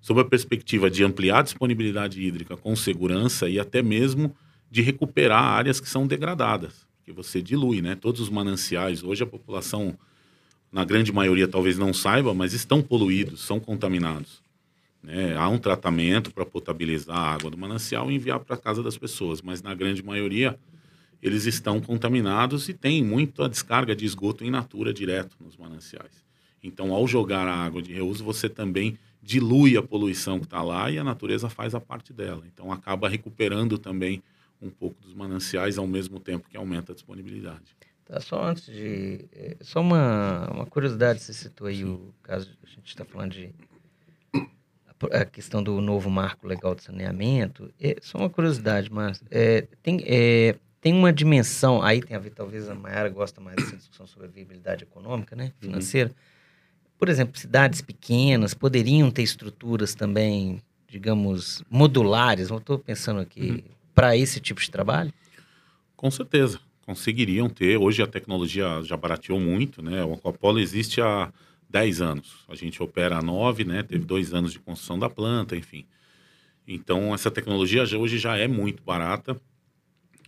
sob 0.00 0.20
a 0.20 0.24
perspectiva 0.24 0.90
de 0.90 1.04
ampliar 1.04 1.38
a 1.38 1.42
disponibilidade 1.42 2.20
hídrica 2.20 2.56
com 2.56 2.74
segurança 2.74 3.48
e 3.48 3.58
até 3.58 3.82
mesmo 3.82 4.34
de 4.74 4.82
recuperar 4.82 5.40
áreas 5.40 5.78
que 5.78 5.88
são 5.88 6.04
degradadas, 6.04 6.84
que 7.04 7.12
você 7.12 7.40
dilui, 7.40 7.80
né? 7.80 7.94
Todos 7.94 8.20
os 8.20 8.28
mananciais, 8.28 9.04
hoje 9.04 9.22
a 9.22 9.26
população, 9.26 9.96
na 10.72 10.84
grande 10.84 11.12
maioria 11.12 11.46
talvez 11.46 11.78
não 11.78 11.94
saiba, 11.94 12.34
mas 12.34 12.52
estão 12.52 12.82
poluídos, 12.82 13.42
são 13.42 13.60
contaminados. 13.60 14.42
Né? 15.00 15.36
Há 15.36 15.48
um 15.48 15.58
tratamento 15.58 16.34
para 16.34 16.44
potabilizar 16.44 17.16
a 17.16 17.34
água 17.34 17.52
do 17.52 17.56
manancial 17.56 18.10
e 18.10 18.16
enviar 18.16 18.40
para 18.40 18.56
a 18.56 18.58
casa 18.58 18.82
das 18.82 18.98
pessoas, 18.98 19.40
mas 19.40 19.62
na 19.62 19.76
grande 19.76 20.02
maioria 20.02 20.58
eles 21.22 21.46
estão 21.46 21.80
contaminados 21.80 22.68
e 22.68 22.74
tem 22.74 23.00
muita 23.04 23.48
descarga 23.48 23.94
de 23.94 24.04
esgoto 24.04 24.44
in 24.44 24.50
natura 24.50 24.92
direto 24.92 25.36
nos 25.38 25.56
mananciais. 25.56 26.24
Então, 26.60 26.92
ao 26.92 27.06
jogar 27.06 27.46
a 27.46 27.54
água 27.54 27.80
de 27.80 27.92
reuso, 27.92 28.24
você 28.24 28.48
também 28.48 28.98
dilui 29.22 29.76
a 29.76 29.82
poluição 29.84 30.40
que 30.40 30.46
está 30.46 30.64
lá 30.64 30.90
e 30.90 30.98
a 30.98 31.04
natureza 31.04 31.48
faz 31.48 31.76
a 31.76 31.80
parte 31.80 32.12
dela. 32.12 32.42
Então, 32.52 32.72
acaba 32.72 33.08
recuperando 33.08 33.78
também 33.78 34.20
um 34.60 34.70
pouco 34.70 35.00
dos 35.02 35.14
mananciais 35.14 35.78
ao 35.78 35.86
mesmo 35.86 36.18
tempo 36.20 36.48
que 36.48 36.56
aumenta 36.56 36.92
a 36.92 36.94
disponibilidade. 36.94 37.76
Tá, 38.04 38.20
só 38.20 38.44
antes 38.44 38.66
de. 38.66 39.24
É, 39.32 39.56
só 39.60 39.80
uma, 39.80 40.48
uma 40.50 40.66
curiosidade, 40.66 41.20
você 41.20 41.32
citou 41.32 41.66
aí 41.66 41.78
Sim. 41.78 41.84
o 41.84 42.14
caso, 42.22 42.50
a 42.62 42.66
gente 42.68 42.86
está 42.86 43.04
falando 43.04 43.32
de. 43.32 43.50
A 45.12 45.24
questão 45.24 45.62
do 45.62 45.80
novo 45.80 46.08
marco 46.08 46.46
legal 46.46 46.74
de 46.74 46.82
saneamento. 46.82 47.72
É, 47.80 47.96
só 48.00 48.18
uma 48.18 48.30
curiosidade, 48.30 48.90
mas 48.90 49.22
é, 49.30 49.66
tem, 49.82 50.02
é, 50.06 50.54
tem 50.80 50.92
uma 50.92 51.12
dimensão, 51.12 51.82
aí 51.82 52.02
tem 52.02 52.16
a 52.16 52.20
ver, 52.20 52.30
talvez 52.30 52.68
a 52.68 52.74
Mayara 52.74 53.08
gosta 53.08 53.40
mais 53.40 53.56
dessa 53.56 53.76
discussão 53.76 54.06
sobre 54.06 54.28
a 54.28 54.30
viabilidade 54.30 54.84
econômica, 54.84 55.34
né, 55.34 55.44
uhum. 55.44 55.52
financeira. 55.68 56.10
Uhum. 56.10 56.14
Por 56.98 57.08
exemplo, 57.08 57.38
cidades 57.38 57.80
pequenas 57.80 58.54
poderiam 58.54 59.10
ter 59.10 59.22
estruturas 59.22 59.94
também, 59.94 60.62
digamos, 60.86 61.62
modulares, 61.70 62.50
não 62.50 62.58
estou 62.58 62.78
pensando 62.78 63.20
aqui, 63.20 63.50
uhum. 63.50 63.74
Para 63.94 64.16
esse 64.16 64.40
tipo 64.40 64.60
de 64.60 64.70
trabalho? 64.70 65.12
Com 65.96 66.10
certeza, 66.10 66.60
conseguiriam 66.82 67.48
ter. 67.48 67.76
Hoje 67.76 68.02
a 68.02 68.06
tecnologia 68.06 68.82
já 68.82 68.96
barateou 68.96 69.40
muito, 69.40 69.82
né? 69.82 70.04
O 70.04 70.14
Aquapolo 70.14 70.58
existe 70.58 71.00
há 71.00 71.32
10 71.68 72.00
anos. 72.00 72.44
A 72.48 72.54
gente 72.54 72.82
opera 72.82 73.18
há 73.18 73.22
9, 73.22 73.64
né? 73.64 73.82
Teve 73.82 74.04
dois 74.04 74.34
anos 74.34 74.52
de 74.52 74.58
construção 74.58 74.98
da 74.98 75.08
planta, 75.08 75.56
enfim. 75.56 75.86
Então, 76.66 77.14
essa 77.14 77.30
tecnologia 77.30 77.82
hoje 77.98 78.18
já 78.18 78.36
é 78.36 78.48
muito 78.48 78.82
barata 78.82 79.40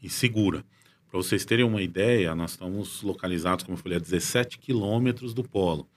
e 0.03 0.09
segura. 0.09 0.65
Para 1.09 1.19
vocês 1.19 1.45
terem 1.45 1.65
uma 1.65 1.83
ideia, 1.83 2.35
nós 2.35 2.53
estamos 2.53 3.03
localizados, 3.03 3.65
como 3.65 3.77
eu 3.77 3.83
falei, 3.83 3.97
a 3.97 4.01
17 4.01 4.59
quilômetros 4.59 5.33
do 5.33 5.43
polo. 5.43 5.89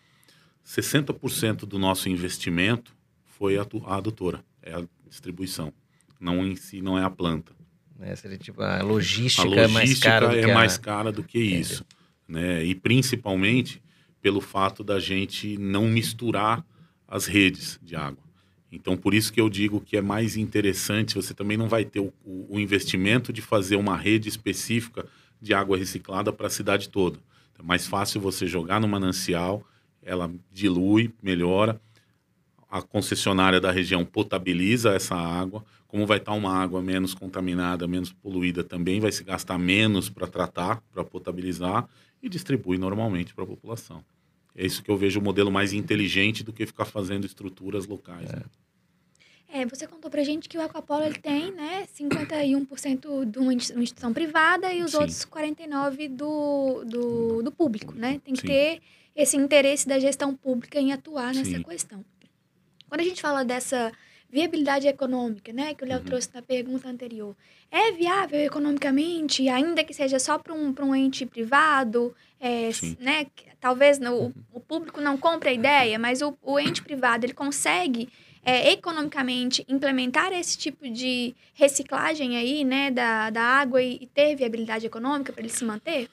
60% 0.65 1.65
do 1.65 1.79
nosso 1.79 2.09
investimento 2.09 2.95
foi 3.25 3.57
a, 3.57 3.65
a 3.85 3.95
adutora, 3.95 4.43
é 4.61 4.75
a 4.75 4.83
distribuição. 5.07 5.73
Não 6.19 6.45
em 6.45 6.55
si, 6.55 6.81
não 6.81 6.97
é 6.97 7.03
a 7.03 7.09
planta. 7.09 7.58
É, 8.01 8.15
seria 8.15 8.37
tipo, 8.37 8.61
a 8.61 8.81
logística, 8.81 9.43
a 9.43 9.67
logística 9.67 9.67
é 9.67 9.67
mais 9.67 9.99
cara 9.99 10.27
do 10.27 10.35
é 10.35 10.41
que, 10.41 10.53
mais 10.53 10.77
cara 10.77 11.11
do 11.11 11.23
que 11.23 11.39
isso. 11.39 11.85
Né? 12.27 12.63
E 12.63 12.75
principalmente 12.75 13.81
pelo 14.21 14.41
fato 14.41 14.83
da 14.83 14.99
gente 14.99 15.57
não 15.57 15.87
misturar 15.87 16.65
as 17.07 17.25
redes 17.25 17.79
de 17.81 17.95
água. 17.95 18.23
Então, 18.71 18.95
por 18.95 19.13
isso 19.13 19.33
que 19.33 19.41
eu 19.41 19.49
digo 19.49 19.81
que 19.81 19.97
é 19.97 20.01
mais 20.01 20.37
interessante, 20.37 21.15
você 21.15 21.33
também 21.33 21.57
não 21.57 21.67
vai 21.67 21.83
ter 21.83 21.99
o, 21.99 22.13
o 22.23 22.59
investimento 22.59 23.33
de 23.33 23.41
fazer 23.41 23.75
uma 23.75 23.97
rede 23.97 24.29
específica 24.29 25.05
de 25.41 25.53
água 25.53 25.77
reciclada 25.77 26.31
para 26.31 26.47
a 26.47 26.51
cidade 26.51 26.89
toda. 26.89 27.19
É 27.57 27.63
mais 27.63 27.87
fácil 27.87 28.21
você 28.21 28.45
jogar 28.45 28.79
no 28.79 28.87
manancial, 28.87 29.65
ela 30.03 30.31
dilui, 30.51 31.11
melhora, 31.21 31.81
a 32.69 32.81
concessionária 32.81 33.59
da 33.59 33.71
região 33.71 34.05
potabiliza 34.05 34.91
essa 34.91 35.15
água, 35.15 35.65
como 35.87 36.05
vai 36.05 36.17
estar 36.17 36.33
uma 36.33 36.53
água 36.55 36.81
menos 36.81 37.15
contaminada, 37.15 37.87
menos 37.87 38.13
poluída 38.13 38.63
também, 38.63 38.99
vai 38.99 39.11
se 39.11 39.23
gastar 39.23 39.57
menos 39.57 40.07
para 40.09 40.27
tratar, 40.27 40.81
para 40.93 41.03
potabilizar 41.03 41.89
e 42.21 42.29
distribui 42.29 42.77
normalmente 42.77 43.33
para 43.33 43.43
a 43.43 43.47
população. 43.47 44.03
É 44.55 44.65
isso 44.65 44.83
que 44.83 44.91
eu 44.91 44.97
vejo 44.97 45.19
o 45.19 45.23
modelo 45.23 45.51
mais 45.51 45.73
inteligente 45.73 46.43
do 46.43 46.53
que 46.53 46.65
ficar 46.65 46.85
fazendo 46.85 47.25
estruturas 47.25 47.87
locais. 47.87 48.29
É. 48.29 48.35
Né? 48.35 48.43
É, 49.51 49.65
você 49.65 49.87
contou 49.87 50.11
pra 50.11 50.23
gente 50.23 50.47
que 50.47 50.57
o 50.57 50.61
Aquapolo 50.61 51.03
ele 51.03 51.17
tem, 51.17 51.51
né, 51.51 51.87
51% 51.97 53.25
de 53.25 53.39
uma 53.39 53.51
instituição 53.51 54.13
privada 54.13 54.71
e 54.71 54.83
os 54.83 54.91
Sim. 54.91 54.97
outros 54.97 55.25
49% 55.25 56.09
do, 56.09 56.83
do, 56.85 57.41
do 57.41 57.51
público, 57.51 57.95
né? 57.95 58.21
Tem 58.23 58.35
que 58.35 58.41
Sim. 58.41 58.47
ter 58.47 58.81
esse 59.15 59.35
interesse 59.35 59.87
da 59.87 59.97
gestão 59.97 60.35
pública 60.35 60.79
em 60.79 60.93
atuar 60.93 61.33
nessa 61.33 61.49
Sim. 61.49 61.63
questão. 61.63 62.05
Quando 62.89 63.01
a 63.01 63.03
gente 63.03 63.21
fala 63.21 63.45
dessa 63.45 63.91
viabilidade 64.31 64.87
econômica, 64.87 65.51
né, 65.53 65.73
que 65.73 65.83
o 65.83 65.87
Léo 65.87 65.99
Uhum. 65.99 66.05
trouxe 66.05 66.29
na 66.33 66.41
pergunta 66.41 66.87
anterior, 66.87 67.35
é 67.71 67.91
viável 67.93 68.39
economicamente, 68.39 69.47
ainda 69.49 69.83
que 69.83 69.93
seja 69.93 70.19
só 70.19 70.37
para 70.37 70.53
um, 70.53 70.71
pra 70.73 70.85
um 70.85 70.95
ente 70.95 71.25
privado, 71.25 72.15
é, 72.39 72.69
né, 72.99 73.25
talvez 73.59 73.97
no- 73.99 74.27
o, 74.27 74.33
o 74.53 74.59
público 74.59 75.01
não 75.01 75.17
compre 75.17 75.49
a 75.49 75.53
ideia, 75.53 75.97
mas 75.97 76.21
o, 76.21 76.37
o 76.43 76.59
ente 76.59 76.81
privado 76.83 77.25
ele 77.25 77.33
consegue 77.33 78.07
é, 78.45 78.71
economicamente 78.71 79.65
implementar 79.67 80.31
esse 80.31 80.57
tipo 80.57 80.87
de 80.89 81.35
reciclagem 81.53 82.37
aí, 82.37 82.63
né, 82.63 82.89
da, 82.91 83.29
da 83.31 83.41
água 83.41 83.81
e, 83.81 83.97
e 84.01 84.07
ter 84.07 84.35
viabilidade 84.35 84.85
econômica 84.85 85.33
para 85.33 85.41
ele 85.41 85.49
se 85.51 85.65
manter? 85.65 86.07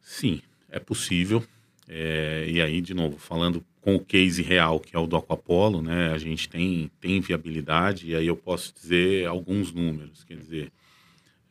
Sim, 0.00 0.40
é 0.70 0.78
possível. 0.78 1.44
É, 1.88 2.46
e 2.48 2.60
aí, 2.62 2.80
de 2.80 2.94
novo, 2.94 3.18
falando 3.18 3.64
com 3.88 3.94
o 3.94 4.00
case 4.00 4.42
real, 4.42 4.78
que 4.78 4.94
é 4.94 4.98
o 4.98 5.06
do 5.06 5.16
Aquapolo, 5.16 5.80
né, 5.80 6.12
a 6.12 6.18
gente 6.18 6.46
tem, 6.46 6.90
tem 7.00 7.22
viabilidade, 7.22 8.10
e 8.10 8.14
aí 8.14 8.26
eu 8.26 8.36
posso 8.36 8.74
dizer 8.74 9.26
alguns 9.26 9.72
números. 9.72 10.24
Quer 10.24 10.36
dizer, 10.36 10.72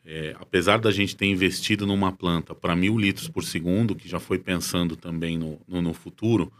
é, 0.06 0.36
apesar 0.38 0.78
da 0.78 0.92
gente 0.92 1.16
ter 1.16 1.26
investido 1.26 1.84
numa 1.84 2.12
planta 2.12 2.54
para 2.54 2.76
mil 2.76 2.96
litros 2.96 3.26
por 3.26 3.42
segundo, 3.42 3.96
que 3.96 4.08
já 4.08 4.20
foi 4.20 4.38
pensando 4.38 4.94
também 4.94 5.36
no, 5.36 5.60
no, 5.66 5.82
no 5.82 5.92
futuro, 5.92 6.52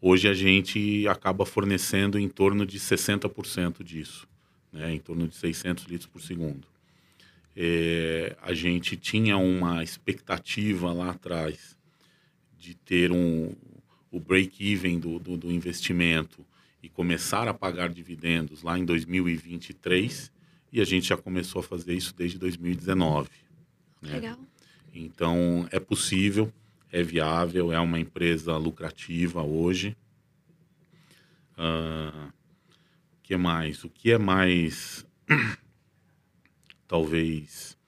hoje 0.00 0.26
a 0.28 0.32
gente 0.32 1.06
acaba 1.06 1.44
fornecendo 1.44 2.18
em 2.18 2.26
torno 2.26 2.64
de 2.64 2.80
60% 2.80 3.84
disso, 3.84 4.26
né, 4.72 4.94
em 4.94 4.98
torno 4.98 5.28
de 5.28 5.36
600 5.36 5.84
litros 5.84 6.06
por 6.06 6.22
segundo. 6.22 6.66
É, 7.54 8.34
a 8.40 8.54
gente 8.54 8.96
tinha 8.96 9.36
uma 9.36 9.84
expectativa 9.84 10.90
lá 10.90 11.10
atrás 11.10 11.76
de 12.58 12.74
ter 12.74 13.12
um, 13.12 13.54
o 14.18 14.20
break-even 14.20 14.98
do, 14.98 15.18
do, 15.18 15.36
do 15.36 15.52
investimento 15.52 16.44
e 16.82 16.88
começar 16.88 17.46
a 17.46 17.54
pagar 17.54 17.88
dividendos 17.88 18.62
lá 18.62 18.76
em 18.76 18.84
2023 18.84 20.32
e 20.72 20.80
a 20.80 20.84
gente 20.84 21.08
já 21.08 21.16
começou 21.16 21.60
a 21.60 21.62
fazer 21.62 21.94
isso 21.94 22.14
desde 22.14 22.36
2019. 22.36 23.30
né? 24.02 24.12
Legal. 24.14 24.38
Então 24.92 25.68
é 25.70 25.78
possível, 25.78 26.52
é 26.90 27.02
viável, 27.02 27.72
é 27.72 27.78
uma 27.78 28.00
empresa 28.00 28.56
lucrativa 28.56 29.42
hoje. 29.42 29.96
O 31.56 33.22
que 33.22 33.36
mais? 33.36 33.84
O 33.84 33.88
que 33.88 34.10
é 34.10 34.18
mais 34.18 35.06
talvez 36.88 37.78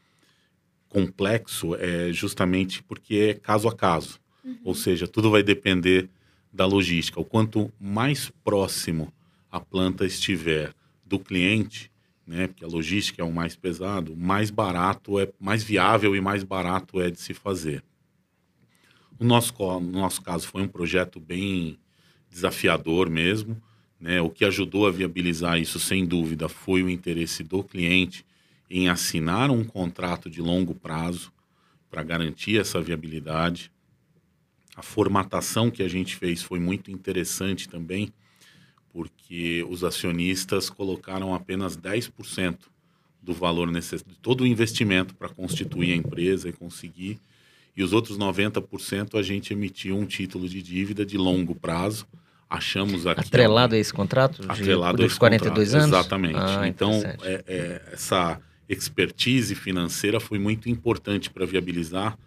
complexo 0.89 1.75
é 1.75 2.13
justamente 2.13 2.83
porque 2.83 3.15
é 3.15 3.35
caso 3.35 3.69
a 3.69 3.75
caso. 3.75 4.21
Ou 4.65 4.75
seja, 4.75 5.07
tudo 5.07 5.31
vai 5.31 5.43
depender 5.43 6.09
da 6.53 6.67
logística. 6.67 7.21
O 7.21 7.25
quanto 7.25 7.73
mais 7.81 8.31
próximo 8.45 9.13
a 9.51 9.61
planta 9.61 10.05
estiver 10.05 10.73
do 11.05 11.19
cliente, 11.19 11.91
né, 12.27 12.47
porque 12.47 12.65
a 12.65 12.69
logística 12.69 13.21
é 13.21 13.25
o 13.25 13.33
mais 13.33 13.57
pesado, 13.57 14.17
mais 14.17 14.51
barato 14.51 15.19
é, 15.19 15.29
mais 15.41 15.65
viável 15.65 16.15
e 16.15 16.21
mais 16.21 16.45
barato 16.45 17.01
é 17.01 17.11
de 17.11 17.21
se 17.21 17.35
fazer. 17.35 17.83
No 19.19 19.27
nosso, 19.27 19.53
no 19.81 19.93
nosso 19.93 20.23
caso 20.23 20.47
foi 20.47 20.63
um 20.63 20.69
projeto 20.69 21.19
bem 21.19 21.79
desafiador 22.31 23.11
mesmo, 23.11 23.61
né? 24.01 24.21
O 24.21 24.31
que 24.31 24.45
ajudou 24.45 24.87
a 24.87 24.91
viabilizar 24.91 25.61
isso, 25.61 25.79
sem 25.79 26.07
dúvida, 26.07 26.49
foi 26.49 26.83
o 26.83 26.89
interesse 26.89 27.45
do 27.45 27.63
cliente 27.63 28.25
em 28.71 28.89
assinar 28.89 29.51
um 29.51 29.65
contrato 29.65 30.31
de 30.31 30.41
longo 30.41 30.75
prazo 30.75 31.33
para 31.91 32.03
garantir 32.03 32.59
essa 32.59 32.81
viabilidade. 32.81 33.71
A 34.77 34.83
formatação 34.83 35.71
que 35.71 35.83
a 35.83 35.89
gente 35.89 36.17
fez 36.17 36.43
foi 36.43 36.59
muito 36.59 36.91
interessante 36.91 37.69
também, 37.69 38.13
porque 38.93 39.65
os 39.69 39.85
acionistas 39.85 40.71
colocaram 40.71 41.35
apenas 41.35 41.77
10% 41.77 42.57
do 43.23 43.35
valor 43.35 43.71
necessário, 43.71 44.13
de 44.13 44.19
todo 44.19 44.43
o 44.43 44.47
investimento 44.47 45.15
para 45.15 45.29
constituir 45.29 45.93
a 45.93 45.97
empresa 45.97 46.49
e 46.49 46.53
conseguir, 46.53 47.21
e 47.77 47.83
os 47.83 47.93
outros 47.93 48.19
90% 48.19 49.19
a 49.19 49.23
gente 49.23 49.53
emitiu 49.53 49.97
um 49.97 50.05
título 50.05 50.49
de 50.49 50.63
dívida 50.63 51.05
de 51.05 51.17
longo 51.17 51.55
prazo. 51.55 52.07
Achamos 52.49 53.07
aqui 53.07 53.21
Atrelado 53.21 53.77
a 53.77 53.79
esse 53.79 53.93
contrato? 53.93 54.43
De, 54.43 54.51
atrelado 54.51 55.03
a 55.03 55.07
esse 55.07 55.19
42 55.19 55.69
contrato. 55.69 55.85
anos? 55.85 55.99
Exatamente. 55.99 56.37
Ah, 56.37 56.67
então, 56.67 56.91
é- 57.23 57.45
é, 57.47 57.83
essa 57.93 58.41
expertise 58.69 59.55
financeira 59.55 60.19
foi 60.19 60.39
muito 60.39 60.69
importante 60.69 61.31
para 61.31 61.47
viabilizar, 61.47 62.19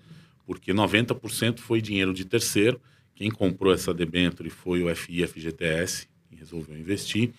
porque 0.46 0.74
90% 0.74 1.60
foi 1.60 1.82
dinheiro 1.82 2.14
de 2.14 2.26
terceiro. 2.26 2.80
Quem 3.16 3.30
comprou 3.30 3.74
essa 3.74 3.94
debênture 3.94 4.50
foi 4.50 4.84
o 4.84 4.96
FI 4.96 5.28
FGTS, 5.28 6.08
que 6.30 6.36
resolveu 6.36 6.78
investir, 6.78 7.32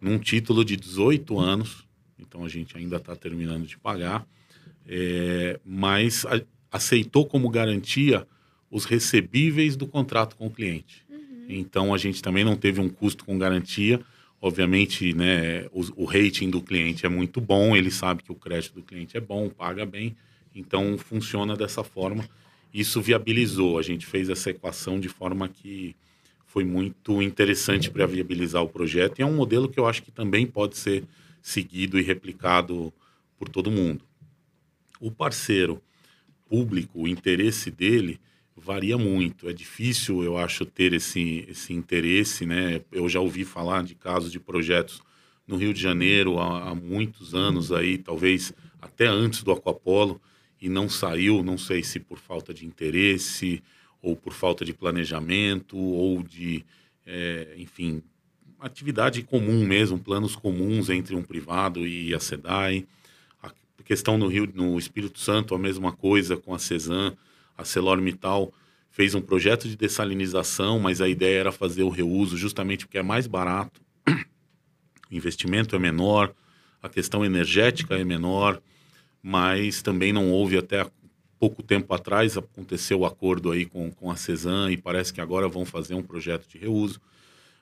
num 0.00 0.18
título 0.18 0.64
de 0.64 0.76
18 0.76 1.38
anos. 1.38 1.84
Então, 2.18 2.44
a 2.44 2.48
gente 2.48 2.76
ainda 2.76 2.96
está 2.96 3.16
terminando 3.16 3.66
de 3.66 3.78
pagar. 3.78 4.26
É, 4.86 5.58
mas 5.64 6.26
a- 6.26 6.42
aceitou 6.70 7.26
como 7.26 7.48
garantia 7.48 8.26
os 8.70 8.84
recebíveis 8.84 9.76
do 9.76 9.86
contrato 9.86 10.36
com 10.36 10.46
o 10.46 10.50
cliente. 10.50 11.04
Então 11.48 11.94
a 11.94 11.98
gente 11.98 12.22
também 12.22 12.44
não 12.44 12.56
teve 12.56 12.80
um 12.80 12.88
custo 12.88 13.24
com 13.24 13.38
garantia. 13.38 14.00
Obviamente, 14.40 15.14
né, 15.14 15.66
o, 15.72 16.02
o 16.02 16.04
rating 16.04 16.50
do 16.50 16.60
cliente 16.60 17.06
é 17.06 17.08
muito 17.08 17.40
bom, 17.40 17.76
ele 17.76 17.90
sabe 17.90 18.22
que 18.22 18.32
o 18.32 18.34
crédito 18.34 18.74
do 18.74 18.82
cliente 18.82 19.16
é 19.16 19.20
bom, 19.20 19.48
paga 19.48 19.86
bem, 19.86 20.16
então 20.54 20.98
funciona 20.98 21.56
dessa 21.56 21.82
forma. 21.84 22.28
Isso 22.74 23.00
viabilizou, 23.00 23.78
a 23.78 23.82
gente 23.82 24.04
fez 24.04 24.28
essa 24.28 24.50
equação 24.50 24.98
de 24.98 25.08
forma 25.08 25.48
que 25.48 25.94
foi 26.44 26.64
muito 26.64 27.22
interessante 27.22 27.88
para 27.88 28.04
viabilizar 28.04 28.64
o 28.64 28.68
projeto 28.68 29.20
e 29.20 29.22
é 29.22 29.26
um 29.26 29.36
modelo 29.36 29.68
que 29.68 29.78
eu 29.78 29.86
acho 29.86 30.02
que 30.02 30.10
também 30.10 30.44
pode 30.44 30.76
ser 30.76 31.04
seguido 31.40 32.00
e 32.00 32.02
replicado 32.02 32.92
por 33.38 33.48
todo 33.48 33.70
mundo. 33.70 34.04
O 35.00 35.08
parceiro 35.08 35.80
público, 36.48 37.02
o 37.02 37.08
interesse 37.08 37.70
dele 37.70 38.18
varia 38.56 38.98
muito. 38.98 39.48
É 39.48 39.52
difícil, 39.52 40.24
eu 40.24 40.36
acho, 40.36 40.64
ter 40.64 40.92
esse, 40.92 41.44
esse 41.48 41.72
interesse, 41.72 42.44
né? 42.44 42.80
Eu 42.90 43.08
já 43.08 43.20
ouvi 43.20 43.44
falar 43.44 43.84
de 43.84 43.94
casos 43.94 44.32
de 44.32 44.40
projetos 44.40 45.00
no 45.46 45.56
Rio 45.56 45.72
de 45.72 45.80
Janeiro 45.80 46.40
há, 46.40 46.70
há 46.70 46.74
muitos 46.74 47.34
anos 47.34 47.70
aí, 47.70 47.98
talvez 47.98 48.52
até 48.80 49.06
antes 49.06 49.42
do 49.42 49.52
Aquapolo, 49.52 50.20
e 50.64 50.68
não 50.70 50.88
saiu, 50.88 51.42
não 51.42 51.58
sei 51.58 51.82
se 51.82 52.00
por 52.00 52.18
falta 52.18 52.54
de 52.54 52.64
interesse, 52.64 53.62
ou 54.00 54.16
por 54.16 54.32
falta 54.32 54.64
de 54.64 54.72
planejamento, 54.72 55.76
ou 55.76 56.22
de, 56.22 56.64
é, 57.06 57.54
enfim, 57.58 58.02
atividade 58.58 59.22
comum 59.22 59.66
mesmo, 59.66 59.98
planos 59.98 60.34
comuns 60.34 60.88
entre 60.88 61.14
um 61.14 61.22
privado 61.22 61.86
e 61.86 62.14
a 62.14 62.18
SEDAI. 62.18 62.86
A 63.42 63.52
questão 63.84 64.16
no 64.16 64.26
Rio, 64.26 64.50
no 64.54 64.78
Espírito 64.78 65.18
Santo, 65.18 65.54
a 65.54 65.58
mesma 65.58 65.92
coisa 65.92 66.34
com 66.34 66.54
a 66.54 66.58
CESAM, 66.58 67.14
a 67.58 67.60
ArcelorMittal 67.60 68.50
fez 68.90 69.14
um 69.14 69.20
projeto 69.20 69.68
de 69.68 69.76
dessalinização, 69.76 70.78
mas 70.78 71.02
a 71.02 71.08
ideia 71.10 71.40
era 71.40 71.52
fazer 71.52 71.82
o 71.82 71.90
reuso 71.90 72.38
justamente 72.38 72.86
porque 72.86 72.96
é 72.96 73.02
mais 73.02 73.26
barato, 73.26 73.82
o 74.08 75.14
investimento 75.14 75.76
é 75.76 75.78
menor, 75.78 76.34
a 76.82 76.88
questão 76.88 77.22
energética 77.22 77.96
é 77.98 78.04
menor, 78.04 78.62
mas 79.26 79.80
também 79.80 80.12
não 80.12 80.30
houve 80.30 80.58
até 80.58 80.86
pouco 81.38 81.62
tempo 81.62 81.94
atrás, 81.94 82.36
aconteceu 82.36 83.00
o 83.00 83.06
acordo 83.06 83.50
aí 83.50 83.64
com, 83.64 83.90
com 83.90 84.10
a 84.10 84.16
CESAM 84.16 84.70
e 84.70 84.76
parece 84.76 85.14
que 85.14 85.20
agora 85.20 85.48
vão 85.48 85.64
fazer 85.64 85.94
um 85.94 86.02
projeto 86.02 86.46
de 86.46 86.58
reuso. 86.58 87.00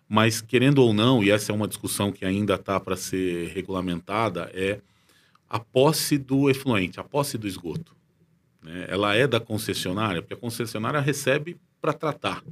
Mas, 0.08 0.40
querendo 0.40 0.78
ou 0.78 0.92
não, 0.92 1.22
e 1.22 1.30
essa 1.30 1.52
é 1.52 1.54
uma 1.54 1.68
discussão 1.68 2.10
que 2.10 2.24
ainda 2.24 2.56
está 2.56 2.80
para 2.80 2.96
ser 2.96 3.52
regulamentada, 3.54 4.50
é 4.52 4.80
a 5.48 5.60
posse 5.60 6.18
do 6.18 6.50
efluente, 6.50 6.98
a 6.98 7.04
posse 7.04 7.38
do 7.38 7.46
esgoto. 7.46 7.94
Né? 8.60 8.86
Ela 8.88 9.14
é 9.14 9.28
da 9.28 9.38
concessionária, 9.38 10.20
porque 10.20 10.34
a 10.34 10.36
concessionária 10.36 10.98
recebe 10.98 11.56
para 11.80 11.92
tratar. 11.92 12.42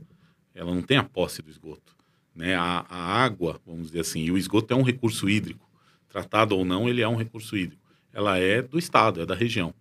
Ela 0.54 0.72
não 0.72 0.82
tem 0.82 0.98
a 0.98 1.02
posse 1.02 1.42
do 1.42 1.50
esgoto. 1.50 1.96
Né? 2.32 2.54
A, 2.54 2.86
a 2.88 3.24
água, 3.24 3.60
vamos 3.66 3.88
dizer 3.88 4.00
assim, 4.02 4.20
e 4.20 4.30
o 4.30 4.38
esgoto 4.38 4.72
é 4.72 4.76
um 4.76 4.84
recurso 4.84 5.28
hídrico. 5.28 5.68
Tratado 6.08 6.56
ou 6.56 6.64
não, 6.64 6.88
ele 6.88 7.02
é 7.02 7.08
um 7.08 7.16
recurso 7.16 7.56
hídrico. 7.56 7.79
Ela 8.12 8.38
é 8.38 8.62
do 8.62 8.78
Estado, 8.78 9.20
é 9.20 9.26
da 9.26 9.34
região. 9.34 9.74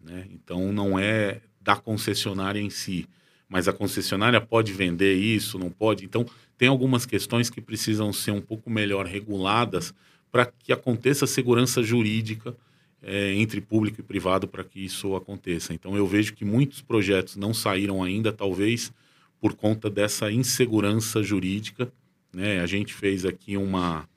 Né? 0.00 0.26
Então, 0.30 0.72
não 0.72 0.98
é 0.98 1.40
da 1.60 1.76
concessionária 1.76 2.60
em 2.60 2.70
si. 2.70 3.06
mas 3.48 3.66
a 3.66 3.72
concessionária 3.72 4.40
pode 4.42 4.74
vender 4.74 5.14
isso, 5.14 5.58
não 5.58 5.70
pode. 5.70 6.04
Então, 6.04 6.26
tem 6.58 6.68
algumas 6.68 7.06
questões 7.06 7.48
que 7.48 7.62
precisam 7.62 8.12
ser 8.12 8.30
um 8.30 8.42
pouco 8.42 8.68
melhor 8.68 9.06
reguladas 9.06 9.94
para 10.30 10.44
que 10.44 10.70
aconteça 10.70 11.26
segurança 11.26 11.82
jurídica 11.82 12.54
é, 13.02 13.32
entre 13.34 13.60
público 13.60 14.00
e 14.00 14.04
privado 14.04 14.46
para 14.46 14.64
que 14.64 14.84
isso 14.84 15.14
aconteça. 15.16 15.72
Então, 15.72 15.96
eu 15.96 16.06
vejo 16.06 16.34
que 16.34 16.44
muitos 16.44 16.82
projetos 16.82 17.36
não 17.36 17.54
saíram 17.54 18.02
ainda, 18.02 18.32
talvez 18.32 18.92
por 19.40 19.54
conta 19.54 19.88
dessa 19.88 20.30
insegurança 20.30 21.22
jurídica. 21.22 21.90
Né? 22.32 22.60
A 22.60 22.66
gente 22.66 22.92
fez 22.92 23.24
aqui 23.24 23.56
uma. 23.56 24.08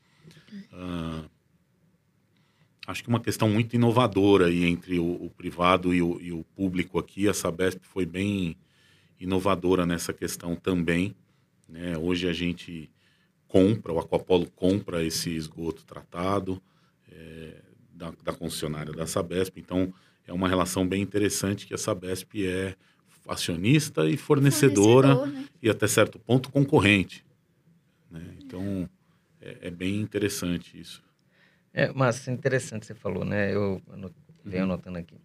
Uh, 0.74 1.30
acho 2.92 3.04
que 3.04 3.10
uma 3.10 3.20
questão 3.20 3.50
muito 3.50 3.76
inovadora 3.76 4.48
aí 4.48 4.66
entre 4.66 5.00
o, 5.00 5.26
o 5.26 5.30
privado 5.30 5.94
e 5.94 6.02
o, 6.02 6.22
e 6.22 6.32
o, 6.32 6.44
público 6.56 7.00
aqui. 7.00 7.28
A 7.28 7.34
Sabesp 7.34 7.80
foi 7.84 8.06
bem 8.06 8.56
inovadora 9.20 9.86
nessa 9.86 10.14
questão 10.14 10.56
também. 10.56 11.16
Né? 11.68 11.98
Hoje 11.98 12.28
a 12.28 12.34
gente 12.34 12.90
compra, 13.48 13.92
o 13.92 14.00
Aquapolo 14.00 14.50
compra 14.56 15.04
esse 15.04 15.30
esgoto 15.30 15.84
tratado 15.86 16.62
é, 17.12 17.56
da, 17.94 18.14
da, 18.24 18.34
concessionária 18.34 18.94
da 18.94 19.08
Sabesp. 19.08 19.58
Então, 19.58 19.94
é 20.28 20.34
uma 20.34 20.48
relação 20.48 20.88
bem 20.88 21.02
interessante 21.02 21.68
que 21.68 21.74
a 21.74 21.78
Sabesp 21.78 22.46
é 22.46 22.76
acionista 23.28 24.10
e 24.10 24.18
fornecedora 24.18 25.16
Fornecedor, 25.16 25.42
né? 25.42 25.50
e 25.62 25.70
até 25.70 25.88
certo 25.88 26.20
ponto 26.20 26.52
concorrente. 26.52 27.24
Né? 28.10 28.24
Então, 28.40 28.90
é, 29.42 29.58
é, 29.62 29.72
bem 29.72 30.00
interessante 30.00 30.80
isso. 30.80 31.02
É, 31.74 31.92
mas 31.94 32.28
interessante 32.28 32.86
você 32.86 32.94
falou, 32.94 33.24
né? 33.24 33.54
Eu 33.54 33.82
venho 34.44 34.66
uhum. 34.66 34.74
anotando 34.74 34.98
aqui. 34.98 35.16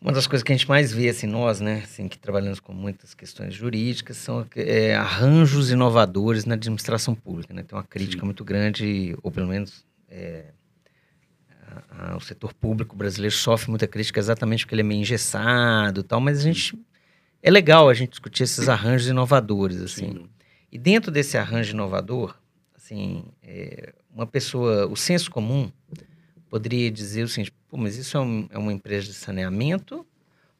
Uma 0.00 0.10
das 0.10 0.26
coisas 0.26 0.42
que 0.42 0.52
a 0.52 0.56
gente 0.56 0.68
mais 0.68 0.92
vê, 0.92 1.08
assim, 1.08 1.28
nós, 1.28 1.60
né, 1.60 1.82
assim, 1.84 2.08
que 2.08 2.18
trabalhamos 2.18 2.58
com 2.58 2.72
muitas 2.72 3.14
questões 3.14 3.54
jurídicas, 3.54 4.16
são 4.16 4.44
é, 4.56 4.96
arranjos 4.96 5.70
inovadores 5.70 6.44
na 6.44 6.54
administração 6.54 7.14
pública, 7.14 7.54
né? 7.54 7.62
Tem 7.62 7.78
uma 7.78 7.84
crítica 7.84 8.20
Sim. 8.20 8.26
muito 8.26 8.44
grande, 8.44 9.16
ou 9.22 9.30
pelo 9.30 9.46
menos 9.46 9.86
é, 10.08 10.46
a, 11.88 12.14
a, 12.14 12.16
o 12.16 12.20
setor 12.20 12.52
público 12.52 12.96
brasileiro 12.96 13.32
sofre 13.32 13.70
muita 13.70 13.86
crítica 13.86 14.18
exatamente 14.18 14.64
porque 14.64 14.74
ele 14.74 14.82
é 14.82 14.84
meio 14.84 15.00
engessado 15.00 16.00
e 16.00 16.04
tal, 16.04 16.20
mas 16.20 16.40
a 16.40 16.42
gente... 16.42 16.76
É 17.40 17.50
legal 17.50 17.88
a 17.88 17.94
gente 17.94 18.10
discutir 18.10 18.44
esses 18.44 18.68
arranjos 18.68 19.08
inovadores, 19.08 19.80
assim. 19.80 20.12
Sim. 20.12 20.28
E 20.70 20.78
dentro 20.78 21.10
desse 21.10 21.36
arranjo 21.36 21.72
inovador, 21.72 22.36
assim, 22.74 23.24
é, 23.42 23.92
uma 24.14 24.26
pessoa, 24.26 24.86
o 24.86 24.96
senso 24.96 25.30
comum 25.30 25.70
poderia 26.48 26.90
dizer 26.90 27.22
o 27.22 27.28
seguinte, 27.28 27.52
Pô, 27.72 27.78
mas 27.78 27.96
isso 27.96 28.18
é, 28.18 28.20
um, 28.20 28.46
é, 28.50 28.58
uma 28.58 28.70
empresa 28.70 29.06
de 29.06 29.14
saneamento? 29.14 30.06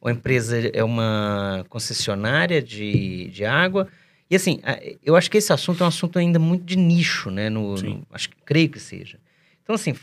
Ou 0.01 0.09
a 0.09 0.11
empresa 0.11 0.57
é 0.73 0.83
uma 0.83 1.63
concessionária 1.69 2.59
de, 2.59 3.29
de 3.29 3.45
água? 3.45 3.87
E 4.27 4.35
assim, 4.35 4.59
eu 5.03 5.15
acho 5.15 5.29
que 5.29 5.37
esse 5.37 5.53
assunto 5.53 5.81
é 5.81 5.83
um 5.83 5.89
assunto 5.89 6.17
ainda 6.17 6.39
muito 6.39 6.65
de 6.65 6.75
nicho, 6.75 7.29
né? 7.29 7.51
No, 7.51 7.75
no 7.75 8.07
acho 8.11 8.31
que 8.31 8.37
creio 8.43 8.67
que 8.67 8.79
seja. 8.79 9.19
Então, 9.61 9.75
assim, 9.75 9.93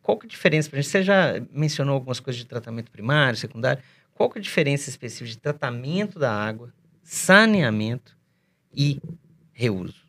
qual 0.00 0.16
que 0.16 0.26
é 0.26 0.28
a 0.28 0.30
diferença 0.30 0.70
para 0.70 0.80
gente? 0.80 0.90
Você 0.90 1.02
já 1.02 1.42
mencionou 1.52 1.94
algumas 1.94 2.20
coisas 2.20 2.40
de 2.40 2.46
tratamento 2.46 2.90
primário, 2.92 3.36
secundário. 3.36 3.82
Qual 4.14 4.30
que 4.30 4.38
é 4.38 4.40
a 4.40 4.42
diferença 4.42 4.88
específica 4.88 5.28
de 5.28 5.38
tratamento 5.38 6.20
da 6.20 6.32
água, 6.32 6.72
saneamento 7.02 8.16
e 8.72 9.00
reuso? 9.52 10.08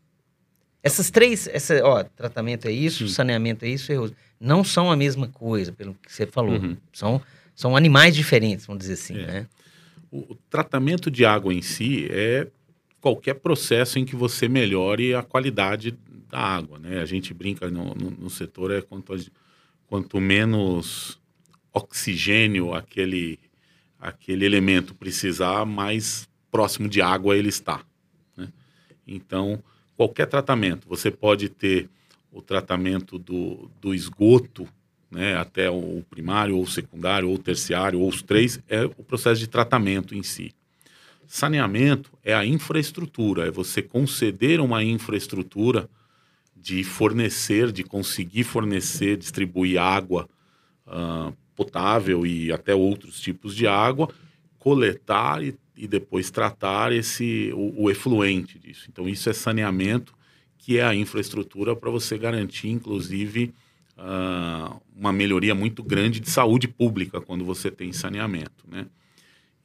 Essas 0.84 1.12
três, 1.12 1.48
essa, 1.48 1.84
ó, 1.86 2.04
tratamento 2.04 2.68
é 2.68 2.72
isso, 2.72 3.08
saneamento 3.08 3.66
é 3.66 3.70
isso, 3.70 3.92
não 4.40 4.64
são 4.64 4.92
a 4.92 4.96
mesma 4.96 5.28
coisa, 5.28 5.72
pelo 5.72 5.94
que 5.94 6.12
você 6.12 6.26
falou. 6.26 6.60
Uhum. 6.60 6.76
São, 6.92 7.22
são 7.56 7.76
animais 7.76 8.16
diferentes, 8.16 8.66
vamos 8.66 8.82
dizer 8.82 8.94
assim, 8.94 9.16
é. 9.16 9.28
né? 9.28 9.48
O, 10.10 10.34
o 10.34 10.36
tratamento 10.50 11.12
de 11.12 11.24
água 11.24 11.54
em 11.54 11.62
si 11.62 12.08
é 12.10 12.48
qualquer 13.00 13.36
processo 13.36 14.00
em 14.00 14.06
que 14.06 14.16
você 14.16 14.48
melhore 14.48 15.14
a 15.14 15.22
qualidade 15.22 15.98
da 16.30 16.40
água, 16.40 16.80
né? 16.80 17.00
A 17.00 17.06
gente 17.06 17.34
brinca 17.34 17.70
no, 17.70 17.94
no, 17.94 18.12
no 18.12 18.30
setor 18.30 18.72
é 18.72 18.82
quanto, 18.82 19.14
quanto 19.88 20.20
menos 20.20 21.20
oxigênio 21.74 22.74
aquele 22.74 23.40
aquele 24.00 24.46
elemento 24.46 24.96
precisar, 24.96 25.64
mais 25.64 26.28
próximo 26.50 26.90
de 26.90 27.02
água 27.02 27.38
ele 27.38 27.50
está. 27.50 27.86
Né? 28.36 28.48
Então, 29.06 29.64
qualquer 29.96 30.28
tratamento, 30.28 30.88
você 30.88 31.12
pode 31.12 31.50
ter 31.50 31.90
o 32.32 32.42
tratamento 32.42 33.20
do, 33.20 33.70
do 33.82 33.94
esgoto, 33.94 34.68
né, 35.10 35.36
até 35.36 35.70
o 35.70 36.04
primário, 36.10 36.58
ou 36.58 36.66
secundário, 36.66 37.30
ou 37.30 37.38
terciário, 37.38 38.00
ou 38.00 38.08
os 38.08 38.22
três, 38.22 38.62
é 38.70 38.86
o 38.86 39.04
processo 39.04 39.40
de 39.42 39.48
tratamento 39.48 40.16
em 40.16 40.24
si. 40.24 40.54
Saneamento 41.28 42.12
é 42.24 42.34
a 42.34 42.46
infraestrutura, 42.46 43.48
é 43.48 43.52
você 43.52 43.82
conceder 43.82 44.60
uma 44.60 44.84
infraestrutura 44.84 45.90
de 46.56 46.84
fornecer, 46.84 47.72
de 47.72 47.84
conseguir 47.84 48.44
fornecer, 48.44 49.18
distribuir 49.18 49.82
água 49.82 50.30
uh, 50.86 51.34
potável 51.56 52.26
e 52.26 52.52
até 52.52 52.76
outros 52.76 53.20
tipos 53.20 53.56
de 53.56 53.66
água, 53.68 54.10
coletar 54.60 55.44
e, 55.44 55.58
e 55.76 55.88
depois 55.88 56.30
tratar 56.30 56.92
esse 56.92 57.52
o, 57.54 57.84
o 57.84 57.92
efluente 57.92 58.60
disso. 58.60 58.88
Então 58.90 59.08
isso 59.08 59.30
é 59.30 59.34
saneamento 59.34 60.14
que 60.58 60.78
é 60.78 60.84
a 60.84 60.94
infraestrutura 60.94 61.76
para 61.76 61.90
você 61.90 62.20
garantir, 62.20 62.70
inclusive, 62.70 63.52
uh, 63.98 64.80
uma 64.96 65.12
melhoria 65.12 65.56
muito 65.56 65.82
grande 65.82 66.20
de 66.20 66.30
saúde 66.30 66.68
pública 66.68 67.20
quando 67.20 67.44
você 67.44 67.72
tem 67.72 67.92
saneamento. 67.92 68.64
Né? 68.70 68.86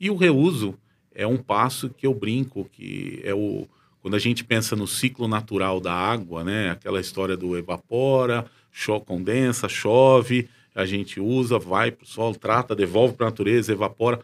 E 0.00 0.08
o 0.08 0.16
reuso 0.16 0.74
é 1.14 1.26
um 1.26 1.36
passo 1.36 1.90
que 1.90 2.06
eu 2.06 2.14
brinco, 2.14 2.68
que 2.72 3.20
é 3.24 3.34
o 3.34 3.68
quando 4.00 4.14
a 4.14 4.20
gente 4.20 4.44
pensa 4.44 4.76
no 4.76 4.86
ciclo 4.86 5.26
natural 5.26 5.80
da 5.80 5.92
água, 5.92 6.44
né? 6.44 6.70
Aquela 6.70 7.00
história 7.00 7.36
do 7.36 7.58
evapora, 7.58 8.46
cho 8.70 9.00
condensa, 9.00 9.68
chove, 9.68 10.48
a 10.72 10.84
gente 10.84 11.18
usa, 11.18 11.58
vai 11.58 11.90
para 11.90 12.04
o 12.04 12.06
solo, 12.06 12.36
trata, 12.36 12.76
devolve 12.76 13.14
para 13.14 13.26
a 13.26 13.30
natureza, 13.30 13.72
evapora. 13.72 14.20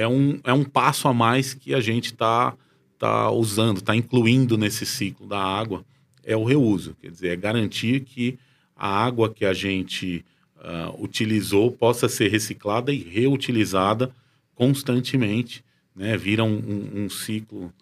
É 0.00 0.08
um, 0.08 0.40
é 0.44 0.52
um 0.52 0.64
passo 0.64 1.08
a 1.08 1.14
mais 1.14 1.52
que 1.52 1.74
a 1.74 1.80
gente 1.80 2.06
está 2.06 2.54
tá 2.98 3.30
usando, 3.30 3.78
está 3.78 3.94
incluindo 3.94 4.56
nesse 4.56 4.86
ciclo 4.86 5.26
da 5.26 5.42
água 5.42 5.84
é 6.24 6.36
o 6.36 6.44
reuso, 6.44 6.96
quer 7.00 7.10
dizer, 7.10 7.28
é 7.28 7.36
garantir 7.36 8.00
que 8.00 8.38
a 8.76 8.88
água 8.88 9.32
que 9.32 9.44
a 9.44 9.52
gente 9.52 10.24
uh, 10.56 11.02
utilizou 11.02 11.70
possa 11.70 12.08
ser 12.08 12.30
reciclada 12.30 12.92
e 12.92 12.98
reutilizada 12.98 14.10
constantemente, 14.54 15.64
né? 15.94 16.16
Vira 16.16 16.44
um, 16.44 16.56
um, 16.56 17.04
um 17.04 17.10
ciclo 17.10 17.72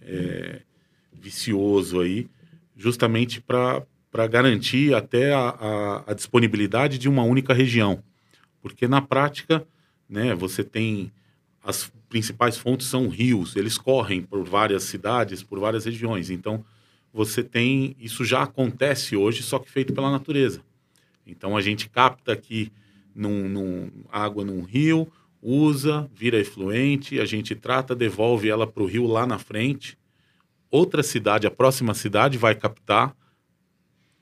é, 0.00 0.60
vicioso 1.12 2.00
aí, 2.00 2.26
justamente 2.76 3.40
para 3.40 4.26
garantir 4.26 4.94
até 4.94 5.32
a, 5.32 5.48
a, 5.48 6.10
a, 6.10 6.14
disponibilidade 6.14 6.98
de 6.98 7.08
uma 7.08 7.22
única 7.22 7.54
região, 7.54 8.02
porque 8.60 8.88
na 8.88 9.00
prática, 9.00 9.64
né? 10.08 10.34
Você 10.34 10.64
tem 10.64 11.12
as 11.62 11.92
principais 12.08 12.56
fontes 12.56 12.86
são 12.86 13.08
rios, 13.08 13.56
eles 13.56 13.78
correm 13.78 14.22
por 14.22 14.44
várias 14.44 14.82
cidades, 14.82 15.42
por 15.42 15.58
várias 15.60 15.84
regiões, 15.84 16.30
então 16.30 16.64
você 17.12 17.42
tem. 17.42 17.94
Isso 18.00 18.24
já 18.24 18.42
acontece 18.42 19.14
hoje, 19.14 19.42
só 19.42 19.58
que 19.58 19.70
feito 19.70 19.92
pela 19.92 20.10
natureza. 20.10 20.62
Então 21.26 21.56
a 21.56 21.60
gente 21.60 21.88
capta 21.88 22.32
aqui 22.32 22.72
num, 23.14 23.48
num, 23.48 23.90
água 24.10 24.44
num 24.44 24.62
rio, 24.62 25.06
usa, 25.40 26.10
vira 26.14 26.38
efluente, 26.38 27.20
a 27.20 27.24
gente 27.24 27.54
trata, 27.54 27.94
devolve 27.94 28.48
ela 28.48 28.66
para 28.66 28.82
o 28.82 28.86
rio 28.86 29.06
lá 29.06 29.26
na 29.26 29.38
frente. 29.38 29.98
Outra 30.70 31.02
cidade, 31.02 31.46
a 31.46 31.50
próxima 31.50 31.94
cidade, 31.94 32.38
vai 32.38 32.54
captar, 32.54 33.14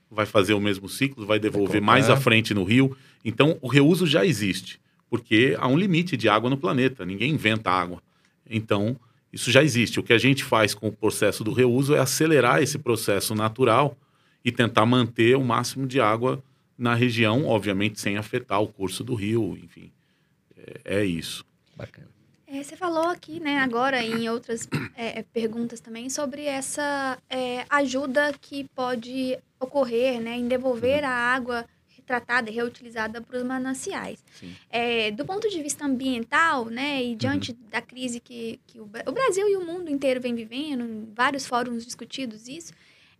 vai 0.09 0.25
fazer 0.25 0.53
o 0.53 0.59
mesmo 0.59 0.89
ciclo, 0.89 1.25
vai 1.25 1.39
devolver 1.39 1.81
mais 1.81 2.09
à 2.09 2.17
frente 2.17 2.53
no 2.53 2.63
rio. 2.63 2.95
Então 3.23 3.57
o 3.61 3.67
reuso 3.67 4.05
já 4.05 4.25
existe, 4.25 4.79
porque 5.11 5.57
há 5.59 5.67
um 5.67 5.77
limite 5.77 6.15
de 6.15 6.29
água 6.29 6.49
no 6.49 6.55
planeta, 6.55 7.05
ninguém 7.05 7.33
inventa 7.33 7.69
água. 7.69 8.01
Então 8.49 8.97
isso 9.31 9.51
já 9.51 9.61
existe. 9.61 9.99
O 9.99 10.03
que 10.03 10.13
a 10.13 10.17
gente 10.17 10.41
faz 10.41 10.73
com 10.73 10.87
o 10.87 10.91
processo 10.91 11.43
do 11.43 11.51
reuso 11.51 11.93
é 11.93 11.99
acelerar 11.99 12.63
esse 12.63 12.79
processo 12.79 13.35
natural 13.35 13.97
e 14.43 14.53
tentar 14.53 14.85
manter 14.85 15.35
o 15.35 15.43
máximo 15.43 15.85
de 15.85 15.99
água 15.99 16.41
na 16.77 16.95
região, 16.95 17.45
obviamente 17.45 17.99
sem 17.99 18.15
afetar 18.15 18.61
o 18.61 18.67
curso 18.67 19.03
do 19.03 19.13
rio, 19.13 19.57
enfim. 19.61 19.91
É, 20.85 20.99
é 20.99 21.05
isso. 21.05 21.45
Bacana. 21.75 22.07
É, 22.47 22.63
você 22.63 22.77
falou 22.77 23.09
aqui, 23.09 23.39
né, 23.39 23.59
agora 23.59 24.01
em 24.01 24.29
outras 24.29 24.67
é, 24.95 25.19
é 25.19 25.23
perguntas 25.23 25.81
também, 25.81 26.09
sobre 26.09 26.45
essa 26.45 27.17
é, 27.29 27.65
ajuda 27.69 28.33
que 28.39 28.63
pode 28.73 29.37
ocorrer 29.59 30.21
né, 30.21 30.37
em 30.37 30.47
devolver 30.47 31.03
uhum. 31.03 31.09
a 31.09 31.13
água 31.13 31.65
tratada 32.11 32.49
e 32.49 32.53
reutilizada 32.53 33.21
para 33.21 33.37
os 33.37 33.43
mananciais. 33.43 34.21
É, 34.69 35.11
do 35.11 35.23
ponto 35.23 35.49
de 35.49 35.63
vista 35.63 35.85
ambiental, 35.85 36.65
né, 36.65 37.01
e 37.01 37.15
diante 37.15 37.51
uhum. 37.51 37.57
da 37.69 37.81
crise 37.81 38.19
que, 38.19 38.59
que 38.67 38.81
o, 38.81 38.83
o, 38.83 39.11
Brasil 39.13 39.47
e 39.47 39.55
o 39.55 39.65
mundo 39.65 39.89
inteiro 39.89 40.19
vem 40.19 40.35
vivendo, 40.35 40.83
em 40.83 41.09
vários 41.15 41.47
fóruns 41.47 41.85
discutidos 41.85 42.49
isso, 42.49 42.73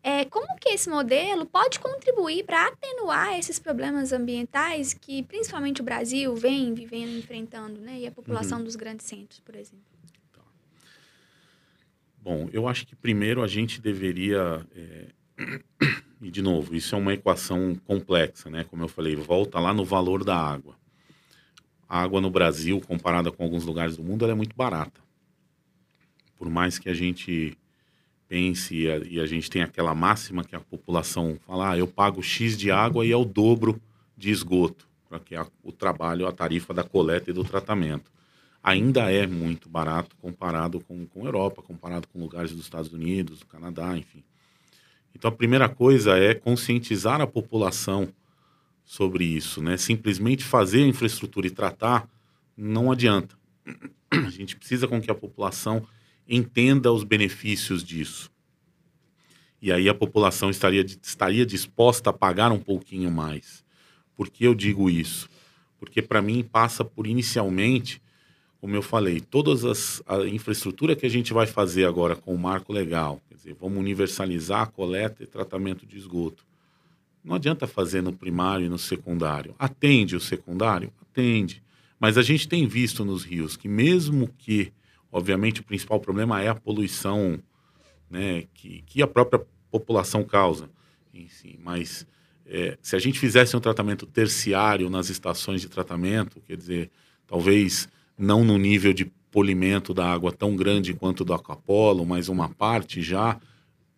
é, 0.04 0.26
como 0.26 0.58
que 0.60 0.70
esse 0.70 0.90
modelo 0.90 1.46
pode 1.46 1.80
contribuir 1.80 2.44
para 2.44 2.68
atenuar 2.68 3.40
esses 3.40 3.60
problemas 3.60 4.12
ambientais 4.12 4.94
que 4.94 5.24
principalmente 5.24 5.80
o 5.80 5.86
Brasil 5.86 6.36
vem 6.36 6.74
vivendo, 6.74 7.18
enfrentando, 7.18 7.80
né, 7.80 8.00
e 8.00 8.08
a 8.08 8.12
população 8.12 8.58
uhum. 8.58 8.66
dos 8.66 8.76
grandes 8.76 9.06
centros, 9.06 9.40
por 9.40 9.56
exemplo? 9.56 9.86
Bom, 12.22 12.50
eu 12.52 12.68
acho 12.68 12.86
que 12.86 12.96
primeiro 12.96 13.42
a 13.42 13.48
gente 13.48 13.80
deveria. 13.80 14.66
É... 14.76 15.08
E, 16.22 16.30
de 16.30 16.42
novo, 16.42 16.76
isso 16.76 16.94
é 16.94 16.98
uma 16.98 17.14
equação 17.14 17.76
complexa, 17.86 18.50
né? 18.50 18.64
Como 18.64 18.84
eu 18.84 18.88
falei, 18.88 19.16
volta 19.16 19.60
lá 19.60 19.74
no 19.74 19.84
valor 19.84 20.24
da 20.24 20.38
água. 20.38 20.76
A 21.90 22.02
água 22.02 22.22
no 22.22 22.30
Brasil, 22.30 22.80
comparada 22.80 23.32
com 23.32 23.44
alguns 23.44 23.66
lugares 23.66 23.98
do 23.98 24.04
mundo, 24.04 24.24
ela 24.24 24.34
é 24.34 24.36
muito 24.36 24.56
barata. 24.56 25.02
Por 26.38 26.50
mais 26.50 26.78
que 26.78 26.90
a 26.90 26.94
gente 26.94 27.58
pense 28.28 28.76
e 29.10 29.20
a, 29.20 29.26
gente 29.26 29.50
tem 29.50 29.62
aquela 29.62 29.94
máxima 29.94 30.44
que 30.44 30.56
a 30.56 30.60
população 30.60 31.38
fala, 31.46 31.72
ah, 31.72 31.78
eu 31.78 31.88
pago 31.88 32.24
X 32.24 32.58
de 32.58 32.72
água 32.72 33.06
e 33.06 33.12
é 33.12 33.18
o 33.18 33.26
dobro 33.26 33.82
de 34.16 34.30
esgoto, 34.30 34.88
para 35.10 35.20
que 35.20 35.36
o 35.62 35.72
trabalho, 35.72 36.26
a 36.28 36.32
tarifa 36.32 36.74
da 36.74 36.84
coleta 36.84 37.30
e 37.30 37.34
do 37.34 37.44
tratamento 37.44 38.10
ainda 38.64 39.12
é 39.12 39.26
muito 39.26 39.68
barato 39.68 40.16
comparado 40.18 40.80
com, 40.80 41.06
com 41.08 41.26
Europa, 41.26 41.62
comparado 41.62 42.08
com 42.08 42.20
lugares 42.20 42.52
dos 42.52 42.62
Estados 42.62 42.94
Unidos, 42.94 43.40
do 43.40 43.46
Canadá, 43.48 43.98
enfim. 43.98 44.24
Então 45.16 45.30
a 45.30 45.34
primeira 45.34 45.70
coisa 45.70 46.18
é 46.18 46.34
conscientizar 46.34 47.22
a 47.22 47.28
população 47.28 48.14
sobre 48.84 49.24
isso, 49.24 49.62
né? 49.62 49.78
Simplesmente 49.78 50.44
fazer 50.44 50.84
a 50.84 50.88
infraestrutura 50.88 51.48
e 51.48 51.52
tratar 51.52 52.10
não 52.58 52.92
adianta. 52.92 53.36
A 54.12 54.30
gente 54.30 54.56
precisa 54.56 54.88
com 54.88 55.02
que 55.02 55.10
a 55.10 55.16
população 55.16 55.86
entenda 56.28 56.92
os 56.92 57.04
benefícios 57.04 57.84
disso. 57.84 58.32
E 59.62 59.72
aí 59.72 59.88
a 59.88 59.94
população 59.94 60.50
estaria, 60.50 60.82
estaria 60.82 61.46
disposta 61.46 62.10
a 62.10 62.14
pagar 62.14 62.52
um 62.52 62.60
pouquinho 62.60 63.12
mais. 63.12 63.64
Por 64.16 64.30
que 64.30 64.44
eu 64.44 64.56
digo 64.56 64.90
isso? 64.90 65.30
Porque 65.80 66.02
para 66.02 66.22
mim 66.22 66.44
passa 66.44 66.84
por 66.84 67.08
inicialmente 67.08 68.02
como 68.62 68.76
eu 68.76 68.84
falei, 68.84 69.20
todas 69.20 69.66
as 69.66 70.04
a 70.06 70.20
infraestrutura 70.28 70.96
que 70.96 71.04
a 71.04 71.10
gente 71.10 71.34
vai 71.34 71.48
fazer 71.48 71.84
agora 71.84 72.16
com 72.16 72.34
o 72.34 72.38
marco 72.38 72.72
legal, 72.72 73.20
quer 73.28 73.36
dizer, 73.36 73.58
vamos 73.60 73.80
universalizar 73.80 74.62
a 74.62 74.68
coleta 74.68 75.24
e 75.24 75.26
tratamento 75.26 75.84
de 75.84 75.98
esgoto. 75.98 76.46
Não 77.24 77.36
adianta 77.36 77.66
fazer 77.66 78.04
no 78.04 78.14
primário 78.14 78.68
e 78.68 78.70
no 78.70 78.78
secundário. 78.78 79.56
Atende 79.58 80.16
o 80.16 80.20
secundário? 80.20 80.94
Atende. 81.02 81.64
Mas 82.00 82.20
a 82.20 82.22
gente 82.22 82.48
tem 82.48 82.68
visto 82.68 83.04
nos 83.04 83.24
rios 83.24 83.58
que 83.58 83.68
mesmo 83.68 84.30
que, 84.38 84.72
obviamente, 85.12 85.62
o 85.62 85.64
principal 85.64 86.00
problema 86.00 86.40
é 86.40 86.48
a 86.48 86.56
poluição 86.56 87.40
né, 88.12 88.46
que, 88.54 88.84
que 88.86 89.02
a 89.02 89.08
própria 89.08 89.44
população 89.72 90.24
causa 90.24 90.70
em 91.12 91.28
si, 91.28 91.60
mas 91.64 92.06
é, 92.46 92.78
se 92.82 92.96
a 92.96 93.00
gente 93.00 93.18
fizesse 93.18 93.56
um 93.56 93.60
tratamento 93.60 94.06
terciário 94.06 94.90
nas 94.90 95.10
estações 95.10 95.62
de 95.62 95.70
tratamento, 95.70 96.42
quer 96.46 96.58
dizer, 96.58 96.92
talvez 97.26 97.88
não 98.22 98.44
no 98.44 98.58
nível 98.58 98.94
de 98.94 99.06
polimento 99.32 99.94
da 99.94 100.06
água 100.06 100.32
tão 100.32 100.56
grande 100.56 100.94
quanto 100.94 101.26
do 101.26 101.34
aquapolo, 101.34 102.06
mas 102.06 102.30
uma 102.30 102.50
parte 102.50 103.02
já, 103.02 103.40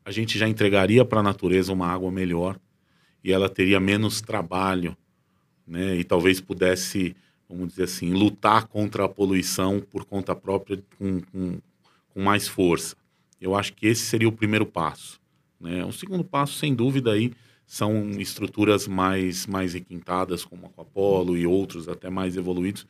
a 0.05 0.11
gente 0.11 0.38
já 0.38 0.47
entregaria 0.47 1.03
para 1.03 1.19
a 1.19 1.24
natureza 1.24 1.74
uma 1.74 1.88
água 1.88 2.11
melhor 2.11 2.57
e 3.24 3.32
ela 3.32 3.49
teria 3.49 3.80
menos 3.80 4.21
trabalho, 4.21 4.95
né? 5.65 5.95
E 5.95 6.03
talvez 6.03 6.39
pudesse, 6.39 7.15
vamos 7.49 7.69
dizer 7.69 7.84
assim, 7.84 8.13
lutar 8.13 8.67
contra 8.67 9.05
a 9.05 9.09
poluição 9.09 9.80
por 9.80 10.05
conta 10.05 10.36
própria 10.36 10.82
com, 10.97 11.21
com, 11.21 11.57
com 12.13 12.21
mais 12.21 12.47
força. 12.47 12.95
Eu 13.41 13.55
acho 13.55 13.74
que 13.74 13.88
esse 13.88 14.03
seria 14.05 14.28
o 14.28 14.32
primeiro 14.32 14.65
passo. 14.65 15.19
Né? 15.59 15.84
O 15.84 15.91
segundo 15.91 16.24
passo, 16.24 16.53
sem 16.53 16.74
dúvida, 16.74 17.11
aí 17.11 17.32
são 17.65 18.11
estruturas 18.11 18.88
mais, 18.88 19.47
mais 19.47 19.74
requintadas, 19.74 20.45
como 20.45 20.67
Aquapolo 20.67 21.36
e 21.38 21.47
outros 21.47 21.89
até 21.89 22.09
mais 22.09 22.38
evoluídos, 22.38 22.86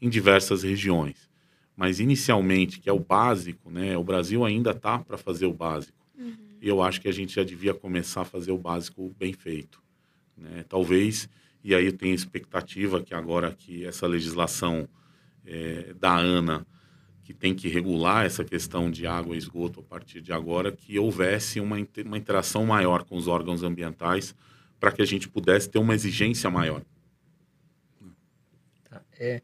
em 0.00 0.08
diversas 0.08 0.62
regiões. 0.62 1.28
Mas 1.76 2.00
inicialmente, 2.00 2.80
que 2.80 2.88
é 2.88 2.92
o 2.92 2.98
básico, 2.98 3.70
né? 3.70 3.96
O 3.96 4.02
Brasil 4.02 4.44
ainda 4.44 4.72
está 4.72 4.98
para 4.98 5.16
fazer 5.16 5.46
o 5.46 5.52
básico. 5.52 5.98
Uhum. 6.18 6.34
E 6.60 6.68
eu 6.68 6.82
acho 6.82 7.00
que 7.00 7.08
a 7.08 7.12
gente 7.12 7.34
já 7.34 7.44
devia 7.44 7.72
começar 7.72 8.22
a 8.22 8.24
fazer 8.24 8.50
o 8.50 8.58
básico 8.58 9.14
bem 9.18 9.32
feito. 9.32 9.80
Né? 10.36 10.64
Talvez, 10.68 11.28
e 11.62 11.74
aí 11.74 11.86
eu 11.86 11.92
tenho 11.92 12.14
expectativa 12.14 13.02
que 13.02 13.14
agora 13.14 13.52
que 13.52 13.84
essa 13.84 14.06
legislação 14.06 14.88
é, 15.46 15.94
da 15.94 16.16
ANA, 16.16 16.66
que 17.22 17.34
tem 17.34 17.54
que 17.54 17.68
regular 17.68 18.24
essa 18.24 18.44
questão 18.44 18.90
de 18.90 19.06
água 19.06 19.34
e 19.34 19.38
esgoto 19.38 19.80
a 19.80 19.82
partir 19.82 20.20
de 20.20 20.32
agora, 20.32 20.72
que 20.72 20.98
houvesse 20.98 21.60
uma, 21.60 21.76
uma 22.04 22.18
interação 22.18 22.64
maior 22.64 23.04
com 23.04 23.16
os 23.16 23.28
órgãos 23.28 23.62
ambientais 23.62 24.34
para 24.80 24.90
que 24.92 25.02
a 25.02 25.04
gente 25.04 25.28
pudesse 25.28 25.68
ter 25.68 25.78
uma 25.78 25.94
exigência 25.94 26.48
maior. 26.50 26.82
Tá. 28.88 29.02
É, 29.18 29.42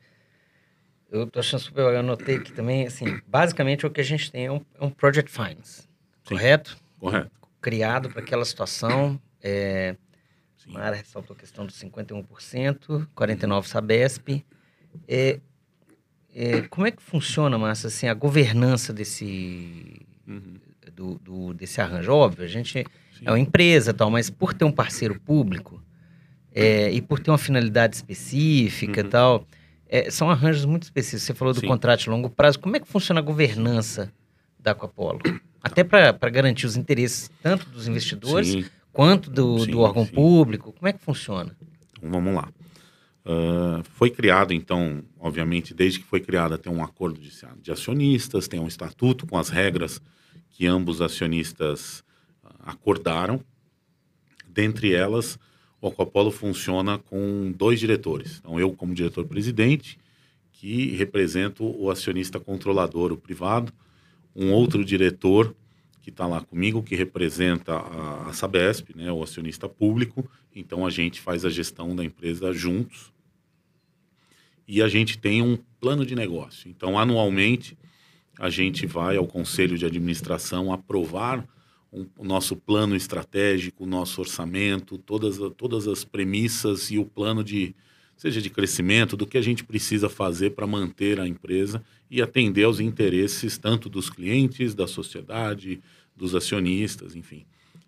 eu 1.15 1.27
tô 1.27 1.39
achando 1.39 1.61
super, 1.61 1.83
eu 1.83 1.99
anotei 1.99 2.37
aqui 2.37 2.53
também, 2.53 2.87
assim, 2.87 3.21
basicamente 3.27 3.87
o 3.87 3.91
que 3.91 4.01
a 4.01 4.05
gente 4.05 4.31
tem 4.33 4.47
é 4.47 4.53
um, 4.53 4.61
é 4.79 4.85
um 4.85 4.91
Project 4.91 5.31
Finance, 5.31 5.89
correto? 6.25 6.77
Correto. 6.99 7.31
Criado 7.61 8.11
para 8.11 8.21
aquela 8.21 8.45
situação, 8.45 9.21
é, 9.43 9.97
Mara 10.67 10.97
ressaltou 10.97 11.37
a 11.37 11.39
questão 11.39 11.65
dos 11.65 11.79
51%, 11.81 13.07
49% 13.15 13.65
Sabesp. 13.65 14.45
É, 15.07 15.39
é, 16.35 16.63
como 16.63 16.87
é 16.87 16.91
que 16.91 17.03
funciona, 17.03 17.57
Márcia, 17.57 17.87
assim, 17.87 18.09
a 18.09 18.15
governança 18.15 18.93
desse, 18.93 20.05
uhum. 20.27 20.57
do, 20.93 21.15
do, 21.19 21.55
desse 21.55 21.81
arranjo? 21.81 22.13
Óbvio, 22.13 22.45
a 22.45 22.49
gente 22.49 22.85
Sim. 23.19 23.25
é 23.25 23.31
uma 23.31 23.39
empresa 23.39 23.95
tal, 23.95 24.11
mas 24.11 24.31
por 24.31 24.53
ter 24.53 24.65
um 24.65 24.73
parceiro 24.73 25.21
público 25.21 25.83
é, 26.53 26.91
e 26.91 27.01
por 27.01 27.21
ter 27.21 27.31
uma 27.31 27.39
finalidade 27.39 27.97
específica 27.97 29.03
uhum. 29.03 29.09
tal 29.09 29.47
é, 29.89 30.11
são 30.11 30.31
arranjos 30.31 30.65
muito 30.65 30.85
específicos. 30.85 31.23
Você 31.23 31.35
falou 31.35 31.55
do 31.55 31.61
Sim. 31.61 31.67
contrato 31.67 32.01
de 32.01 32.11
longo 32.11 32.31
prazo. 32.31 32.59
Como 32.59 32.77
é 32.77 32.81
que 32.81 32.89
funciona 32.89 33.21
a 33.21 33.23
governança 33.23 34.13
da 34.59 34.73
Aquapolo? 34.73 35.21
Até 35.63 35.83
para 35.83 36.13
garantir 36.31 36.67
os 36.67 36.77
interesses 36.77 37.31
tanto 37.43 37.69
dos 37.71 37.89
investidores 37.89 38.49
Sim. 38.49 38.65
quanto 38.93 39.31
do, 39.31 39.61
sim, 39.61 39.71
do 39.71 39.81
órgão 39.81 40.05
sim. 40.05 40.13
público. 40.13 40.73
Como 40.73 40.89
é 40.89 40.93
que 40.93 41.01
funciona? 41.01 41.57
Então, 41.97 42.11
vamos 42.11 42.35
lá. 42.35 42.49
Uh, 43.27 43.83
foi 43.95 44.11
criado, 44.11 44.53
então, 44.53 45.03
obviamente, 45.19 45.73
desde 45.73 46.01
que 46.01 46.05
foi 46.05 46.21
criada, 46.21 46.59
tem 46.59 46.71
um 46.71 46.85
acordo 46.85 47.19
de, 47.19 47.31
de 47.63 47.73
acionistas, 47.73 48.47
tem 48.47 48.61
um 48.61 48.69
estatuto 48.69 49.27
com 49.27 49.39
as 49.39 49.49
regras 49.49 50.03
que 50.51 50.67
ambos 50.67 51.01
acionistas 51.01 52.01
uh, 52.45 52.49
acordaram. 52.67 53.41
Dentre 54.47 54.93
elas, 54.93 55.39
o 55.87 55.89
Aquapolo 55.89 56.31
funciona 56.31 56.99
com 56.99 57.53
dois 57.53 57.79
diretores. 57.79 58.39
Então, 58.39 58.59
eu, 58.59 58.73
como 58.73 58.95
diretor-presidente, 58.95 59.99
que 60.51 60.95
represento 60.97 61.63
o 61.63 61.91
acionista 61.91 62.41
controlador, 62.41 63.13
o 63.13 63.19
privado, 63.19 63.71
um 64.35 64.51
outro 64.51 64.83
diretor 64.83 65.55
que 66.01 66.09
está 66.09 66.27
lá 66.27 66.41
comigo, 66.41 66.83
que 66.83 66.95
representa 66.95 67.75
a, 67.75 68.29
a 68.29 68.33
Sabesp, 68.33 68.95
né, 68.95 69.13
o 69.13 69.23
acionista 69.23 69.69
público. 69.69 70.29
Então, 70.55 70.87
a 70.87 70.91
gente 70.91 71.21
faz 71.21 71.45
a 71.45 71.51
gestão 71.51 71.95
da 71.95 72.03
empresa 72.03 72.51
juntos. 72.53 73.13
E 74.67 74.81
a 74.81 74.89
gente 74.89 75.19
tem 75.19 75.43
um 75.43 75.59
plano 75.79 76.07
de 76.07 76.15
negócio. 76.15 76.71
Então, 76.71 76.99
anualmente, 76.99 77.77
a 78.39 78.49
gente 78.49 78.87
vai 78.87 79.19
ao 79.19 79.27
conselho 79.27 79.77
de 79.77 79.85
administração 79.85 80.73
aprovar 80.73 81.47
um, 81.95 82.07
o 82.19 82.25
nosso 82.25 82.57
plano 82.57 82.97
estratégico, 82.97 83.85
o 83.85 83.87
nosso 83.87 84.21
orçamento, 84.21 84.99
todas, 84.99 85.39
todas 85.57 85.87
as 85.87 86.05
premissas 86.05 86.91
e 86.91 86.99
o 86.99 87.05
plano 87.05 87.45
de, 87.45 87.75
seja 88.17 88.43
de 88.43 88.51
crescimento, 88.51 89.17
do 89.17 89.27
que 89.27 89.39
a 89.39 89.43
gente 89.43 89.63
precisa 89.63 90.09
fazer 90.09 90.51
para 90.51 90.67
manter 90.67 91.21
a 91.21 91.29
empresa 91.29 91.83
e 92.11 92.21
atender 92.21 92.65
aos 92.65 92.81
interesses 92.81 93.57
tanto 93.57 93.89
dos 93.89 94.11
clientes, 94.11 94.75
da 94.75 94.89
sociedade, 94.89 95.81
dos 96.17 96.35
acionistas, 96.35 97.15
enfim. 97.15 97.47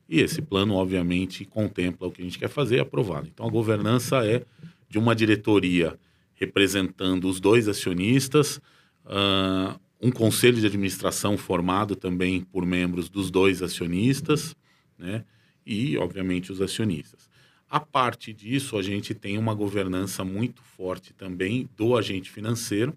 E 0.08 0.20
esse 0.20 0.40
plano, 0.40 0.74
obviamente, 0.74 1.44
contempla 1.44 2.06
o 2.06 2.12
que 2.12 2.22
a 2.22 2.24
gente 2.24 2.38
quer 2.38 2.48
fazer 2.48 2.76
e 2.76 2.78
é 2.78 2.82
aprovado. 2.82 3.28
Então, 3.32 3.46
a 3.46 3.50
governança 3.50 4.24
é 4.24 4.44
de 4.88 4.98
uma 4.98 5.16
diretoria 5.16 5.98
representando 6.36 7.28
os 7.28 7.40
dois 7.40 7.66
acionistas, 7.66 8.60
uh, 9.04 9.80
um 10.00 10.10
conselho 10.10 10.60
de 10.60 10.66
administração 10.66 11.38
formado 11.38 11.96
também 11.96 12.42
por 12.42 12.66
membros 12.66 13.08
dos 13.08 13.30
dois 13.30 13.62
acionistas, 13.62 14.54
né? 14.98 15.24
E, 15.64 15.96
obviamente, 15.96 16.52
os 16.52 16.60
acionistas. 16.60 17.28
A 17.68 17.80
parte 17.80 18.32
disso, 18.32 18.76
a 18.76 18.82
gente 18.82 19.12
tem 19.14 19.36
uma 19.36 19.54
governança 19.54 20.24
muito 20.24 20.62
forte 20.62 21.12
também 21.12 21.68
do 21.76 21.96
agente 21.96 22.30
financeiro, 22.30 22.96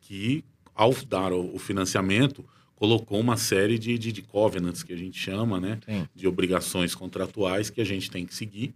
que, 0.00 0.42
ao 0.74 0.94
dar 1.04 1.32
o 1.32 1.58
financiamento, 1.58 2.44
colocou 2.74 3.20
uma 3.20 3.36
série 3.36 3.78
de, 3.78 3.98
de, 3.98 4.10
de 4.10 4.22
covenants, 4.22 4.82
que 4.82 4.94
a 4.94 4.96
gente 4.96 5.18
chama, 5.18 5.60
né? 5.60 5.78
Sim. 5.84 6.08
De 6.14 6.26
obrigações 6.26 6.94
contratuais 6.94 7.68
que 7.68 7.80
a 7.80 7.84
gente 7.84 8.10
tem 8.10 8.24
que 8.24 8.34
seguir. 8.34 8.74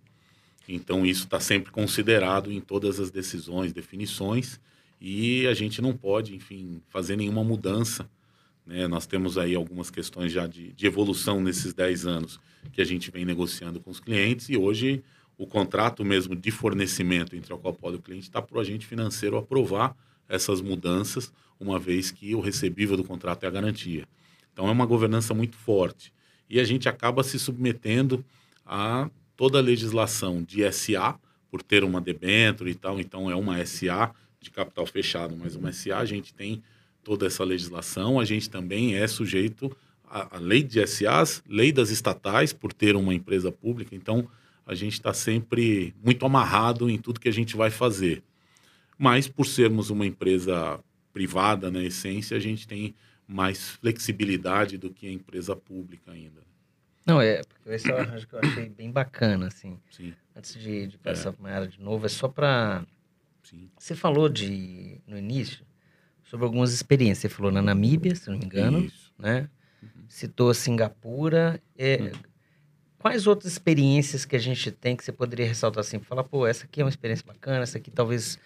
Então, 0.68 1.06
isso 1.06 1.24
está 1.24 1.40
sempre 1.40 1.70
considerado 1.72 2.52
em 2.52 2.60
todas 2.60 3.00
as 3.00 3.10
decisões, 3.10 3.72
definições 3.72 4.60
e 5.06 5.46
a 5.46 5.52
gente 5.52 5.82
não 5.82 5.94
pode, 5.94 6.34
enfim, 6.34 6.80
fazer 6.88 7.14
nenhuma 7.14 7.44
mudança. 7.44 8.08
Né? 8.66 8.88
Nós 8.88 9.06
temos 9.06 9.36
aí 9.36 9.54
algumas 9.54 9.90
questões 9.90 10.32
já 10.32 10.46
de, 10.46 10.72
de 10.72 10.86
evolução 10.86 11.42
nesses 11.42 11.74
10 11.74 12.06
anos 12.06 12.40
que 12.72 12.80
a 12.80 12.86
gente 12.86 13.10
vem 13.10 13.22
negociando 13.22 13.78
com 13.80 13.90
os 13.90 14.00
clientes 14.00 14.48
e 14.48 14.56
hoje 14.56 15.04
o 15.36 15.46
contrato 15.46 16.02
mesmo 16.06 16.34
de 16.34 16.50
fornecimento 16.50 17.36
entre 17.36 17.52
a 17.52 17.58
Copol 17.58 17.92
e 17.92 17.96
o 17.96 18.00
cliente 18.00 18.22
está 18.22 18.40
para 18.40 18.56
o 18.56 18.60
agente 18.60 18.86
financeiro 18.86 19.36
aprovar 19.36 19.94
essas 20.26 20.62
mudanças, 20.62 21.30
uma 21.60 21.78
vez 21.78 22.10
que 22.10 22.34
o 22.34 22.40
recebível 22.40 22.96
do 22.96 23.04
contrato 23.04 23.44
é 23.44 23.46
a 23.46 23.50
garantia. 23.50 24.08
Então 24.54 24.68
é 24.68 24.70
uma 24.70 24.86
governança 24.86 25.34
muito 25.34 25.56
forte. 25.58 26.14
E 26.48 26.58
a 26.58 26.64
gente 26.64 26.88
acaba 26.88 27.22
se 27.22 27.38
submetendo 27.38 28.24
a 28.64 29.10
toda 29.36 29.58
a 29.58 29.62
legislação 29.62 30.42
de 30.42 30.62
SA, 30.72 31.18
por 31.50 31.62
ter 31.62 31.84
uma 31.84 32.00
debênture 32.00 32.70
e 32.70 32.74
tal, 32.74 32.98
então 32.98 33.30
é 33.30 33.34
uma 33.34 33.62
SA 33.66 34.14
de 34.44 34.50
capital 34.50 34.86
fechado, 34.86 35.36
mas 35.36 35.56
uma 35.56 35.72
SA 35.72 35.98
a 35.98 36.04
gente 36.04 36.32
tem 36.34 36.62
toda 37.02 37.26
essa 37.26 37.42
legislação, 37.44 38.20
a 38.20 38.24
gente 38.24 38.48
também 38.48 38.94
é 38.96 39.06
sujeito 39.06 39.74
à, 40.04 40.36
à 40.36 40.38
lei 40.38 40.62
de 40.62 40.84
SAs, 40.86 41.42
lei 41.48 41.72
das 41.72 41.90
estatais, 41.90 42.52
por 42.52 42.72
ter 42.72 42.94
uma 42.96 43.14
empresa 43.14 43.50
pública, 43.50 43.94
então 43.94 44.28
a 44.66 44.74
gente 44.74 44.94
está 44.94 45.12
sempre 45.12 45.94
muito 46.02 46.24
amarrado 46.24 46.88
em 46.88 46.96
tudo 46.98 47.20
que 47.20 47.28
a 47.28 47.32
gente 47.32 47.56
vai 47.56 47.70
fazer. 47.70 48.22
Mas 48.96 49.28
por 49.28 49.44
sermos 49.46 49.90
uma 49.90 50.06
empresa 50.06 50.80
privada, 51.12 51.70
na 51.70 51.82
essência, 51.82 52.36
a 52.36 52.40
gente 52.40 52.66
tem 52.66 52.94
mais 53.26 53.70
flexibilidade 53.70 54.78
do 54.78 54.90
que 54.90 55.06
a 55.06 55.12
empresa 55.12 55.54
pública 55.56 56.12
ainda. 56.12 56.42
Não, 57.06 57.20
é, 57.20 57.42
porque 57.42 57.68
esse 57.70 57.90
eu 57.90 57.98
acho 57.98 58.26
que 58.26 58.34
eu 58.34 58.38
achei 58.38 58.68
bem 58.68 58.90
bacana, 58.90 59.48
assim. 59.48 59.78
Sim, 59.90 60.14
Antes 60.34 60.54
de, 60.54 60.86
de 60.86 60.96
É. 60.96 60.98
passar 60.98 61.32
para 61.32 61.42
Mayara 61.42 61.68
de 61.68 61.80
novo, 61.80 62.06
é 62.06 62.08
só 62.08 62.28
para. 62.28 62.84
Sim. 63.44 63.70
Você 63.78 63.94
falou 63.94 64.28
de 64.28 65.00
no 65.06 65.16
início 65.16 65.64
sobre 66.24 66.44
algumas 66.46 66.72
experiências. 66.72 67.18
Você 67.18 67.28
falou 67.28 67.52
na 67.52 67.62
Namíbia, 67.62 68.14
se 68.14 68.28
não 68.28 68.36
me 68.38 68.44
engano, 68.44 68.80
Isso. 68.80 69.12
né? 69.18 69.48
Citou 70.08 70.52
Singapura. 70.54 71.60
É, 71.78 71.96
Uhum. 71.98 72.10
Quais 72.98 73.26
outras 73.26 73.52
experiências 73.52 74.24
que 74.24 74.34
a 74.34 74.38
gente 74.38 74.70
tem 74.70 74.96
que 74.96 75.04
você 75.04 75.12
poderia 75.12 75.46
ressaltar 75.46 75.80
assim? 75.82 75.98
Falar, 75.98 76.24
pô, 76.24 76.46
essa 76.46 76.64
aqui 76.64 76.80
é 76.80 76.84
uma 76.84 76.88
experiência 76.88 77.22
bacana, 77.26 77.62
essa 77.62 77.76
aqui 77.76 77.90
talvez 77.90 78.38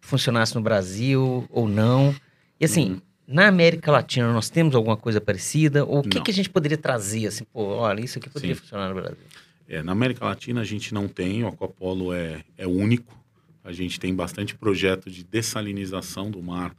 funcionasse 0.00 0.54
no 0.54 0.62
Brasil 0.62 1.46
ou 1.50 1.68
não. 1.68 2.14
E 2.58 2.64
assim, 2.64 2.92
Uhum. 2.92 3.00
na 3.26 3.48
América 3.48 3.92
Latina 3.92 4.32
nós 4.32 4.48
temos 4.48 4.74
alguma 4.74 4.96
coisa 4.96 5.20
parecida? 5.20 5.84
Ou 5.84 5.98
o 5.98 6.02
que, 6.02 6.22
que 6.22 6.30
a 6.30 6.34
gente 6.34 6.48
poderia 6.48 6.78
trazer 6.78 7.26
assim? 7.26 7.44
Pô, 7.52 7.64
olha, 7.66 8.00
isso 8.02 8.18
aqui 8.18 8.30
poderia 8.30 8.54
Sim. 8.54 8.62
funcionar 8.62 8.88
no 8.88 8.94
Brasil. 8.94 9.18
É, 9.68 9.82
na 9.82 9.92
América 9.92 10.24
Latina 10.24 10.62
a 10.62 10.64
gente 10.64 10.94
não 10.94 11.06
tem, 11.06 11.44
o 11.44 11.48
Aquapolo 11.48 12.14
é, 12.14 12.42
é 12.56 12.66
único. 12.66 13.14
A 13.68 13.72
gente 13.72 14.00
tem 14.00 14.14
bastante 14.14 14.54
projeto 14.54 15.10
de 15.10 15.22
dessalinização 15.22 16.30
do 16.30 16.42
mar 16.42 16.74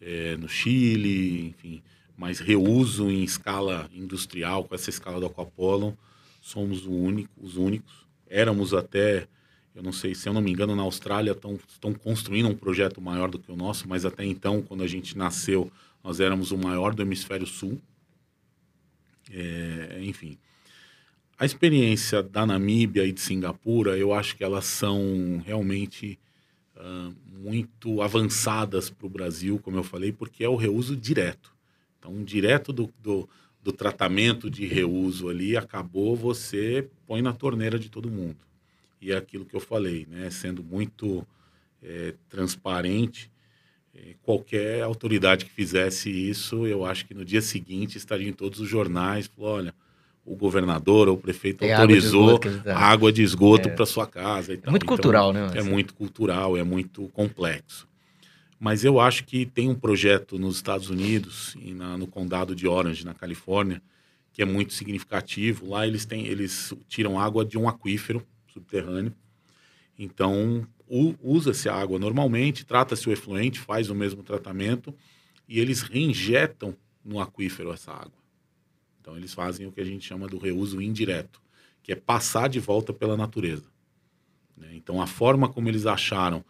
é, 0.00 0.38
no 0.38 0.48
Chile, 0.48 1.48
enfim, 1.48 1.82
mas 2.16 2.38
reuso 2.38 3.10
em 3.10 3.22
escala 3.22 3.90
industrial, 3.94 4.64
com 4.64 4.74
essa 4.74 4.88
escala 4.88 5.20
do 5.20 5.26
Aquapolo, 5.26 5.94
somos 6.40 6.86
único, 6.86 7.30
os 7.38 7.58
únicos. 7.58 7.92
Éramos 8.26 8.72
até, 8.72 9.28
eu 9.74 9.82
não 9.82 9.92
sei, 9.92 10.14
se 10.14 10.30
eu 10.30 10.32
não 10.32 10.40
me 10.40 10.50
engano, 10.50 10.74
na 10.74 10.80
Austrália 10.80 11.32
estão 11.32 11.60
estão 11.68 11.92
construindo 11.92 12.48
um 12.48 12.54
projeto 12.54 13.02
maior 13.02 13.30
do 13.30 13.38
que 13.38 13.52
o 13.52 13.56
nosso, 13.56 13.86
mas 13.86 14.06
até 14.06 14.24
então, 14.24 14.62
quando 14.62 14.82
a 14.82 14.86
gente 14.86 15.18
nasceu, 15.18 15.70
nós 16.02 16.20
éramos 16.20 16.52
o 16.52 16.56
maior 16.56 16.94
do 16.94 17.02
hemisfério 17.02 17.46
sul. 17.46 17.78
É, 19.30 20.00
enfim, 20.00 20.38
a 21.38 21.44
experiência 21.44 22.22
da 22.22 22.46
Namíbia 22.46 23.04
e 23.04 23.12
de 23.12 23.20
Singapura, 23.20 23.98
eu 23.98 24.14
acho 24.14 24.34
que 24.38 24.42
elas 24.42 24.64
são 24.64 25.42
realmente 25.44 26.18
muito 27.26 28.02
avançadas 28.02 28.90
para 28.90 29.06
o 29.06 29.10
Brasil, 29.10 29.58
como 29.58 29.76
eu 29.76 29.82
falei, 29.82 30.12
porque 30.12 30.44
é 30.44 30.48
o 30.48 30.56
reuso 30.56 30.96
direto. 30.96 31.52
Então, 31.98 32.22
direto 32.24 32.72
do, 32.72 32.92
do, 33.02 33.28
do 33.62 33.72
tratamento 33.72 34.50
de 34.50 34.66
reuso 34.66 35.28
ali, 35.28 35.56
acabou, 35.56 36.16
você 36.16 36.88
põe 37.06 37.20
na 37.22 37.32
torneira 37.32 37.78
de 37.78 37.88
todo 37.88 38.10
mundo. 38.10 38.38
E 39.00 39.12
é 39.12 39.16
aquilo 39.16 39.44
que 39.44 39.54
eu 39.54 39.60
falei, 39.60 40.06
né? 40.10 40.30
Sendo 40.30 40.62
muito 40.62 41.26
eh, 41.82 42.14
transparente, 42.28 43.30
eh, 43.94 44.14
qualquer 44.22 44.82
autoridade 44.82 45.44
que 45.44 45.50
fizesse 45.50 46.10
isso, 46.10 46.66
eu 46.66 46.84
acho 46.84 47.06
que 47.06 47.14
no 47.14 47.24
dia 47.24 47.40
seguinte 47.40 47.96
estaria 47.96 48.28
em 48.28 48.32
todos 48.32 48.60
os 48.60 48.68
jornais, 48.68 49.26
falou, 49.26 49.52
olha, 49.52 49.74
o 50.32 50.36
governador 50.36 51.08
ou 51.08 51.14
o 51.14 51.18
prefeito 51.18 51.58
Tem 51.58 51.72
água 51.72 51.86
de 51.88 51.94
autorizou 51.94 52.30
esgoto 52.34 52.70
água 52.70 53.12
de 53.12 53.22
esgoto 53.22 53.68
É. 53.68 53.72
para 53.72 53.84
sua 53.86 54.06
casa. 54.06 54.52
É 54.52 54.56
muito 54.70 54.84
Então, 54.84 54.86
cultural, 54.96 55.32
né? 55.32 55.50
é 55.54 55.62
muito 55.62 55.92
cultural, 55.94 56.56
é 56.56 56.62
muito 56.62 57.08
complexo. 57.12 57.88
Mas 58.58 58.84
eu 58.84 59.00
acho 59.00 59.24
que 59.24 59.44
tem 59.46 59.68
um 59.68 59.74
projeto 59.74 60.38
nos 60.38 60.56
Estados 60.56 60.88
Unidos 60.90 61.56
e 61.60 61.72
na- 61.72 61.96
no 61.98 62.06
condado 62.06 62.54
de 62.54 62.68
Orange, 62.68 63.04
na 63.04 63.14
Califórnia, 63.14 63.82
que 64.32 64.42
é 64.42 64.44
muito 64.44 64.72
significativo. 64.74 65.68
Lá 65.68 65.86
eles 65.86 66.04
têm, 66.04 66.26
eles 66.26 66.72
tiram 66.86 67.18
água 67.18 67.44
de 67.44 67.58
um 67.58 67.68
aquífero 67.68 68.22
subterrâneo. 68.52 69.12
Então 69.98 70.66
usa-se 71.22 71.68
a 71.68 71.74
água 71.74 71.98
normalmente, 71.98 72.64
trata-se 72.64 73.08
o 73.08 73.12
efluente, 73.12 73.58
faz 73.60 73.90
o 73.90 73.94
mesmo 73.94 74.22
tratamento 74.22 74.94
e 75.48 75.58
eles 75.60 75.82
reinjetam 75.82 76.74
no 77.04 77.20
aquífero 77.20 77.72
essa 77.72 77.92
água. 77.92 78.19
Então 79.10 79.18
eles 79.18 79.34
fazem 79.34 79.66
o 79.66 79.72
que 79.72 79.80
a 79.80 79.84
gente 79.84 80.06
chama 80.06 80.28
do 80.28 80.38
reuso 80.38 80.80
indireto, 80.80 81.42
que 81.82 81.90
é 81.90 81.96
passar 81.96 82.48
de 82.48 82.60
volta 82.60 82.92
pela 82.92 83.16
natureza. 83.16 83.64
né? 84.56 84.68
Então 84.74 85.02
a 85.02 85.06
forma 85.06 85.48
como 85.48 85.68
eles 85.68 85.84
acharam 85.84 86.44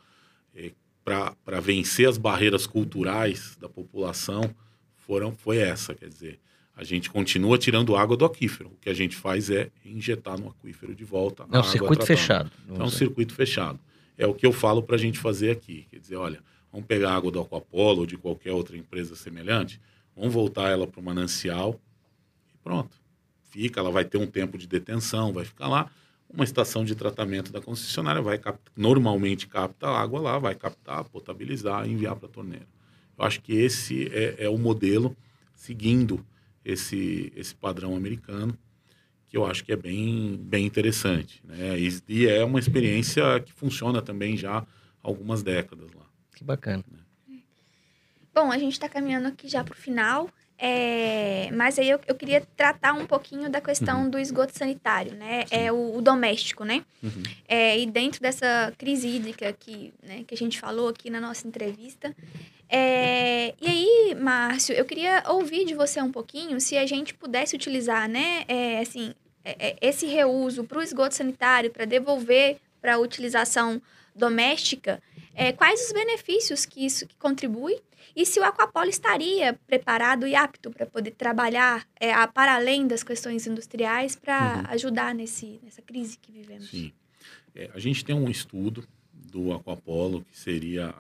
para 1.03 1.59
vencer 1.61 2.07
as 2.07 2.19
barreiras 2.19 2.67
culturais 2.67 3.57
da 3.59 3.67
população 3.67 4.55
foram 4.95 5.33
foi 5.33 5.57
essa, 5.57 5.95
quer 5.95 6.09
dizer, 6.09 6.39
a 6.77 6.85
gente 6.85 7.09
continua 7.09 7.57
tirando 7.57 7.97
água 7.97 8.15
do 8.15 8.27
aquífero. 8.27 8.69
O 8.69 8.77
que 8.77 8.91
a 8.91 8.95
gente 8.95 9.17
faz 9.17 9.49
é 9.49 9.71
injetar 9.85 10.39
no 10.39 10.51
aquífero 10.51 10.95
de 10.95 11.05
volta. 11.05 11.45
Não, 11.49 11.61
água 11.61 11.71
circuito 11.71 12.05
tratada. 12.05 12.21
fechado. 12.21 12.51
Então, 12.65 12.83
é 12.83 12.85
um 12.85 12.91
circuito 12.91 13.35
fechado. 13.35 13.81
É 14.19 14.27
o 14.27 14.35
que 14.35 14.47
eu 14.47 14.53
falo 14.53 14.83
para 14.83 14.97
a 14.97 14.99
gente 14.99 15.19
fazer 15.19 15.51
aqui. 15.51 15.87
Quer 15.91 15.99
dizer, 15.99 16.17
olha, 16.17 16.43
vamos 16.71 16.87
pegar 16.87 17.13
a 17.13 17.17
água 17.17 17.31
do 17.31 17.41
Aquapolo 17.41 18.01
ou 18.01 18.07
de 18.07 18.19
qualquer 18.19 18.53
outra 18.53 18.77
empresa 18.77 19.17
semelhante, 19.17 19.81
vamos 20.15 20.33
voltar 20.33 20.71
ela 20.71 20.87
para 20.87 21.01
o 21.01 21.03
manancial 21.03 21.81
pronto. 22.63 22.97
Fica, 23.51 23.81
ela 23.81 23.91
vai 23.91 24.05
ter 24.05 24.19
um 24.19 24.27
tempo 24.27 24.57
de 24.57 24.67
detenção, 24.67 25.33
vai 25.33 25.45
ficar 25.45 25.69
lá. 25.69 25.91
Uma 26.29 26.45
estação 26.45 26.85
de 26.85 26.95
tratamento 26.95 27.51
da 27.51 27.61
concessionária 27.61 28.23
vai 28.23 28.39
cap- 28.39 28.61
normalmente 28.77 29.49
capta 29.49 29.89
a 29.89 30.01
água 30.01 30.21
lá, 30.21 30.39
vai 30.39 30.55
captar, 30.55 31.03
potabilizar 31.05 31.87
e 31.87 31.93
enviar 31.93 32.15
para 32.15 32.27
a 32.27 32.31
torneira. 32.31 32.67
Eu 33.19 33.25
acho 33.25 33.41
que 33.41 33.53
esse 33.53 34.07
é, 34.13 34.45
é 34.45 34.49
o 34.49 34.57
modelo 34.57 35.17
seguindo 35.55 36.25
esse, 36.65 37.33
esse 37.35 37.55
padrão 37.55 37.97
americano 37.97 38.57
que 39.29 39.37
eu 39.37 39.47
acho 39.47 39.65
que 39.65 39.73
é 39.73 39.77
bem, 39.77 40.37
bem 40.43 40.67
interessante. 40.67 41.41
Né? 41.45 41.79
E, 41.79 42.03
e 42.09 42.27
é 42.27 42.45
uma 42.45 42.59
experiência 42.59 43.41
que 43.41 43.53
funciona 43.53 44.01
também 44.03 44.37
já 44.37 44.59
há 44.59 44.67
algumas 45.03 45.43
décadas 45.43 45.93
lá. 45.93 46.05
Que 46.35 46.43
bacana. 46.45 46.85
Bom, 48.33 48.51
a 48.51 48.59
gente 48.59 48.73
está 48.73 48.89
caminhando 48.89 49.29
aqui 49.29 49.49
já 49.49 49.63
para 49.63 49.75
o 49.75 49.77
final, 49.77 50.31
é, 50.63 51.49
mas 51.55 51.79
aí 51.79 51.89
eu, 51.89 51.99
eu 52.07 52.15
queria 52.15 52.43
tratar 52.55 52.93
um 52.93 53.07
pouquinho 53.07 53.49
da 53.49 53.63
questão 53.63 54.11
do 54.11 54.19
esgoto 54.19 54.57
sanitário, 54.57 55.15
né? 55.15 55.45
É 55.51 55.73
o, 55.73 55.97
o 55.97 56.03
doméstico, 56.03 56.65
né? 56.65 56.85
Uhum. 57.03 57.23
É, 57.49 57.79
e 57.79 57.87
dentro 57.87 58.21
dessa 58.21 58.71
crise 58.77 59.09
hídrica 59.09 59.51
que, 59.55 59.91
né, 60.03 60.23
que 60.27 60.35
a 60.35 60.37
gente 60.37 60.61
falou 60.61 60.89
aqui 60.89 61.09
na 61.09 61.19
nossa 61.19 61.49
entrevista. 61.49 62.15
é, 62.69 63.55
e 63.59 63.67
aí, 63.67 64.15
Márcio, 64.21 64.75
eu 64.75 64.85
queria 64.85 65.23
ouvir 65.29 65.65
de 65.65 65.73
você 65.73 65.99
um 66.03 66.13
pouquinho 66.13 66.61
se 66.61 66.77
a 66.77 66.85
gente 66.85 67.15
pudesse 67.15 67.57
utilizar, 67.57 68.07
né, 68.07 68.45
é, 68.47 68.81
assim, 68.81 69.15
é, 69.43 69.69
é, 69.71 69.77
esse 69.81 70.07
reuso 70.07 70.65
para 70.65 70.79
o 70.79 70.83
esgoto 70.83 71.15
sanitário, 71.15 71.71
para 71.71 71.87
devolver 71.87 72.59
para 72.83 72.97
a 72.97 72.99
utilização 72.99 73.81
doméstica, 74.15 75.03
é, 75.35 75.53
quais 75.53 75.87
os 75.87 75.93
benefícios 75.93 76.67
que 76.67 76.85
isso 76.85 77.07
que 77.07 77.17
contribui 77.17 77.81
e 78.17 78.27
se 78.27 78.41
o 78.41 78.45
Aquapolo 78.45 78.89
estaria 78.91 79.59
preparado 79.67 80.27
e 80.27 80.35
apto 80.35 80.71
para 80.71 80.85
poder 80.87 81.13
trabalhar 81.13 81.87
é, 81.99 82.13
a- 82.13 82.27
para 82.27 82.55
além 82.57 82.87
das 82.87 83.03
questões 83.03 83.47
industriais 83.47 84.17
para 84.17 84.57
Uhum. 84.67 84.73
ajudar 84.75 85.15
nesse, 85.15 85.61
nessa 85.63 85.81
crise 85.83 86.19
que 86.19 86.33
vivemos. 86.33 86.69
Sim. 86.71 86.93
É, 87.55 87.71
a 87.75 87.79
gente 87.79 88.05
tem 88.05 88.15
um 88.15 88.29
estudo 88.31 88.87
do 89.13 89.53
Aquapolo 89.53 90.25
que 90.31 90.39
seria 90.39 90.95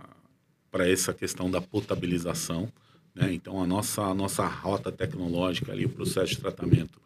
para 0.70 0.88
essa 0.88 1.12
questão 1.12 1.50
da 1.50 1.60
potabilização. 1.60 2.72
Né? 3.14 3.32
Então, 3.32 3.60
a 3.60 3.66
nossa, 3.66 4.02
a 4.02 4.14
nossa 4.14 4.46
rota 4.46 4.92
tecnológica 4.92 5.72
ali, 5.72 5.84
o 5.84 5.88
processo 5.88 6.28
de 6.34 6.38
tratamento, 6.38 7.00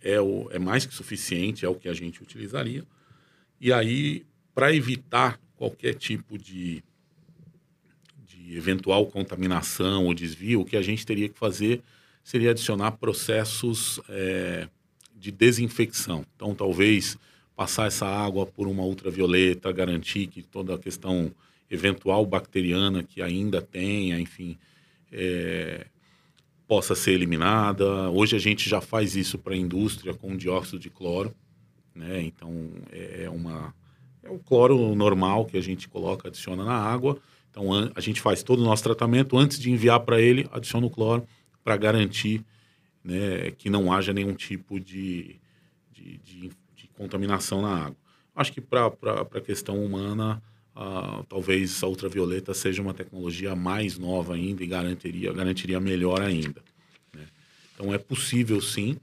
é, 0.00 0.20
o, 0.20 0.48
é 0.52 0.58
mais 0.58 0.86
que 0.86 0.94
suficiente, 0.94 1.64
é 1.64 1.68
o 1.68 1.74
que 1.74 1.88
a 1.88 1.92
gente 1.94 2.22
utilizaria. 2.22 2.84
E 3.60 3.72
aí, 3.72 4.24
para 4.56 4.74
evitar 4.74 5.38
qualquer 5.54 5.92
tipo 5.96 6.38
de, 6.38 6.82
de 8.26 8.56
eventual 8.56 9.04
contaminação 9.04 10.06
ou 10.06 10.14
desvio, 10.14 10.62
o 10.62 10.64
que 10.64 10.78
a 10.78 10.82
gente 10.82 11.04
teria 11.04 11.28
que 11.28 11.38
fazer 11.38 11.82
seria 12.24 12.52
adicionar 12.52 12.92
processos 12.92 14.00
é, 14.08 14.66
de 15.14 15.30
desinfecção. 15.30 16.24
Então, 16.34 16.54
talvez 16.54 17.18
passar 17.54 17.86
essa 17.88 18.06
água 18.06 18.46
por 18.46 18.66
uma 18.66 18.82
ultravioleta, 18.82 19.70
garantir 19.72 20.26
que 20.26 20.42
toda 20.42 20.74
a 20.74 20.78
questão 20.78 21.30
eventual 21.70 22.24
bacteriana 22.24 23.02
que 23.02 23.20
ainda 23.20 23.60
tenha, 23.60 24.18
enfim, 24.18 24.56
é, 25.12 25.86
possa 26.66 26.94
ser 26.94 27.12
eliminada. 27.12 28.08
Hoje 28.08 28.34
a 28.34 28.38
gente 28.38 28.70
já 28.70 28.80
faz 28.80 29.16
isso 29.16 29.36
para 29.36 29.52
a 29.52 29.58
indústria 29.58 30.14
com 30.14 30.34
dióxido 30.34 30.78
de 30.78 30.88
cloro, 30.88 31.34
né? 31.94 32.22
Então 32.22 32.70
é 32.90 33.28
uma 33.28 33.74
é 34.26 34.30
o 34.30 34.38
cloro 34.38 34.94
normal 34.94 35.46
que 35.46 35.56
a 35.56 35.60
gente 35.60 35.88
coloca, 35.88 36.28
adiciona 36.28 36.64
na 36.64 36.74
água. 36.74 37.18
Então 37.50 37.68
a 37.94 38.00
gente 38.00 38.20
faz 38.20 38.42
todo 38.42 38.60
o 38.60 38.64
nosso 38.64 38.82
tratamento 38.82 39.38
antes 39.38 39.58
de 39.58 39.70
enviar 39.70 40.00
para 40.00 40.20
ele, 40.20 40.46
adiciona 40.52 40.86
o 40.86 40.90
cloro 40.90 41.26
para 41.64 41.76
garantir 41.76 42.44
né, 43.02 43.52
que 43.56 43.70
não 43.70 43.92
haja 43.92 44.12
nenhum 44.12 44.34
tipo 44.34 44.78
de, 44.78 45.36
de, 45.92 46.18
de, 46.18 46.50
de 46.74 46.88
contaminação 46.96 47.62
na 47.62 47.86
água. 47.86 47.96
Acho 48.34 48.52
que 48.52 48.60
para 48.60 48.86
a 48.86 49.40
questão 49.40 49.82
humana, 49.82 50.42
talvez 51.28 51.82
a 51.82 51.86
ultravioleta 51.86 52.52
seja 52.52 52.82
uma 52.82 52.92
tecnologia 52.92 53.56
mais 53.56 53.96
nova 53.96 54.34
ainda 54.34 54.62
e 54.62 54.66
garantiria, 54.66 55.32
garantiria 55.32 55.80
melhor 55.80 56.20
ainda. 56.20 56.62
Né? 57.14 57.24
Então 57.72 57.94
é 57.94 57.98
possível 57.98 58.60
sim. 58.60 58.98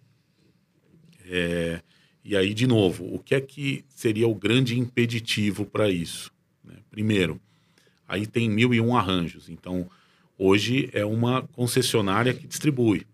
É, 1.25 1.81
e 2.23 2.37
aí, 2.37 2.53
de 2.53 2.65
novo, 2.65 3.13
o 3.13 3.19
que 3.19 3.35
é 3.35 3.41
que 3.41 3.83
seria 3.89 4.27
o 4.27 4.33
grande 4.33 4.79
impeditivo 4.79 5.65
para 5.65 5.89
isso? 5.89 6.31
Né? 6.63 6.75
Primeiro, 6.89 7.39
aí 8.07 8.25
tem 8.25 8.49
mil 8.49 8.73
e 8.73 8.79
um 8.79 8.95
arranjos. 8.95 9.49
Então, 9.49 9.89
hoje 10.37 10.89
é 10.93 11.03
uma 11.03 11.41
concessionária 11.41 12.33
que 12.33 12.47
distribui 12.47 13.05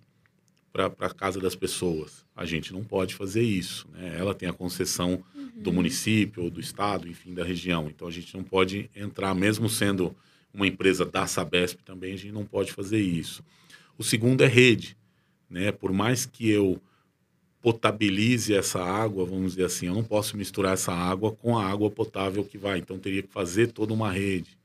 para 0.71 0.85
a 0.99 1.09
casa 1.09 1.39
das 1.39 1.55
pessoas. 1.55 2.23
A 2.35 2.45
gente 2.45 2.71
não 2.71 2.83
pode 2.83 3.15
fazer 3.15 3.41
isso. 3.41 3.87
Né? 3.91 4.15
Ela 4.17 4.35
tem 4.35 4.47
a 4.47 4.53
concessão 4.53 5.23
uhum. 5.35 5.51
do 5.55 5.73
município 5.73 6.43
ou 6.43 6.49
do 6.51 6.59
estado, 6.59 7.07
enfim, 7.07 7.33
da 7.33 7.43
região. 7.43 7.87
Então 7.89 8.07
a 8.07 8.11
gente 8.11 8.35
não 8.37 8.43
pode 8.43 8.89
entrar, 8.95 9.33
mesmo 9.33 9.67
sendo 9.67 10.15
uma 10.53 10.67
empresa 10.67 11.03
da 11.03 11.25
Sabesp 11.25 11.79
também, 11.83 12.13
a 12.13 12.17
gente 12.17 12.31
não 12.31 12.45
pode 12.45 12.71
fazer 12.71 12.99
isso. 12.99 13.43
O 13.97 14.03
segundo 14.03 14.43
é 14.43 14.47
rede. 14.47 14.95
Né? 15.49 15.71
Por 15.71 15.91
mais 15.91 16.27
que 16.27 16.47
eu 16.47 16.79
potabilize 17.61 18.53
essa 18.53 18.81
água, 18.81 19.25
vamos 19.25 19.53
dizer 19.53 19.65
assim, 19.65 19.87
eu 19.87 19.93
não 19.93 20.03
posso 20.03 20.37
misturar 20.37 20.73
essa 20.73 20.93
água 20.93 21.31
com 21.31 21.57
a 21.57 21.65
água 21.65 21.89
potável 21.89 22.43
que 22.43 22.57
vai. 22.57 22.79
Então 22.79 22.97
teria 22.97 23.21
que 23.21 23.31
fazer 23.31 23.67
toda 23.67 23.93
uma 23.93 24.11
rede. 24.11 24.57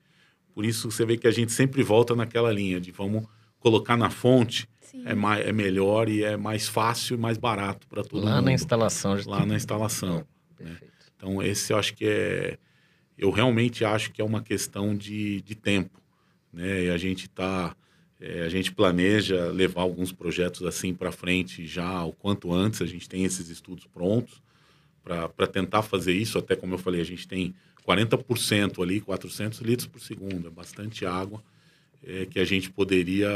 Por 0.55 0.65
isso 0.65 0.91
você 0.91 1.05
vê 1.05 1.17
que 1.17 1.27
a 1.27 1.33
gente 1.33 1.53
sempre 1.53 1.83
volta 1.83 2.15
naquela 2.15 2.53
linha 2.53 2.81
de 2.81 2.93
vamos 2.93 3.25
colocar 3.59 3.97
na 3.97 4.11
fonte 4.11 4.69
é, 5.05 5.15
mais, 5.15 5.45
é 5.45 5.53
melhor 5.53 6.09
e 6.09 6.23
é 6.23 6.37
mais 6.37 6.69
fácil 6.69 7.17
e 7.17 7.19
mais 7.19 7.37
barato 7.37 7.87
para 7.89 8.05
todo 8.05 8.25
Lá 8.25 8.37
mundo. 8.37 8.45
na 8.45 8.53
instalação. 8.53 9.19
Lá 9.27 9.45
na 9.45 9.57
instalação. 9.57 10.25
Né? 10.61 10.77
Então, 11.17 11.43
esse 11.43 11.73
eu 11.73 11.79
acho 11.79 11.95
que 11.95 12.07
é... 12.07 12.59
Eu 13.17 13.31
realmente 13.31 13.85
acho 13.85 14.13
que 14.13 14.21
é 14.21 14.25
uma 14.25 14.43
questão 14.43 14.95
de, 14.95 15.41
de 15.43 15.55
tempo. 15.55 16.01
Né? 16.53 16.85
E 16.85 16.91
a 16.91 16.97
gente 16.97 17.27
está... 17.27 17.75
É, 18.21 18.43
a 18.43 18.49
gente 18.49 18.73
planeja 18.73 19.47
levar 19.49 19.83
alguns 19.83 20.13
projetos 20.13 20.63
assim 20.63 20.95
para 20.95 21.13
frente 21.13 21.67
já 21.67 22.05
o 22.05 22.13
quanto 22.13 22.53
antes. 22.53 22.81
A 22.81 22.87
gente 22.87 23.09
tem 23.09 23.25
esses 23.25 23.49
estudos 23.49 23.87
prontos 23.87 24.43
para 25.03 25.47
tentar 25.47 25.83
fazer 25.83 26.13
isso. 26.13 26.39
Até 26.39 26.57
como 26.57 26.75
eu 26.75 26.79
falei, 26.79 27.01
a 27.01 27.05
gente 27.05 27.27
tem 27.29 27.55
40% 27.87 28.83
ali, 28.83 29.01
400 29.01 29.61
litros 29.61 29.87
por 29.87 30.01
segundo. 30.01 30.49
É 30.49 30.51
bastante 30.51 31.05
água 31.05 31.43
é, 32.03 32.27
que 32.27 32.39
a 32.39 32.45
gente 32.45 32.71
poderia 32.71 33.29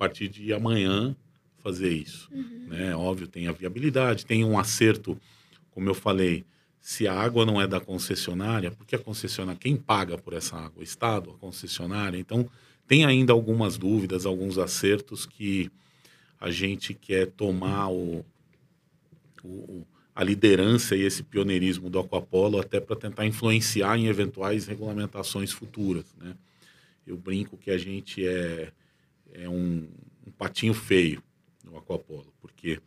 partir 0.00 0.28
de 0.28 0.50
amanhã 0.52 1.14
fazer 1.62 1.90
isso. 1.90 2.26
Uhum. 2.32 2.66
Né? 2.68 2.96
Óbvio, 2.96 3.26
tem 3.26 3.46
a 3.48 3.52
viabilidade, 3.52 4.24
tem 4.24 4.42
um 4.42 4.58
acerto, 4.58 5.20
como 5.70 5.88
eu 5.90 5.94
falei, 5.94 6.42
se 6.80 7.06
a 7.06 7.12
água 7.12 7.44
não 7.44 7.60
é 7.60 7.66
da 7.66 7.78
concessionária, 7.78 8.70
porque 8.70 8.96
a 8.96 8.98
concessionária, 8.98 9.60
quem 9.60 9.76
paga 9.76 10.16
por 10.16 10.32
essa 10.32 10.56
água? 10.56 10.80
O 10.80 10.82
Estado, 10.82 11.30
a 11.30 11.34
concessionária. 11.34 12.16
Então, 12.16 12.48
tem 12.90 13.04
ainda 13.04 13.32
algumas 13.32 13.78
dúvidas, 13.78 14.26
alguns 14.26 14.58
acertos 14.58 15.24
que 15.24 15.70
a 16.40 16.50
gente 16.50 16.92
quer 16.92 17.28
tomar 17.28 17.88
o, 17.88 18.26
o 19.44 19.86
a 20.12 20.24
liderança 20.24 20.96
e 20.96 21.02
esse 21.02 21.22
pioneirismo 21.22 21.88
do 21.88 22.00
Aquapolo 22.00 22.58
até 22.58 22.80
para 22.80 22.96
tentar 22.96 23.24
influenciar 23.24 23.96
em 23.96 24.08
eventuais 24.08 24.66
regulamentações 24.66 25.52
futuras. 25.52 26.04
Né? 26.18 26.34
Eu 27.06 27.16
brinco 27.16 27.56
que 27.56 27.70
a 27.70 27.78
gente 27.78 28.26
é 28.26 28.72
é 29.34 29.48
um, 29.48 29.86
um 30.26 30.32
patinho 30.32 30.74
feio 30.74 31.22
no 31.62 31.78
Aquapolo, 31.78 32.34
porque 32.40 32.80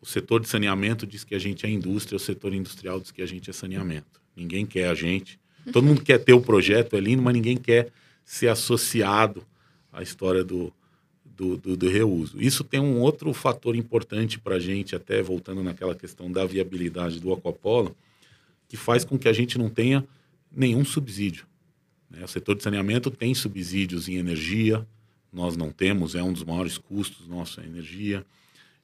o 0.00 0.06
setor 0.06 0.40
de 0.40 0.48
saneamento 0.48 1.06
diz 1.06 1.24
que 1.24 1.34
a 1.34 1.38
gente 1.38 1.66
é 1.66 1.68
indústria, 1.68 2.16
o 2.16 2.20
setor 2.20 2.54
industrial 2.54 2.98
diz 2.98 3.10
que 3.10 3.20
a 3.20 3.26
gente 3.26 3.50
é 3.50 3.52
saneamento. 3.52 4.18
Ninguém 4.34 4.64
quer 4.64 4.88
a 4.88 4.94
gente. 4.94 5.38
Todo 5.70 5.84
mundo 5.84 6.02
quer 6.02 6.16
ter 6.24 6.32
o 6.32 6.40
projeto, 6.40 6.96
é 6.96 7.00
lindo, 7.00 7.22
mas 7.22 7.34
ninguém 7.34 7.58
quer 7.58 7.92
ser 8.24 8.48
associado 8.48 9.44
à 9.92 10.02
história 10.02 10.44
do, 10.44 10.72
do, 11.24 11.56
do, 11.56 11.76
do 11.76 11.88
reuso. 11.88 12.40
Isso 12.40 12.64
tem 12.64 12.80
um 12.80 13.00
outro 13.00 13.32
fator 13.32 13.74
importante 13.74 14.38
para 14.38 14.56
a 14.56 14.60
gente, 14.60 14.94
até 14.94 15.22
voltando 15.22 15.62
naquela 15.62 15.94
questão 15.94 16.30
da 16.30 16.44
viabilidade 16.44 17.20
do 17.20 17.32
Aquapolo, 17.32 17.96
que 18.68 18.76
faz 18.76 19.04
com 19.04 19.18
que 19.18 19.28
a 19.28 19.32
gente 19.32 19.58
não 19.58 19.68
tenha 19.68 20.06
nenhum 20.50 20.84
subsídio. 20.84 21.46
Né? 22.10 22.24
O 22.24 22.28
setor 22.28 22.56
de 22.56 22.62
saneamento 22.62 23.10
tem 23.10 23.34
subsídios 23.34 24.08
em 24.08 24.16
energia, 24.16 24.86
nós 25.32 25.56
não 25.56 25.70
temos, 25.70 26.14
é 26.14 26.22
um 26.22 26.32
dos 26.32 26.44
maiores 26.44 26.76
custos 26.76 27.26
nossa 27.26 27.62
energia. 27.62 28.24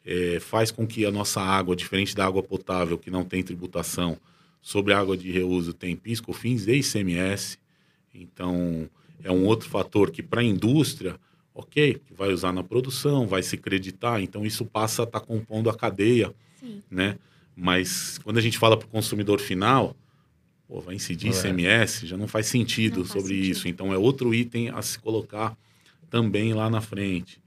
É, 0.04 0.40
faz 0.40 0.70
com 0.70 0.86
que 0.86 1.04
a 1.04 1.10
nossa 1.10 1.40
água, 1.40 1.76
diferente 1.76 2.14
da 2.16 2.24
água 2.24 2.42
potável, 2.42 2.96
que 2.96 3.10
não 3.10 3.24
tem 3.24 3.42
tributação, 3.42 4.18
sobre 4.62 4.92
a 4.92 4.98
água 4.98 5.16
de 5.16 5.30
reuso 5.30 5.72
tem 5.72 5.94
PIS, 5.94 6.20
COFINS 6.20 6.66
e 6.66 6.72
ICMS. 6.72 7.58
Então, 8.14 8.88
é 9.22 9.30
um 9.30 9.44
outro 9.44 9.68
fator 9.68 10.10
que 10.10 10.22
para 10.22 10.40
a 10.40 10.44
indústria, 10.44 11.18
ok, 11.54 12.00
que 12.04 12.14
vai 12.14 12.32
usar 12.32 12.52
na 12.52 12.62
produção, 12.62 13.26
vai 13.26 13.42
se 13.42 13.56
creditar, 13.56 14.20
então 14.20 14.44
isso 14.46 14.64
passa 14.64 15.02
a 15.02 15.04
estar 15.04 15.20
tá 15.20 15.26
compondo 15.26 15.68
a 15.68 15.74
cadeia, 15.74 16.34
Sim. 16.60 16.82
né? 16.90 17.18
Mas 17.56 18.18
quando 18.18 18.38
a 18.38 18.40
gente 18.40 18.56
fala 18.56 18.76
para 18.76 18.86
o 18.86 18.90
consumidor 18.90 19.40
final, 19.40 19.96
pô, 20.68 20.80
vai 20.80 20.94
incidir 20.94 21.28
é. 21.28 21.30
ICMS, 21.30 22.06
já 22.06 22.16
não 22.16 22.28
faz 22.28 22.46
sentido 22.46 23.00
não 23.00 23.04
faz 23.04 23.20
sobre 23.20 23.34
sentido. 23.34 23.50
isso. 23.50 23.68
Então, 23.68 23.92
é 23.92 23.98
outro 23.98 24.32
item 24.32 24.68
a 24.68 24.80
se 24.80 24.98
colocar 24.98 25.56
também 26.08 26.54
lá 26.54 26.70
na 26.70 26.80
frente. 26.80 27.42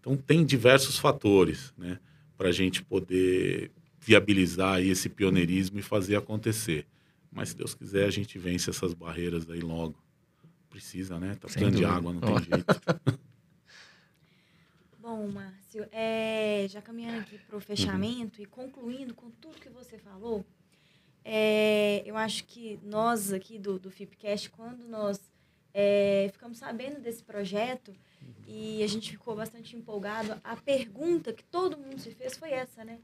Então, 0.00 0.16
tem 0.16 0.44
diversos 0.44 0.98
fatores 0.98 1.72
né, 1.78 1.98
para 2.36 2.50
a 2.50 2.52
gente 2.52 2.82
poder 2.82 3.70
viabilizar 3.98 4.82
esse 4.82 5.08
pioneirismo 5.08 5.78
e 5.78 5.82
fazer 5.82 6.16
acontecer. 6.16 6.86
Mas, 7.32 7.48
se 7.48 7.56
Deus 7.56 7.74
quiser, 7.74 8.06
a 8.06 8.10
gente 8.10 8.38
vence 8.38 8.68
essas 8.68 8.92
barreiras 8.92 9.48
aí 9.48 9.60
logo. 9.60 9.96
Precisa, 10.74 11.20
né? 11.20 11.36
Tá 11.36 11.46
precisando 11.46 11.76
de 11.76 11.84
água, 11.84 12.12
não 12.12 12.20
tem 12.20 12.36
jeito. 12.36 12.66
Bom, 14.98 15.28
Márcio, 15.28 15.86
é, 15.92 16.66
já 16.68 16.82
caminhando 16.82 17.20
aqui 17.20 17.38
para 17.38 17.56
o 17.56 17.60
fechamento 17.60 18.38
uhum. 18.38 18.42
e 18.42 18.46
concluindo 18.46 19.14
com 19.14 19.30
tudo 19.30 19.60
que 19.60 19.68
você 19.68 19.98
falou, 19.98 20.44
é, 21.24 22.02
eu 22.04 22.16
acho 22.16 22.42
que 22.46 22.80
nós 22.82 23.32
aqui 23.32 23.56
do, 23.56 23.78
do 23.78 23.88
FIPCast, 23.88 24.50
quando 24.50 24.88
nós 24.88 25.20
é, 25.72 26.28
ficamos 26.32 26.58
sabendo 26.58 27.00
desse 27.00 27.22
projeto 27.22 27.94
e 28.44 28.82
a 28.82 28.88
gente 28.88 29.12
ficou 29.12 29.36
bastante 29.36 29.76
empolgado. 29.76 30.40
A 30.42 30.56
pergunta 30.56 31.32
que 31.32 31.44
todo 31.44 31.78
mundo 31.78 32.00
se 32.00 32.10
fez 32.10 32.36
foi 32.36 32.50
essa, 32.50 32.84
né? 32.84 32.98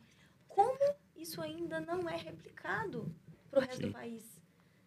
Como 0.49 0.77
isso 1.15 1.41
ainda 1.41 1.79
não 1.79 2.09
é 2.09 2.17
replicado 2.17 3.15
para 3.49 3.61
o 3.61 3.63
resto 3.63 3.83
Sim. 3.83 3.87
do 3.87 3.93
país? 3.93 4.40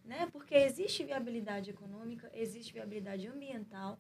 Né? 0.04 0.28
Porque 0.32 0.56
existe 0.56 1.04
viabilidade 1.04 1.70
econômica, 1.70 2.30
existe 2.34 2.74
viabilidade 2.74 3.28
ambiental. 3.28 3.98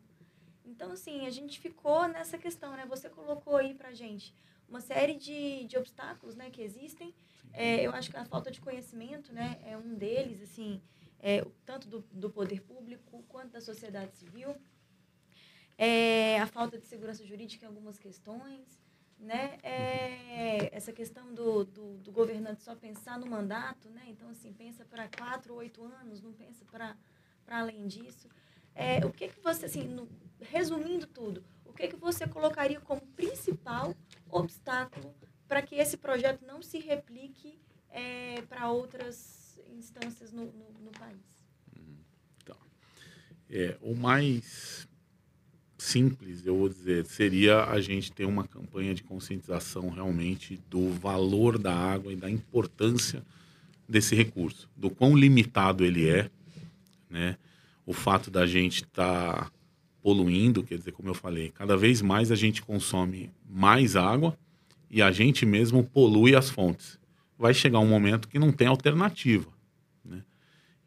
Então, 0.66 0.92
assim, 0.92 1.26
a 1.26 1.30
gente 1.30 1.60
ficou 1.60 2.08
nessa 2.08 2.38
questão, 2.38 2.76
né? 2.76 2.86
Você 2.86 3.10
colocou 3.10 3.58
aí 3.58 3.74
para 3.74 3.94
gente 3.94 4.34
uma 4.68 4.82
série 4.82 5.16
de, 5.16 5.66
de 5.66 5.78
obstáculos, 5.78 6.36
né, 6.36 6.50
que 6.50 6.62
existem. 6.62 7.14
É, 7.52 7.86
eu 7.86 7.92
acho 7.92 8.10
que 8.10 8.18
a 8.18 8.26
falta 8.26 8.50
de 8.50 8.60
conhecimento, 8.60 9.32
né, 9.32 9.62
é 9.64 9.78
um 9.78 9.94
deles, 9.94 10.42
assim, 10.42 10.82
é, 11.20 11.46
tanto 11.64 11.88
do, 11.88 12.04
do 12.12 12.30
poder 12.30 12.62
público 12.62 13.24
quanto 13.28 13.52
da 13.52 13.62
sociedade 13.62 14.16
civil. 14.16 14.56
É, 15.78 16.40
a 16.40 16.48
falta 16.48 16.78
de 16.78 16.88
segurança 16.88 17.26
jurídica 17.26 17.66
em 17.66 17.68
algumas 17.68 18.00
questões, 18.00 18.83
né? 19.20 19.58
É, 19.64 20.76
essa 20.76 20.92
questão 20.92 21.34
do, 21.34 21.64
do, 21.64 21.98
do, 21.98 22.12
governante 22.12 22.64
só 22.64 22.76
pensar 22.76 23.18
no 23.18 23.26
mandato, 23.26 23.90
né? 23.90 24.04
Então, 24.08 24.30
assim, 24.30 24.52
pensa 24.54 24.84
para 24.86 25.08
quatro, 25.08 25.56
oito 25.56 25.84
anos, 25.84 26.22
não 26.22 26.34
pensa 26.34 26.66
para 26.66 26.98
além 27.48 27.88
disso. 27.88 28.28
É, 28.76 29.06
o 29.06 29.12
que 29.12 29.30
que 29.30 29.40
você, 29.40 29.66
assim, 29.66 29.88
no, 29.88 30.10
resumindo 30.42 31.08
tudo, 31.08 31.44
o 31.66 31.72
que 31.74 31.88
que 31.88 31.96
você 31.96 32.28
colocaria 32.28 32.80
como 32.82 33.02
principal 33.02 33.96
obstáculo 34.30 35.16
para 35.48 35.62
que 35.62 35.76
esse 35.76 35.98
projeto 35.98 36.46
não 36.46 36.62
se 36.62 36.80
replique 36.80 37.60
é, 37.90 38.42
para 38.44 38.70
outras 38.72 39.60
instâncias 39.68 40.32
no, 40.32 40.46
no, 40.46 40.72
no 40.80 40.92
país? 40.92 41.46
Então, 42.38 42.58
é, 43.50 43.78
o 43.82 43.96
mais 43.96 44.88
simples, 45.84 46.46
eu 46.46 46.58
vou 46.58 46.70
dizer, 46.70 47.06
seria 47.06 47.66
a 47.66 47.80
gente 47.82 48.12
ter 48.12 48.26
uma 48.26 48.48
campanha 48.48 48.94
de 48.94 49.04
conscientização 49.04 49.90
realmente 49.90 50.60
do 50.70 50.90
valor 50.92 51.58
da 51.58 51.76
água 51.76 52.14
e 52.14 52.16
da 52.16 52.30
importância 52.30 53.24
desse 53.88 54.16
recurso, 54.16 54.70
do 54.76 54.90
quão 54.90 55.16
limitado 55.16 55.84
ele 55.84 56.08
é, 56.08 56.30
né? 57.10 57.38
O 57.86 57.94
fato 57.94 58.32
da 58.32 58.46
gente 58.46 58.84
estar 58.84 59.46
tá 59.46 59.52
poluindo, 60.02 60.64
quer 60.64 60.78
dizer, 60.78 60.94
como 60.94 61.10
eu 61.10 61.14
falei, 61.14 61.50
cada 61.50 61.76
vez 61.76 62.02
mais 62.02 62.32
a 62.32 62.36
gente 62.36 62.62
consome 62.62 63.30
mais 63.50 63.96
água 63.96 64.38
e 64.90 65.02
a 65.02 65.12
gente 65.12 65.46
mesmo 65.46 65.84
polui 65.84 66.36
as 66.36 66.50
fontes. 66.50 66.98
Vai 67.38 67.54
chegar 67.54 67.80
um 67.80 67.88
momento 67.88 68.28
que 68.28 68.40
não 68.40 68.52
tem 68.52 68.68
alternativa. 68.68 69.52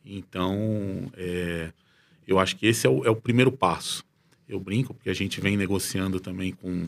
Então, 0.06 1.10
é, 1.16 1.72
eu 2.26 2.38
acho 2.38 2.56
que 2.56 2.66
esse 2.66 2.86
é 2.86 2.90
o, 2.90 3.04
é 3.04 3.10
o, 3.10 3.16
primeiro 3.16 3.50
passo. 3.50 4.04
Eu 4.48 4.60
brinco, 4.60 4.94
porque 4.94 5.10
a 5.10 5.14
gente 5.14 5.40
vem 5.40 5.56
negociando 5.56 6.20
também 6.20 6.52
com, 6.52 6.86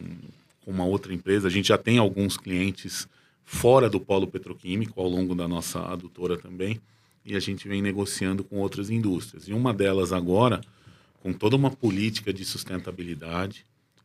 com 0.65 0.71
uma 0.71 0.85
outra 0.85 1.13
empresa. 1.13 1.49
A 1.49 1.51
gente 1.51 1.69
já 1.69 1.79
tem 1.79 1.99
alguns 1.99 2.37
clientes 2.37 3.09
fora 3.45 3.89
do 3.89 3.99
polo 3.99 4.27
petroquímico 4.27 5.01
ao 5.01 5.09
longo 5.09 5.35
da 5.35 5.49
nossa 5.49 5.81
adutora 5.81 6.37
também, 6.37 6.81
e 7.25 7.35
a 7.35 7.41
gente 7.41 7.67
vem 7.67 7.81
negociando 7.81 8.45
com 8.45 8.59
outras 8.59 8.91
indústrias. 8.91 9.49
E 9.49 9.53
uma 9.53 9.73
delas 9.73 10.13
agora, 10.13 10.61
com 11.21 11.33
toda 11.33 11.57
uma 11.57 11.71
política 11.71 12.33
de 12.33 12.45
sustentabilidade, 12.45 13.65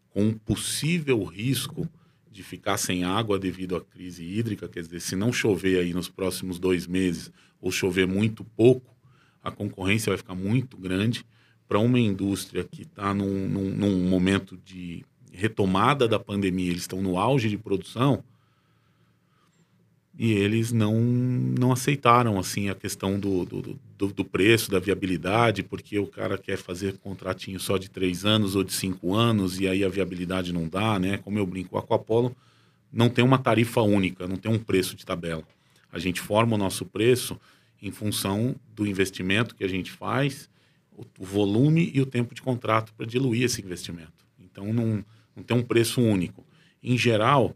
com 0.10 0.24
um 0.28 0.34
possível 0.34 1.24
risco 1.24 1.88
de 2.32 2.42
ficar 2.42 2.78
sem 2.78 3.04
água 3.04 3.38
devido 3.38 3.76
à 3.76 3.82
crise 3.82 4.24
hídrica, 4.24 4.68
quer 4.68 4.82
dizer, 4.82 5.00
se 5.02 5.16
não 5.16 5.32
chover 5.32 5.80
aí 5.80 5.94
nos 5.94 6.10
próximos 6.10 6.58
dois 6.58 6.88
meses 6.88 7.32
ou 7.62 7.72
chover 7.72 8.08
muito 8.08 8.44
pouco, 8.44 8.96
a 9.44 9.52
concorrência 9.52 10.10
vai 10.10 10.18
ficar 10.18 10.36
muito 10.36 10.78
grande 10.78 11.26
para 11.74 11.80
uma 11.80 12.00
indústria 12.00 12.64
que 12.64 12.84
está 12.84 13.16
num, 13.16 13.50
num, 13.50 13.72
num, 13.72 14.08
momento 14.08 14.56
de 14.64 15.04
retomada 15.32 16.08
da 16.08 16.20
pandemia, 16.20 16.70
eles 16.70 16.84
estão 16.84 17.02
no 17.02 17.18
auge 17.18 17.50
de 17.50 17.58
produção 17.58 18.24
e 20.16 20.34
eles 20.34 20.72
não, 20.72 21.02
não 21.02 21.72
aceitaram 21.72 22.38
assim 22.38 22.70
a 22.70 22.76
questão 22.76 23.20
do, 23.20 23.44
do, 23.44 23.80
do, 23.98 24.08
do 24.14 24.24
preço, 24.24 24.70
da 24.70 24.78
viabilidade, 24.78 25.64
porque 25.64 25.98
o 25.98 26.06
cara 26.06 26.38
quer 26.38 26.58
fazer 26.58 27.00
contratinho 27.00 27.60
só 27.60 27.80
de 27.80 27.90
três 27.90 28.24
anos 28.24 28.56
ou 28.56 28.64
de 28.64 28.72
cinco 28.72 29.16
anos 29.16 29.60
e 29.60 29.68
aí 29.68 29.84
a 29.84 29.90
viabilidade 29.90 30.54
não 30.54 30.68
dá, 30.68 31.00
né? 31.00 31.18
Como 31.18 31.40
eu 31.40 31.46
brinco, 31.48 31.76
o 31.76 31.80
Aquapolo 31.80 32.36
não 32.92 33.10
tem 33.10 33.26
uma 33.26 33.40
tarifa 33.40 33.82
única, 33.82 34.28
não 34.28 34.38
tem 34.38 34.52
um 34.52 34.60
preço 34.60 34.96
de 34.96 35.04
tabela. 35.04 35.42
A 35.92 35.98
gente 35.98 36.22
forma 36.22 36.54
o 36.54 36.60
nosso 36.60 36.86
preço 36.86 37.36
em 37.82 37.90
função 37.90 38.56
do 38.76 38.86
investimento 38.86 39.56
que 39.56 39.64
a 39.64 39.68
gente 39.68 39.92
faz, 39.92 40.53
o, 40.98 41.04
o 41.20 41.26
volume 41.26 41.92
e 41.94 42.02
o 42.02 42.06
tempo 42.06 42.34
de 42.34 42.42
contrato 42.42 42.94
para 42.94 43.06
diluir 43.06 43.44
esse 43.44 43.62
investimento. 43.62 44.26
Então, 44.40 44.72
não, 44.72 45.04
não 45.36 45.44
tem 45.44 45.58
um 45.58 45.64
preço 45.64 46.02
único. 46.02 46.46
Em 46.82 46.98
geral, 46.98 47.56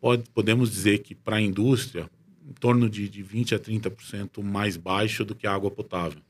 pode, 0.00 0.28
podemos 0.30 0.70
dizer 0.70 0.98
que 0.98 1.14
para 1.14 1.36
a 1.36 1.40
indústria, 1.40 2.10
em 2.48 2.52
torno 2.52 2.88
de, 2.88 3.08
de 3.08 3.22
20% 3.22 3.54
a 3.54 3.58
30% 3.58 4.42
mais 4.42 4.76
baixo 4.76 5.24
do 5.24 5.34
que 5.34 5.46
a 5.46 5.54
água 5.54 5.70
potável. 5.70 6.20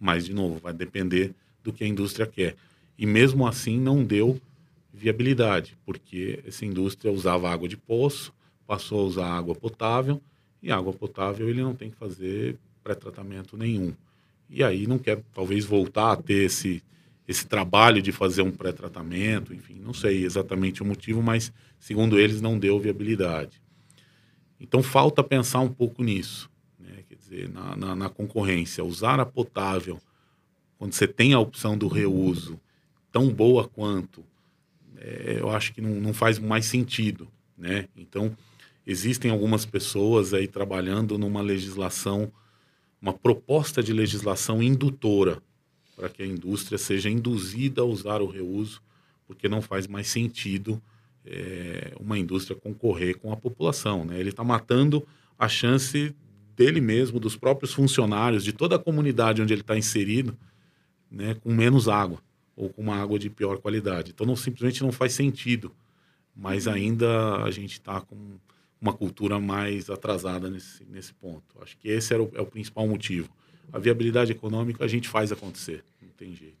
Mas, 0.00 0.24
de 0.24 0.34
novo, 0.34 0.58
vai 0.58 0.72
depender 0.72 1.34
do 1.62 1.72
que 1.72 1.84
a 1.84 1.88
indústria 1.88 2.26
quer. 2.26 2.56
E 2.98 3.06
mesmo 3.06 3.46
assim, 3.46 3.78
não 3.78 4.04
deu 4.04 4.40
viabilidade, 4.92 5.76
porque 5.84 6.42
essa 6.46 6.66
indústria 6.66 7.10
usava 7.10 7.50
água 7.50 7.68
de 7.68 7.76
poço, 7.76 8.32
passou 8.66 9.00
a 9.00 9.04
usar 9.04 9.26
água 9.26 9.54
potável, 9.54 10.20
e 10.62 10.70
água 10.70 10.92
potável 10.92 11.48
ele 11.48 11.62
não 11.62 11.74
tem 11.74 11.90
que 11.90 11.96
fazer 11.96 12.58
pré-tratamento 12.82 13.56
nenhum. 13.56 13.94
E 14.52 14.62
aí 14.62 14.86
não 14.86 14.98
quer 14.98 15.22
talvez 15.32 15.64
voltar 15.64 16.12
a 16.12 16.16
ter 16.16 16.44
esse, 16.44 16.82
esse 17.26 17.46
trabalho 17.46 18.02
de 18.02 18.12
fazer 18.12 18.42
um 18.42 18.50
pré-tratamento, 18.50 19.54
enfim, 19.54 19.80
não 19.82 19.94
sei 19.94 20.24
exatamente 20.24 20.82
o 20.82 20.84
motivo, 20.84 21.22
mas 21.22 21.50
segundo 21.80 22.18
eles 22.20 22.42
não 22.42 22.58
deu 22.58 22.78
viabilidade. 22.78 23.62
Então 24.60 24.82
falta 24.82 25.24
pensar 25.24 25.60
um 25.60 25.72
pouco 25.72 26.04
nisso, 26.04 26.50
né? 26.78 27.02
quer 27.08 27.16
dizer, 27.16 27.48
na, 27.48 27.74
na, 27.74 27.96
na, 27.96 28.08
concorrência, 28.10 28.84
usar 28.84 29.18
a 29.18 29.24
potável 29.24 29.98
quando 30.76 30.92
você 30.92 31.08
tem 31.08 31.32
a 31.32 31.38
opção 31.38 31.78
do 31.78 31.88
reuso 31.88 32.60
tão 33.10 33.30
boa 33.30 33.66
quanto, 33.66 34.22
é, 34.98 35.38
eu 35.40 35.48
acho 35.48 35.72
que 35.72 35.80
não, 35.80 35.94
não 35.94 36.12
faz 36.12 36.38
mais 36.38 36.66
sentido, 36.66 37.26
né? 37.56 37.88
Então 37.96 38.36
existem 38.86 39.30
algumas 39.30 39.64
pessoas 39.64 40.34
aí 40.34 40.46
trabalhando 40.46 41.16
numa 41.16 41.40
legislação 41.40 42.30
uma 43.02 43.12
proposta 43.12 43.82
de 43.82 43.92
legislação 43.92 44.62
indutora 44.62 45.42
para 45.96 46.08
que 46.08 46.22
a 46.22 46.26
indústria 46.26 46.78
seja 46.78 47.10
induzida 47.10 47.82
a 47.82 47.84
usar 47.84 48.22
o 48.22 48.26
reuso, 48.26 48.80
porque 49.26 49.48
não 49.48 49.60
faz 49.60 49.88
mais 49.88 50.06
sentido 50.06 50.80
é, 51.26 51.92
uma 51.98 52.16
indústria 52.16 52.56
concorrer 52.56 53.18
com 53.18 53.32
a 53.32 53.36
população. 53.36 54.04
Né? 54.04 54.20
Ele 54.20 54.30
está 54.30 54.44
matando 54.44 55.06
a 55.36 55.48
chance 55.48 56.14
dele 56.54 56.80
mesmo, 56.80 57.18
dos 57.18 57.36
próprios 57.36 57.72
funcionários, 57.72 58.44
de 58.44 58.52
toda 58.52 58.76
a 58.76 58.78
comunidade 58.78 59.42
onde 59.42 59.52
ele 59.52 59.62
está 59.62 59.76
inserido, 59.76 60.36
né, 61.10 61.34
com 61.34 61.52
menos 61.52 61.88
água 61.88 62.20
ou 62.54 62.68
com 62.68 62.82
uma 62.82 62.96
água 62.96 63.18
de 63.18 63.28
pior 63.28 63.58
qualidade. 63.58 64.12
Então, 64.14 64.26
não, 64.26 64.36
simplesmente 64.36 64.82
não 64.82 64.92
faz 64.92 65.12
sentido. 65.12 65.72
Mas 66.34 66.68
ainda 66.68 67.42
a 67.42 67.50
gente 67.50 67.72
está 67.72 68.00
com 68.00 68.16
uma 68.82 68.92
cultura 68.92 69.38
mais 69.38 69.88
atrasada 69.88 70.50
nesse, 70.50 70.84
nesse 70.86 71.14
ponto. 71.14 71.56
Acho 71.62 71.78
que 71.78 71.88
esse 71.88 72.12
era 72.12 72.20
o, 72.20 72.30
é 72.34 72.40
o 72.40 72.46
principal 72.46 72.86
motivo. 72.88 73.30
A 73.72 73.78
viabilidade 73.78 74.32
econômica 74.32 74.84
a 74.84 74.88
gente 74.88 75.08
faz 75.08 75.30
acontecer, 75.30 75.84
não 76.02 76.10
tem 76.10 76.34
jeito. 76.34 76.56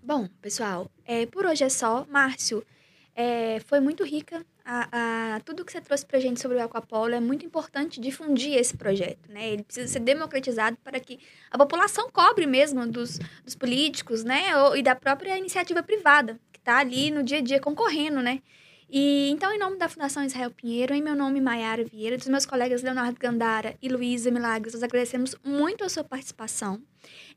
Bom, 0.00 0.28
pessoal, 0.40 0.88
é, 1.04 1.26
por 1.26 1.44
hoje 1.44 1.64
é 1.64 1.68
só. 1.68 2.06
Márcio, 2.08 2.64
é, 3.12 3.58
foi 3.66 3.80
muito 3.80 4.04
rica 4.04 4.46
a, 4.64 5.34
a, 5.34 5.40
tudo 5.40 5.64
que 5.64 5.72
você 5.72 5.80
trouxe 5.80 6.06
para 6.06 6.18
a 6.18 6.20
gente 6.20 6.40
sobre 6.40 6.58
o 6.58 6.62
Aquapolo. 6.62 7.12
É 7.12 7.18
muito 7.18 7.44
importante 7.44 8.00
difundir 8.00 8.54
esse 8.54 8.76
projeto, 8.76 9.28
né? 9.28 9.48
Ele 9.48 9.64
precisa 9.64 9.88
ser 9.88 10.00
democratizado 10.00 10.76
para 10.84 11.00
que 11.00 11.18
a 11.50 11.58
população 11.58 12.08
cobre 12.08 12.46
mesmo 12.46 12.86
dos, 12.86 13.18
dos 13.44 13.56
políticos, 13.56 14.22
né? 14.22 14.44
E 14.76 14.82
da 14.82 14.94
própria 14.94 15.36
iniciativa 15.36 15.82
privada, 15.82 16.38
que 16.52 16.60
está 16.60 16.78
ali 16.78 17.10
no 17.10 17.24
dia 17.24 17.38
a 17.38 17.40
dia 17.40 17.58
concorrendo, 17.58 18.22
né? 18.22 18.40
E 18.88 19.30
então, 19.30 19.52
em 19.52 19.58
nome 19.58 19.76
da 19.76 19.88
Fundação 19.88 20.24
Israel 20.24 20.50
Pinheiro, 20.50 20.94
em 20.94 21.02
meu 21.02 21.16
nome, 21.16 21.40
Maiara 21.40 21.84
Vieira, 21.84 22.16
dos 22.16 22.28
meus 22.28 22.46
colegas 22.46 22.82
Leonardo 22.82 23.18
Gandara 23.18 23.76
e 23.82 23.88
Luísa 23.88 24.30
Milagres, 24.30 24.74
nós 24.74 24.82
agradecemos 24.82 25.34
muito 25.44 25.82
a 25.82 25.88
sua 25.88 26.04
participação. 26.04 26.80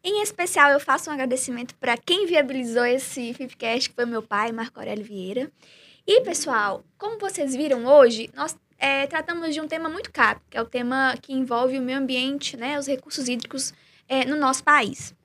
Em 0.03 0.21
especial, 0.21 0.69
eu 0.69 0.79
faço 0.79 1.09
um 1.09 1.13
agradecimento 1.13 1.75
para 1.75 1.97
quem 1.97 2.27
viabilizou 2.27 2.85
esse 2.85 3.33
Fipcast, 3.33 3.89
que 3.89 3.95
foi 3.95 4.05
meu 4.05 4.21
pai, 4.21 4.51
Marco 4.51 4.79
Aurélio 4.79 5.03
Vieira. 5.03 5.51
E, 6.05 6.21
pessoal, 6.21 6.83
como 6.97 7.17
vocês 7.17 7.55
viram 7.55 7.85
hoje, 7.85 8.29
nós 8.35 8.55
é, 8.77 9.07
tratamos 9.07 9.53
de 9.53 9.59
um 9.59 9.67
tema 9.67 9.89
muito 9.89 10.11
caro, 10.11 10.39
que 10.49 10.57
é 10.57 10.61
o 10.61 10.65
tema 10.65 11.15
que 11.19 11.33
envolve 11.33 11.79
o 11.79 11.81
meio 11.81 11.97
ambiente, 11.97 12.55
né, 12.57 12.77
os 12.77 12.87
recursos 12.87 13.27
hídricos 13.27 13.73
é, 14.07 14.23
no 14.23 14.35
nosso 14.35 14.63
país. 14.63 15.15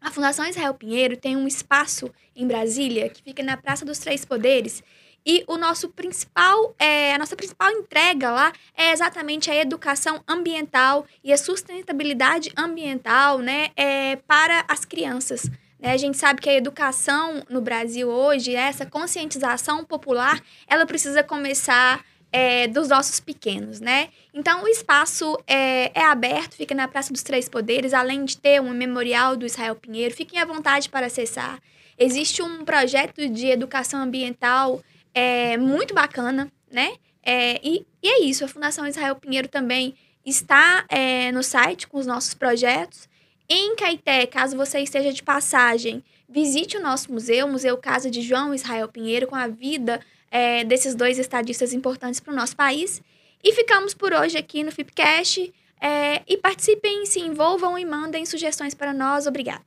A 0.00 0.10
Fundação 0.10 0.46
Israel 0.46 0.74
Pinheiro 0.74 1.16
tem 1.16 1.36
um 1.36 1.46
espaço 1.46 2.10
em 2.34 2.46
Brasília 2.46 3.08
que 3.08 3.22
fica 3.22 3.42
na 3.42 3.56
Praça 3.56 3.84
dos 3.84 3.98
Três 3.98 4.24
Poderes 4.24 4.82
e 5.24 5.44
o 5.46 5.56
nosso 5.56 5.88
principal, 5.88 6.74
é, 6.78 7.14
a 7.14 7.18
nossa 7.18 7.36
principal 7.36 7.70
entrega 7.70 8.30
lá 8.30 8.52
é 8.76 8.92
exatamente 8.92 9.50
a 9.50 9.56
educação 9.56 10.22
ambiental 10.26 11.06
e 11.22 11.32
a 11.32 11.38
sustentabilidade 11.38 12.52
ambiental 12.56 13.38
né, 13.38 13.70
é, 13.76 14.16
para 14.16 14.64
as 14.68 14.84
crianças. 14.84 15.48
Né? 15.78 15.92
A 15.92 15.96
gente 15.96 16.16
sabe 16.16 16.40
que 16.40 16.48
a 16.48 16.54
educação 16.54 17.42
no 17.48 17.60
Brasil 17.60 18.08
hoje, 18.08 18.54
essa 18.54 18.84
conscientização 18.84 19.84
popular, 19.84 20.40
ela 20.66 20.86
precisa 20.86 21.22
começar 21.22 22.04
é, 22.32 22.66
dos 22.66 22.88
nossos 22.88 23.20
pequenos, 23.20 23.78
né? 23.78 24.08
Então, 24.32 24.62
o 24.64 24.68
espaço 24.68 25.38
é, 25.46 25.92
é, 25.94 26.02
aberto, 26.02 26.54
fica 26.54 26.74
na 26.74 26.88
Praça 26.88 27.12
dos 27.12 27.22
Três 27.22 27.46
Poderes, 27.46 27.92
além 27.92 28.24
de 28.24 28.38
ter 28.38 28.58
um 28.58 28.70
memorial 28.70 29.36
do 29.36 29.44
Israel 29.44 29.76
Pinheiro. 29.76 30.14
Fiquem 30.14 30.40
à 30.40 30.46
vontade 30.46 30.88
para 30.88 31.06
acessar. 31.06 31.60
Existe 31.98 32.42
um 32.42 32.64
projeto 32.64 33.28
de 33.28 33.48
educação 33.48 34.00
ambiental 34.00 34.82
é 35.14 35.56
muito 35.56 35.94
bacana, 35.94 36.50
né? 36.70 36.94
É, 37.22 37.60
e, 37.62 37.86
e, 38.02 38.08
é 38.08 38.22
isso, 38.22 38.44
a 38.44 38.48
Fundação 38.48 38.86
Israel 38.86 39.14
Pinheiro 39.16 39.48
também 39.48 39.94
está 40.24 40.84
é, 40.88 41.30
no 41.32 41.42
site 41.42 41.86
com 41.86 41.98
os 41.98 42.06
nossos 42.06 42.34
projetos. 42.34 43.08
Em 43.48 43.76
Caeté, 43.76 44.26
caso 44.26 44.56
você 44.56 44.80
esteja 44.80 45.12
de 45.12 45.22
passagem, 45.22 46.02
visite 46.28 46.76
o 46.76 46.80
nosso 46.80 47.12
museu, 47.12 47.46
o 47.46 47.50
Museu 47.50 47.76
Casa 47.76 48.10
de 48.10 48.22
João 48.22 48.54
Israel 48.54 48.88
Pinheiro, 48.88 49.26
com 49.26 49.36
a 49.36 49.46
vida 49.46 50.00
é, 50.30 50.64
desses 50.64 50.94
dois 50.94 51.18
estadistas 51.18 51.72
importantes 51.72 52.18
para 52.18 52.32
o 52.32 52.36
nosso 52.36 52.56
país. 52.56 53.02
E 53.44 53.52
ficamos 53.52 53.92
por 53.92 54.12
hoje 54.12 54.38
aqui 54.38 54.62
no 54.62 54.72
Fipcast. 54.72 55.52
É, 55.84 56.22
e 56.28 56.36
participem, 56.36 57.04
se 57.04 57.18
envolvam 57.18 57.76
e 57.76 57.84
mandem 57.84 58.24
sugestões 58.24 58.72
para 58.72 58.94
nós. 58.94 59.26
Obrigada. 59.26 59.64